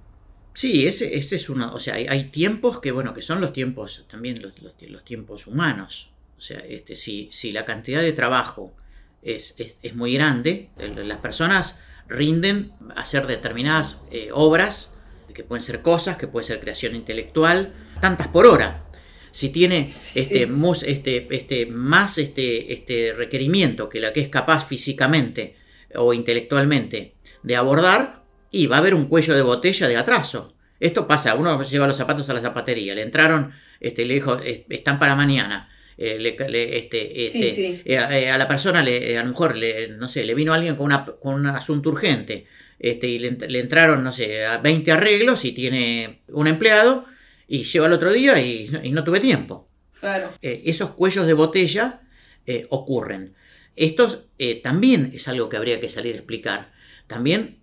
Sí, 0.54 0.86
ese, 0.86 1.16
ese 1.16 1.38
es 1.38 1.50
uno, 1.50 1.74
o 1.74 1.80
sea, 1.80 1.94
hay, 1.94 2.26
tiempos 2.26 2.82
que, 2.82 2.92
bueno, 2.92 3.14
que 3.14 3.22
son 3.22 3.40
los 3.40 3.54
tiempos, 3.54 4.06
también 4.12 4.42
los, 4.42 4.54
los, 4.82 5.06
tiempos 5.06 5.48
humanos. 5.48 6.12
O 6.38 6.42
sea, 6.42 6.60
este, 6.60 6.98
si, 6.98 7.30
si 7.32 7.54
la 7.54 7.64
cantidad 7.64 8.02
de 8.02 8.12
trabajo 8.12 8.74
es, 9.22 9.56
es 9.58 9.96
muy 9.96 10.14
grande, 10.16 10.70
las 10.78 11.20
personas 11.20 11.80
rinden 12.08 12.72
hacer 12.96 13.28
determinadas 13.28 14.02
eh, 14.12 14.30
obras, 14.34 14.96
que 15.34 15.44
pueden 15.44 15.62
ser 15.62 15.82
cosas, 15.82 16.18
que 16.18 16.28
puede 16.28 16.46
ser 16.46 16.60
creación 16.60 16.96
intelectual, 16.96 17.74
tantas 18.02 18.28
por 18.28 18.48
hora. 18.48 18.86
Si 19.30 19.50
tiene 19.50 19.94
este, 20.16 20.50
este, 20.86 21.28
este, 21.30 21.66
más 21.68 22.18
este, 22.18 22.74
este 22.74 23.14
requerimiento 23.16 23.88
que 23.88 24.00
la 24.00 24.14
que 24.14 24.22
es 24.22 24.30
capaz 24.30 24.66
físicamente 24.66 25.56
o 25.96 26.14
intelectualmente 26.14 27.16
de 27.44 27.56
abordar, 27.56 28.24
y 28.50 28.68
va 28.68 28.78
a 28.78 28.80
haber 28.80 28.96
un 28.96 29.06
cuello 29.06 29.36
de 29.36 29.42
botella 29.42 29.88
de 29.88 29.98
atraso. 29.98 30.56
Esto 30.80 31.06
pasa, 31.06 31.36
uno 31.36 31.62
lleva 31.64 31.88
los 31.88 31.98
zapatos 31.98 32.30
a 32.30 32.34
la 32.34 32.42
zapatería, 32.42 32.96
le 32.96 33.04
entraron 33.04 33.54
este, 33.80 34.06
le 34.06 34.16
dijo, 34.16 34.40
están 34.40 35.00
para 35.00 35.16
mañana. 35.16 35.70
Este, 35.98 37.26
este 37.26 37.98
a, 37.98 38.38
la 38.38 38.48
persona 38.48 38.84
le, 38.84 39.18
a 39.18 39.24
lo 39.24 39.30
mejor 39.30 39.58
le, 39.58 39.88
no 39.90 40.08
sé, 40.08 40.24
le 40.24 40.36
vino 40.36 40.54
alguien 40.54 40.76
con, 40.76 40.86
una, 40.86 41.06
con 41.06 41.34
un 41.34 41.48
asunto 41.48 41.90
urgente 41.90 42.46
este, 42.80 43.08
y 43.08 43.20
le, 43.20 43.60
entraron, 43.60 44.04
no 44.04 44.12
sé, 44.12 44.46
a 44.46 44.60
20 44.60 44.92
arreglos 44.92 45.46
y 45.46 45.52
tiene 45.52 46.22
un 46.28 46.48
empleado 46.48 47.06
y 47.48 47.64
lleva 47.64 47.88
el 47.88 47.94
otro 47.94 48.14
día 48.14 48.40
y, 48.40 48.70
no 48.92 49.04
tuve 49.04 49.20
tiempo. 49.20 49.70
Claro. 50.00 50.32
Eh, 50.42 50.64
esos 50.66 50.92
cuellos 50.92 51.26
de 51.26 51.34
botella 51.34 52.02
eh, 52.46 52.66
ocurren. 52.70 53.34
Esto 53.76 54.28
eh, 54.38 54.62
también 54.62 55.12
es 55.14 55.28
algo 55.28 55.50
que 55.50 55.58
habría 55.58 55.80
que 55.80 55.90
salir 55.90 56.14
a 56.14 56.18
explicar. 56.18 56.72
También 57.08 57.60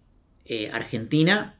Argentina 0.73 1.59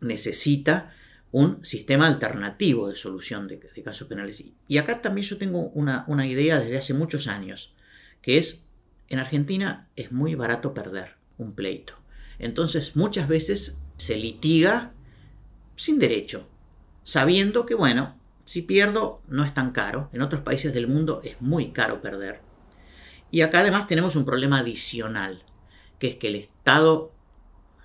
necesita 0.00 0.94
un 1.32 1.64
sistema 1.64 2.06
alternativo 2.06 2.88
de 2.88 2.96
solución 2.96 3.48
de, 3.48 3.58
casos 3.82 4.06
penales. 4.06 4.44
Y 4.68 4.78
acá 4.78 5.00
también 5.00 5.26
yo 5.26 5.38
tengo 5.38 5.70
una, 5.70 6.04
una 6.06 6.26
idea 6.26 6.60
desde 6.60 6.78
hace 6.78 6.94
muchos 6.94 7.26
años, 7.26 7.74
que 8.20 8.38
es, 8.38 8.68
en 9.08 9.18
Argentina 9.18 9.88
es 9.96 10.12
muy 10.12 10.34
barato 10.34 10.74
perder 10.74 11.16
un 11.38 11.54
pleito. 11.54 11.94
Entonces 12.38 12.96
muchas 12.96 13.28
veces 13.28 13.80
se 13.96 14.16
litiga 14.16 14.92
sin 15.74 15.98
derecho, 15.98 16.48
sabiendo 17.02 17.66
que, 17.66 17.74
bueno, 17.74 18.20
si 18.44 18.62
pierdo 18.62 19.22
no 19.28 19.44
es 19.44 19.54
tan 19.54 19.72
caro. 19.72 20.10
En 20.12 20.22
otros 20.22 20.42
países 20.42 20.74
del 20.74 20.88
mundo 20.88 21.20
es 21.24 21.40
muy 21.40 21.72
caro 21.72 22.02
perder. 22.02 22.40
Y 23.30 23.40
acá 23.40 23.60
además 23.60 23.86
tenemos 23.86 24.16
un 24.16 24.26
problema 24.26 24.58
adicional, 24.58 25.42
que 25.98 26.08
es 26.08 26.16
que 26.16 26.28
el 26.28 26.36
Estado 26.36 27.12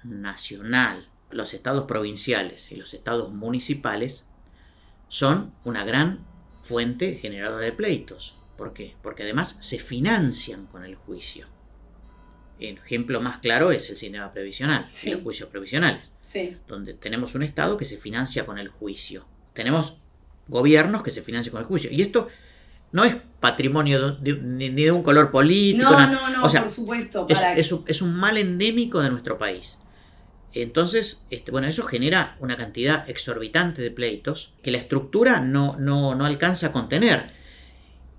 nacional, 0.03 1.07
los 1.29 1.53
estados 1.53 1.85
provinciales 1.85 2.71
y 2.71 2.75
los 2.75 2.93
estados 2.93 3.33
municipales 3.33 4.27
son 5.07 5.53
una 5.63 5.83
gran 5.85 6.25
fuente 6.61 7.17
generadora 7.17 7.65
de 7.65 7.71
pleitos. 7.71 8.37
¿Por 8.57 8.73
qué? 8.73 8.95
Porque 9.01 9.23
además 9.23 9.57
se 9.59 9.79
financian 9.79 10.65
con 10.67 10.83
el 10.83 10.95
juicio. 10.95 11.47
El 12.59 12.77
ejemplo 12.77 13.21
más 13.21 13.37
claro 13.37 13.71
es 13.71 13.89
el 13.91 13.97
sistema 13.97 14.31
previsional, 14.31 14.89
los 15.05 15.21
juicios 15.21 15.49
previsionales, 15.49 16.11
donde 16.67 16.95
tenemos 16.95 17.35
un 17.35 17.43
Estado 17.43 17.77
que 17.77 17.85
se 17.85 17.97
financia 17.97 18.45
con 18.45 18.57
el 18.57 18.69
juicio. 18.69 19.27
Tenemos 19.53 19.97
gobiernos 20.47 21.03
que 21.03 21.11
se 21.11 21.21
financian 21.21 21.51
con 21.51 21.61
el 21.61 21.67
juicio. 21.67 21.91
Y 21.91 22.01
esto 22.01 22.29
no 22.91 23.03
es 23.03 23.15
patrimonio 23.39 24.17
ni 24.21 24.69
de 24.69 24.91
un 24.91 25.03
color 25.03 25.29
político. 25.29 25.91
No, 25.91 26.07
no, 26.07 26.29
no, 26.29 26.41
por 26.41 26.69
supuesto. 26.69 27.27
Es, 27.29 28.01
un, 28.01 28.15
mal 28.15 28.37
endémico 28.37 29.01
de 29.01 29.11
nuestro 29.11 29.37
país. 29.37 29.77
Entonces, 30.61 31.25
este, 31.29 31.51
bueno, 31.51 31.67
eso 31.67 31.83
genera 31.83 32.37
una 32.39 32.57
cantidad 32.57 33.09
exorbitante 33.09 33.81
de 33.81 33.91
pleitos 33.91 34.55
que 34.63 34.71
la 34.71 34.77
estructura 34.77 35.39
no, 35.39 35.75
no, 35.77 36.15
no 36.15 36.25
alcanza 36.25 36.67
a 36.67 36.71
contener. 36.71 37.31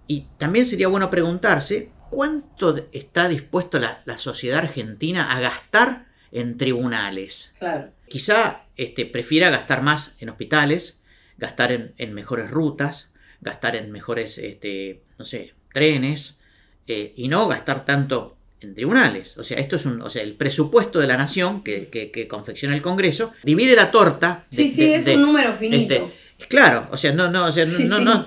Y 0.07 0.27
también 0.39 0.67
sería 0.67 0.89
bueno 0.89 1.11
preguntarse 1.11 1.91
¿cuánto 2.11 2.89
está 2.93 3.29
dispuesto 3.29 3.79
la, 3.79 4.19
sociedad 4.19 4.59
argentina 4.59 5.33
a 5.33 5.41
gastar 5.41 6.07
en 6.33 6.57
tribunales? 6.57 7.55
Claro. 7.59 7.93
Quizá 8.09 8.65
este, 8.77 9.07
prefiera 9.07 9.51
gastar 9.51 9.83
más 9.83 10.17
en 10.21 10.31
hospitales, 10.31 11.01
gastar 11.37 11.73
en, 11.73 12.15
mejores 12.15 12.51
rutas, 12.51 13.13
gastar 13.41 13.77
en 13.77 13.91
mejores, 13.93 14.39
este, 14.39 15.03
no 15.19 15.25
sé, 15.25 15.55
trenes, 15.73 16.41
eh, 16.87 17.13
y 17.17 17.29
no 17.29 17.47
gastar 17.49 17.85
tanto 17.85 18.38
en 18.61 18.75
tribunales. 18.75 19.39
O 19.39 19.45
sea, 19.45 19.59
esto 19.59 19.77
es 19.77 19.87
un, 19.87 20.03
o 20.03 20.11
sea, 20.11 20.23
el 20.23 20.35
presupuesto 20.35 20.99
de 20.99 21.07
la 21.07 21.17
nación 21.17 21.63
que, 21.63 22.27
confecciona 22.29 22.75
el 22.75 22.83
Congreso 22.83 23.33
divide 23.43 23.77
la 23.77 23.91
torta. 23.91 24.45
sí, 24.51 24.71
sí, 24.71 24.93
es 24.93 25.07
un 25.07 25.23
número 25.23 25.55
finito. 25.55 25.95
Este, 25.95 26.29
Claro, 26.47 26.87
o 26.93 26.97
sea, 26.97 27.13
no, 27.13 27.29
no, 27.29 27.47
o 27.47 27.53
sea, 27.53 27.67
no, 27.67 27.99
no, 27.99 28.27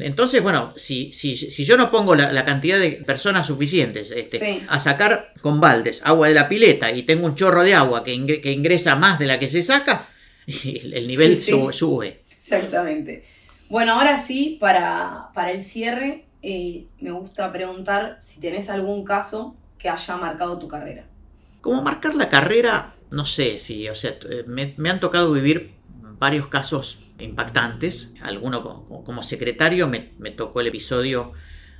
entonces, 0.00 0.40
bueno, 0.40 0.72
si, 0.76 1.12
si, 1.12 1.36
si 1.36 1.64
yo 1.64 1.76
no 1.76 1.90
pongo 1.90 2.14
la, 2.14 2.44
cantidad 2.44 2.78
de 2.78 2.92
personas 2.92 3.48
suficientes 3.48 4.12
este, 4.12 4.62
a 4.68 4.78
sacar 4.78 5.32
con 5.42 5.60
baldes 5.60 6.00
agua 6.04 6.28
de 6.28 6.34
la 6.34 6.48
pileta 6.48 6.92
y 6.92 7.02
tengo 7.02 7.26
un 7.26 7.34
chorro 7.34 7.64
de 7.64 7.74
agua 7.74 8.04
que, 8.04 8.14
ingresa 8.14 8.94
más 8.94 9.18
de 9.18 9.26
la 9.26 9.40
que 9.40 9.48
se 9.48 9.62
saca, 9.62 10.06
el 10.46 11.06
nivel 11.08 11.36
sube, 11.36 12.20
Exactamente. 12.36 13.24
Bueno, 13.68 13.94
ahora 13.94 14.18
sí, 14.18 14.56
para, 14.60 15.30
para 15.34 15.50
el 15.50 15.62
cierre, 15.62 16.26
eh, 16.42 16.86
me 17.00 17.10
gusta 17.10 17.52
preguntar 17.52 18.18
si 18.20 18.40
tenés 18.40 18.70
algún 18.70 19.04
caso 19.04 19.56
que 19.78 19.88
haya 19.88 20.16
marcado 20.16 20.58
tu 20.58 20.68
carrera. 20.68 21.06
Como 21.60 21.82
marcar 21.82 22.14
la 22.14 22.28
carrera, 22.28 22.94
no 23.10 23.24
sé 23.24 23.58
si, 23.58 23.88
o 23.88 23.94
sea, 23.94 24.18
me, 24.46 24.74
me 24.76 24.90
han 24.90 25.00
tocado 25.00 25.32
vivir 25.32 25.78
varios 26.18 26.48
casos 26.48 26.98
impactantes. 27.18 28.14
Alguno 28.22 28.62
como, 28.62 29.22
secretario 29.22 29.88
me, 29.88 30.30
tocó 30.30 30.60
el 30.60 30.68
episodio 30.68 31.32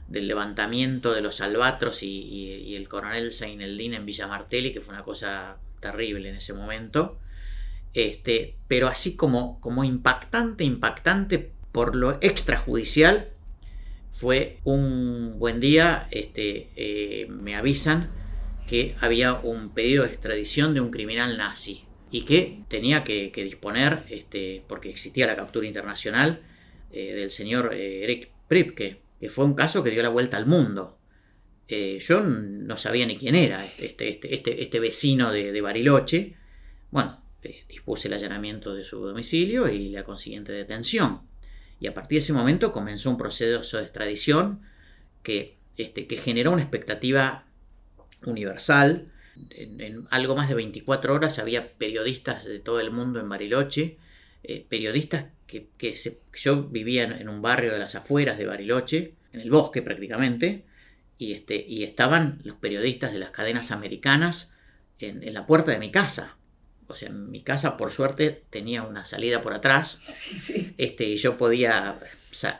del 0.08 0.26
levantamiento 0.26 1.12
de 1.12 1.20
los 1.20 1.40
albatros 1.40 2.02
y, 2.02 2.74
el 2.74 2.88
coronel 2.88 3.32
Seineldin 3.32 3.94
en 3.94 4.06
Villa 4.06 4.26
Martelli, 4.26 4.72
que 4.72 4.80
fue 4.80 4.94
una 4.94 5.04
cosa 5.04 5.58
terrible 5.80 6.28
en 6.28 6.36
ese 6.36 6.52
momento. 6.52 7.18
Este, 7.94 8.56
pero 8.68 8.86
así 8.88 9.16
como, 9.16 9.60
como 9.60 9.84
impactante, 9.84 10.64
impactante 10.64 11.52
por 11.72 11.96
lo 11.96 12.18
extrajudicial, 12.20 13.30
fue 14.18 14.58
un 14.64 15.38
buen 15.38 15.60
día, 15.60 16.08
este, 16.10 16.70
eh, 16.74 17.28
me 17.28 17.54
avisan 17.54 18.10
que 18.66 18.96
había 18.98 19.34
un 19.34 19.72
pedido 19.72 20.02
de 20.02 20.08
extradición 20.08 20.74
de 20.74 20.80
un 20.80 20.90
criminal 20.90 21.38
nazi 21.38 21.84
y 22.10 22.24
que 22.24 22.64
tenía 22.66 23.04
que, 23.04 23.30
disponer, 23.32 24.02
este, 24.10 24.64
porque 24.66 24.90
existía 24.90 25.28
la 25.28 25.36
captura 25.36 25.68
internacional, 25.68 26.42
eh, 26.90 27.14
del 27.14 27.30
señor 27.30 27.72
eh, 27.72 28.02
Eric 28.02 28.30
Pripke, 28.48 29.00
que 29.20 29.28
fue 29.28 29.44
un 29.44 29.54
caso 29.54 29.84
que 29.84 29.90
dio 29.90 30.02
la 30.02 30.08
vuelta 30.08 30.36
al 30.36 30.46
mundo. 30.46 30.98
Yo 31.68 32.20
no 32.20 32.76
sabía 32.76 33.06
ni 33.06 33.18
quién 33.18 33.36
era 33.36 33.64
este, 33.64 34.08
este, 34.08 34.34
este, 34.34 34.62
este 34.62 34.80
vecino 34.80 35.30
de, 35.30 35.60
Bariloche. 35.60 36.34
Bueno, 36.90 37.22
dispuse 37.68 38.08
el 38.08 38.14
allanamiento 38.14 38.74
de 38.74 38.84
su 38.84 38.98
domicilio 38.98 39.68
y 39.68 39.90
la 39.90 40.02
consiguiente 40.02 40.50
detención. 40.50 41.20
Y 41.80 41.86
a 41.86 41.94
partir 41.94 42.16
de 42.16 42.24
ese 42.24 42.32
momento 42.32 42.72
comenzó 42.72 43.10
un 43.10 43.18
proceso 43.18 43.76
de 43.76 43.84
extradición 43.84 44.62
que, 45.22 45.56
este, 45.76 46.06
que 46.06 46.16
generó 46.16 46.52
una 46.52 46.62
expectativa 46.62 47.44
universal 48.24 49.12
en, 49.50 50.06
algo 50.10 50.36
más 50.36 50.48
de 50.48 50.54
24 50.54 51.14
horas 51.14 51.38
había 51.38 51.72
periodistas 51.74 52.44
de 52.44 52.58
todo 52.58 52.80
el 52.80 52.90
mundo 52.90 53.20
en 53.20 53.28
Bariloche, 53.28 53.96
eh, 54.42 54.64
periodistas 54.68 55.26
que, 55.46 55.68
yo 56.34 56.64
vivía 56.64 57.04
en, 57.04 57.28
un 57.28 57.42
barrio 57.42 57.72
de 57.72 57.78
las 57.78 57.94
afueras 57.94 58.38
de 58.38 58.46
Bariloche, 58.46 59.14
en 59.32 59.40
el 59.40 59.50
bosque 59.50 59.82
prácticamente, 59.82 60.64
y, 61.18 61.32
este, 61.32 61.64
y 61.66 61.84
estaban 61.84 62.40
los 62.44 62.56
periodistas 62.56 63.12
de 63.12 63.18
las 63.18 63.30
cadenas 63.30 63.70
americanas 63.70 64.54
en, 64.98 65.32
la 65.32 65.46
puerta 65.46 65.72
de 65.72 65.78
mi 65.78 65.90
casa. 65.90 66.36
O 66.88 66.94
sea, 66.94 67.10
mi 67.10 67.42
casa 67.42 67.76
por 67.76 67.92
suerte 67.92 68.44
tenía 68.50 68.82
una 68.82 69.04
salida 69.04 69.42
por 69.42 69.54
atrás, 69.54 70.00
Este, 70.78 71.04
y 71.04 71.16
yo 71.16 71.36
podía 71.38 71.98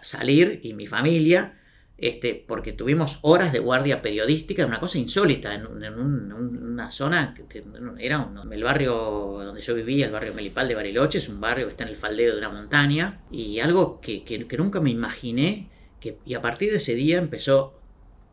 salir 0.03 0.61
y 0.63 0.73
mi 0.75 0.87
familia 0.87 1.59
este, 1.99 2.45
porque 2.47 2.73
tuvimos 2.73 3.19
horas 3.23 3.53
de 3.53 3.59
guardia 3.59 4.01
periodística, 4.03 4.65
una 4.65 4.79
cosa 4.79 4.99
insólita, 4.99 5.53
en, 5.53 5.67
una 5.67 6.93
zona 6.93 7.35
que 7.35 7.65
era 7.99 8.31
el 8.53 8.63
barrio 8.63 8.95
donde 8.95 9.61
yo 9.61 9.75
vivía, 9.75 10.07
el 10.07 10.13
barrio 10.13 10.33
Melipal 10.33 10.69
de 10.69 10.77
Bariloche, 10.77 11.19
es 11.19 11.29
un 11.29 11.41
barrio 11.41 11.67
que 11.67 11.73
está 11.73 11.83
en 11.83 11.91
el 11.91 11.97
faldeo 11.97 12.33
de 12.33 12.39
una 12.39 12.51
montaña, 12.51 13.23
y 13.33 13.59
algo 13.59 14.01
que, 14.01 14.47
nunca 14.57 14.81
me 14.81 14.91
imaginé, 14.91 15.71
que, 15.99 16.19
y 16.25 16.35
a 16.35 16.41
partir 16.41 16.71
de 16.71 16.77
ese 16.77 16.95
día 16.95 17.19
empezó 17.19 17.81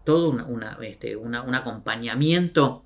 todo 0.04 0.38
este, 0.84 1.16
un 1.16 1.34
acompañamiento 1.34 2.85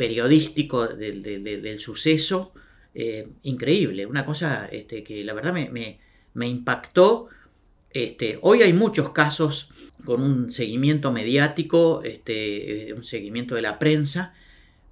periodístico 0.00 0.88
del, 0.88 1.78
suceso 1.78 2.54
eh, 2.94 3.28
increíble, 3.42 4.06
una 4.06 4.24
cosa 4.24 4.66
este, 4.72 5.04
que 5.04 5.22
la 5.24 5.34
verdad 5.34 5.52
me, 5.52 5.98
me 6.32 6.48
impactó 6.48 7.28
este, 7.92 8.38
hoy 8.42 8.62
hay 8.62 8.72
muchos 8.72 9.10
casos 9.10 9.68
con 10.04 10.22
un 10.22 10.52
seguimiento 10.52 11.10
mediático, 11.10 12.02
este, 12.04 12.88
eh, 12.88 12.92
un 12.94 13.02
seguimiento 13.02 13.56
de 13.56 13.62
la 13.62 13.78
prensa, 13.78 14.34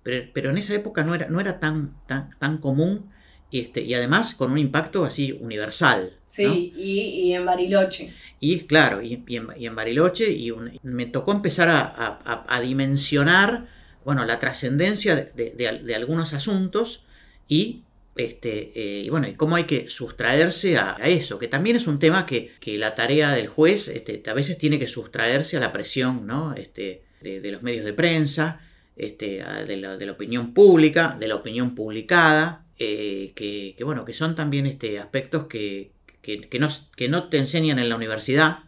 pero, 0.03 0.51
en 0.51 0.57
esa 0.57 0.75
época 0.75 1.05
no 1.05 1.15
era, 1.15 1.29
no 1.29 1.39
era 1.39 1.61
tan, 1.61 1.95
tan, 2.07 2.31
tan 2.39 2.59
común 2.59 3.11
este, 3.53 3.83
y 3.83 3.93
además 3.95 4.35
con 4.35 4.53
un 4.53 4.59
impacto 4.59 5.05
así 5.05 5.39
universal. 5.41 6.15
Sí, 6.27 6.73
y, 6.77 7.33
en 7.33 7.45
Bariloche. 7.45 8.13
Y 8.41 8.61
claro, 8.61 9.03
y, 9.03 9.23
en, 9.27 9.75
Bariloche, 9.75 10.31
y 10.31 10.53
me 10.83 11.07
tocó 11.07 11.33
empezar 11.33 11.69
a, 11.71 12.61
dimensionar 12.61 13.69
bueno, 14.09 14.25
la 14.25 14.39
trascendencia 14.39 15.17
de, 15.17 15.95
algunos 15.95 16.33
asuntos 16.33 17.05
y 17.47 17.83
este, 18.17 18.73
eh, 18.75 19.03
y 19.05 19.11
bueno, 19.11 19.29
cómo 19.37 19.57
hay 19.57 19.65
que 19.65 19.91
sustraerse 19.91 20.79
a, 20.79 20.97
eso, 21.05 21.39
que 21.39 21.47
también 21.47 21.77
es 21.77 21.87
un 21.87 21.99
tema 21.99 22.25
que, 22.25 22.55
la 22.79 22.95
tarea 22.95 23.35
del 23.35 23.49
juez 23.49 23.89
este, 23.89 24.23
a 24.27 24.33
veces 24.33 24.57
tiene 24.57 24.79
que 24.79 24.87
sustraerse 24.87 25.59
a 25.59 25.61
la 25.61 25.75
presión 25.75 26.27
¿no? 26.27 26.55
este, 26.55 27.03
de, 27.21 27.51
los 27.53 27.63
medios 27.63 27.85
de 27.85 27.93
prensa, 27.93 28.63
este, 28.97 29.45
de, 29.67 29.77
la, 29.77 30.13
opinión 30.13 30.55
pública, 30.55 31.15
de 31.21 31.29
la 31.29 31.35
opinión 31.35 31.75
publicada, 31.75 32.65
eh, 32.79 33.33
que, 33.35 33.77
bueno, 33.85 34.07
que 34.07 34.15
son 34.15 34.35
también 34.35 34.65
este, 34.65 34.99
aspectos 34.99 35.49
que, 35.49 35.93
que, 36.23 36.59
no, 36.59 36.71
que 36.97 37.09
no 37.11 37.29
te 37.29 37.37
enseñan 37.37 37.79
en 37.79 37.91
la 37.91 37.97
universidad 37.97 38.61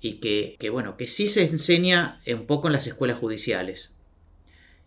y 0.00 0.14
que, 0.14 0.70
bueno, 0.70 0.96
que 0.96 1.06
sí 1.06 1.28
se 1.28 1.44
enseña 1.44 2.20
un 2.26 2.46
poco 2.46 2.66
en 2.66 2.72
las 2.72 2.88
escuelas 2.88 3.16
judiciales 3.16 3.93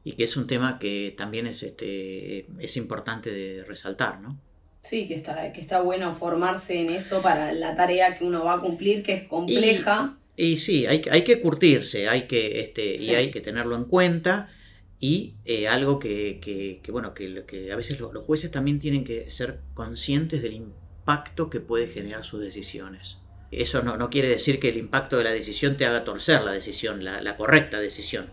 y 0.07 0.13
que 0.13 0.23
es 0.23 0.37
un 0.37 0.47
tema 0.47 0.79
que 0.79 1.13
también 1.17 1.47
es, 1.47 1.63
este, 1.63 2.47
es 2.59 2.77
importante 2.77 3.29
de 3.29 3.65
resaltar, 3.65 4.21
¿no? 4.21 4.39
Sí, 4.79 5.05
que 5.05 5.13
está, 5.13 5.51
que 5.51 5.59
está 5.59 5.81
bueno 5.81 6.15
formarse 6.15 6.79
en 6.79 6.91
eso 6.91 7.21
para 7.21 7.51
la 7.51 7.75
tarea 7.75 8.17
que 8.17 8.23
uno 8.23 8.45
va 8.45 8.53
a 8.53 8.61
cumplir, 8.61 9.03
que 9.03 9.13
es 9.15 9.23
compleja. 9.27 10.17
Y, 10.37 10.55
sí, 10.57 10.85
hay, 10.85 11.01
hay, 11.11 11.23
que 11.25 11.41
curtirse, 11.41 12.07
hay 12.07 12.21
que, 12.21 12.61
este, 12.61 12.95
y 12.95 13.15
hay 13.15 13.31
que 13.31 13.41
tenerlo 13.41 13.75
en 13.75 13.83
cuenta. 13.83 14.49
Y 14.97 15.35
eh, 15.43 15.67
algo 15.67 15.99
que, 15.99 16.39
que, 16.39 16.89
bueno, 16.89 17.13
que, 17.13 17.43
que, 17.45 17.73
a 17.73 17.75
veces 17.75 17.99
los, 17.99 18.15
jueces 18.23 18.49
también 18.49 18.79
tienen 18.79 19.03
que 19.03 19.29
ser 19.29 19.59
conscientes 19.73 20.41
del 20.41 20.53
impacto 20.53 21.49
que 21.49 21.59
puede 21.59 21.89
generar 21.89 22.23
sus 22.23 22.39
decisiones. 22.39 23.17
Eso 23.51 23.83
no, 23.83 23.97
no 23.97 24.09
quiere 24.09 24.29
decir 24.29 24.61
que 24.61 24.69
el 24.69 24.77
impacto 24.77 25.17
de 25.17 25.25
la 25.25 25.31
decisión 25.31 25.75
te 25.75 25.85
haga 25.85 26.05
torcer 26.05 26.43
la 26.43 26.53
decisión, 26.53 27.03
la, 27.03 27.21
la 27.21 27.35
correcta 27.35 27.81
decisión. 27.81 28.27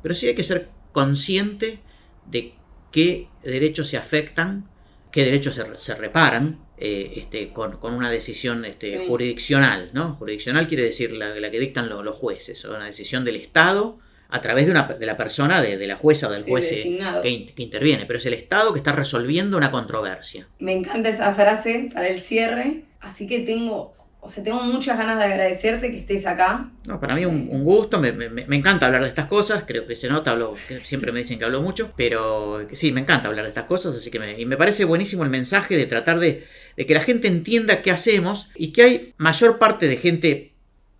Pero 0.00 0.14
sí 0.14 0.28
hay 0.28 0.36
que 0.36 0.44
ser 0.44 0.77
consciente 0.98 1.78
de 2.26 2.54
qué 2.90 3.28
derechos 3.44 3.88
se 3.88 3.96
afectan, 3.96 4.68
qué 5.12 5.24
derechos 5.24 5.54
se, 5.54 5.64
se 5.78 5.94
reparan 5.94 6.58
eh, 6.76 7.12
este, 7.18 7.50
con, 7.50 7.76
con, 7.76 7.94
una 7.94 8.10
decisión 8.10 8.64
este, 8.64 9.06
jurisdiccional. 9.06 9.90
¿no? 9.92 10.14
Jurisdiccional 10.14 10.66
quiere 10.66 10.82
decir 10.82 11.12
la, 11.12 11.28
la 11.38 11.52
que 11.52 11.60
dictan 11.60 11.88
los, 11.88 12.04
los 12.04 12.16
jueces, 12.16 12.64
o 12.64 12.74
una 12.74 12.86
decisión 12.86 13.24
del 13.24 13.36
Estado 13.36 14.00
a 14.28 14.42
través 14.42 14.66
de, 14.66 14.72
una, 14.72 14.82
de 14.82 15.06
la 15.06 15.16
persona, 15.16 15.62
de, 15.62 15.78
de, 15.78 15.86
la 15.86 15.94
jueza 15.94 16.26
o 16.26 16.32
del 16.32 16.42
juez 16.42 16.68
que, 16.68 17.52
que, 17.54 17.62
interviene, 17.62 18.06
pero 18.06 18.18
es 18.18 18.26
el 18.26 18.34
Estado 18.34 18.72
que 18.72 18.80
está 18.80 18.90
resolviendo 18.90 19.56
una 19.56 19.70
controversia. 19.70 20.48
Me 20.58 20.72
encanta 20.72 21.10
esa 21.10 21.32
frase 21.32 21.90
para 21.94 22.08
el 22.08 22.20
cierre, 22.20 22.86
así 22.98 23.28
que 23.28 23.38
tengo, 23.38 23.94
o 24.20 24.28
sea, 24.28 24.42
tengo 24.42 24.60
muchas 24.62 24.98
ganas 24.98 25.16
de 25.18 25.24
agradecerte 25.24 25.92
que 25.92 25.98
estés 25.98 26.26
acá. 26.26 26.70
No, 26.86 26.98
para 26.98 27.14
mí 27.14 27.24
un, 27.24 27.48
un 27.50 27.62
gusto, 27.62 28.00
me, 28.00 28.10
me, 28.10 28.28
me, 28.28 28.56
encanta 28.56 28.86
hablar 28.86 29.02
de 29.02 29.08
estas 29.08 29.26
cosas, 29.26 29.64
creo 29.64 29.86
que 29.86 29.94
se 29.94 30.08
nota, 30.08 30.32
hablo, 30.32 30.54
siempre 30.82 31.12
me 31.12 31.20
dicen 31.20 31.38
que 31.38 31.44
hablo 31.44 31.62
mucho, 31.62 31.92
pero 31.96 32.66
sí, 32.72 32.90
me 32.90 33.00
encanta 33.00 33.28
hablar 33.28 33.44
de 33.44 33.50
estas 33.50 33.66
cosas, 33.66 33.94
así 33.94 34.10
que 34.10 34.18
me, 34.18 34.38
y 34.38 34.44
me 34.44 34.56
parece 34.56 34.84
buenísimo 34.84 35.22
el 35.22 35.30
mensaje 35.30 35.76
de 35.76 35.86
tratar 35.86 36.18
de, 36.18 36.46
que 36.76 36.94
la 36.94 37.00
gente 37.00 37.28
entienda 37.28 37.80
qué 37.80 37.92
hacemos 37.92 38.50
y 38.56 38.72
que 38.72 38.82
hay 38.82 39.14
mayor 39.18 39.58
parte 39.58 39.86
de 39.86 39.96
gente 39.96 40.52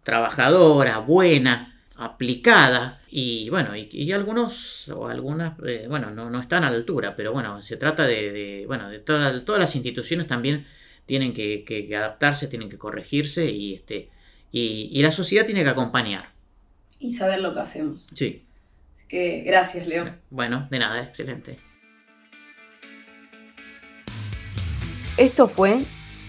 trabajadora, 0.04 0.98
buena, 0.98 1.76
aplicada 1.96 3.02
y 3.10 3.50
bueno, 3.50 3.74
y, 3.74 4.12
algunos 4.12 4.88
o 4.90 5.08
algunas, 5.08 5.58
eh, 5.66 5.86
bueno, 5.88 6.12
no, 6.12 6.30
no, 6.30 6.40
están 6.40 6.62
a 6.62 6.70
la 6.70 6.76
altura, 6.76 7.16
pero 7.16 7.32
bueno, 7.32 7.62
se 7.62 7.76
trata 7.76 8.06
de, 8.06 8.30
de 8.30 8.64
bueno, 8.66 8.88
de 8.88 9.00
todas 9.00 9.58
las 9.58 9.74
instituciones 9.74 10.28
también 10.28 10.66
tienen 11.08 11.32
que, 11.32 11.64
que, 11.64 11.96
adaptarse, 11.96 12.48
tienen 12.48 12.68
que 12.68 12.76
corregirse 12.76 13.50
y, 13.50 13.74
este, 13.74 14.10
y, 14.52 14.90
y, 14.92 15.02
la 15.02 15.10
sociedad 15.10 15.46
tiene 15.46 15.64
que 15.64 15.70
acompañar. 15.70 16.32
Y 17.00 17.10
saber 17.10 17.40
lo 17.40 17.54
que 17.54 17.60
hacemos. 17.60 18.10
Sí. 18.14 18.44
Así 18.92 19.06
que 19.08 19.40
gracias, 19.40 19.86
Leo. 19.88 20.14
Bueno, 20.28 20.68
de 20.70 20.78
nada, 20.78 21.02
excelente. 21.02 21.58
Esto 25.16 25.48
fue 25.48 25.78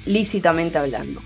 Lícitamente 0.05 0.77
Hablando. 0.77 1.21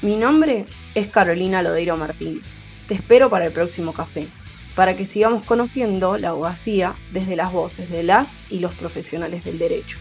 Mi 0.00 0.16
nombre 0.16 0.64
es 0.94 1.08
Carolina 1.08 1.62
Lodeiro 1.62 1.98
Martínez. 1.98 2.64
Te 2.88 2.94
espero 2.94 3.28
para 3.28 3.44
el 3.44 3.52
próximo 3.52 3.92
café, 3.92 4.26
para 4.74 4.96
que 4.96 5.04
sigamos 5.04 5.42
conociendo 5.42 6.16
la 6.16 6.30
abogacía 6.30 6.94
desde 7.12 7.36
las 7.36 7.52
voces 7.52 7.90
de 7.90 8.02
las 8.02 8.40
y 8.50 8.60
los 8.60 8.74
profesionales 8.74 9.44
del 9.44 9.58
derecho. 9.58 9.98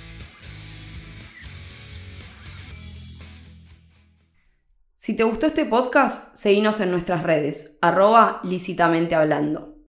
Si 5.04 5.16
te 5.16 5.24
gustó 5.24 5.48
este 5.48 5.66
podcast, 5.66 6.36
seguinos 6.36 6.80
en 6.80 6.92
nuestras 6.92 7.24
redes, 7.24 7.80
arroba 7.82 8.40
lícitamente 8.44 9.16
hablando. 9.16 9.80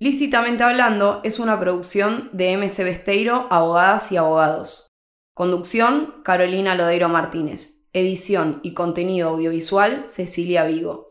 Lícitamente 0.00 0.64
Hablando 0.64 1.20
es 1.22 1.38
una 1.38 1.60
producción 1.60 2.28
de 2.32 2.56
MC 2.56 2.82
Besteiro, 2.82 3.46
Abogadas 3.50 4.10
y 4.10 4.16
Abogados. 4.16 4.88
Conducción, 5.32 6.22
Carolina 6.24 6.74
Lodeiro 6.74 7.08
Martínez. 7.08 7.84
Edición 7.92 8.58
y 8.64 8.74
contenido 8.74 9.28
audiovisual, 9.28 10.06
Cecilia 10.08 10.64
Vigo. 10.64 11.07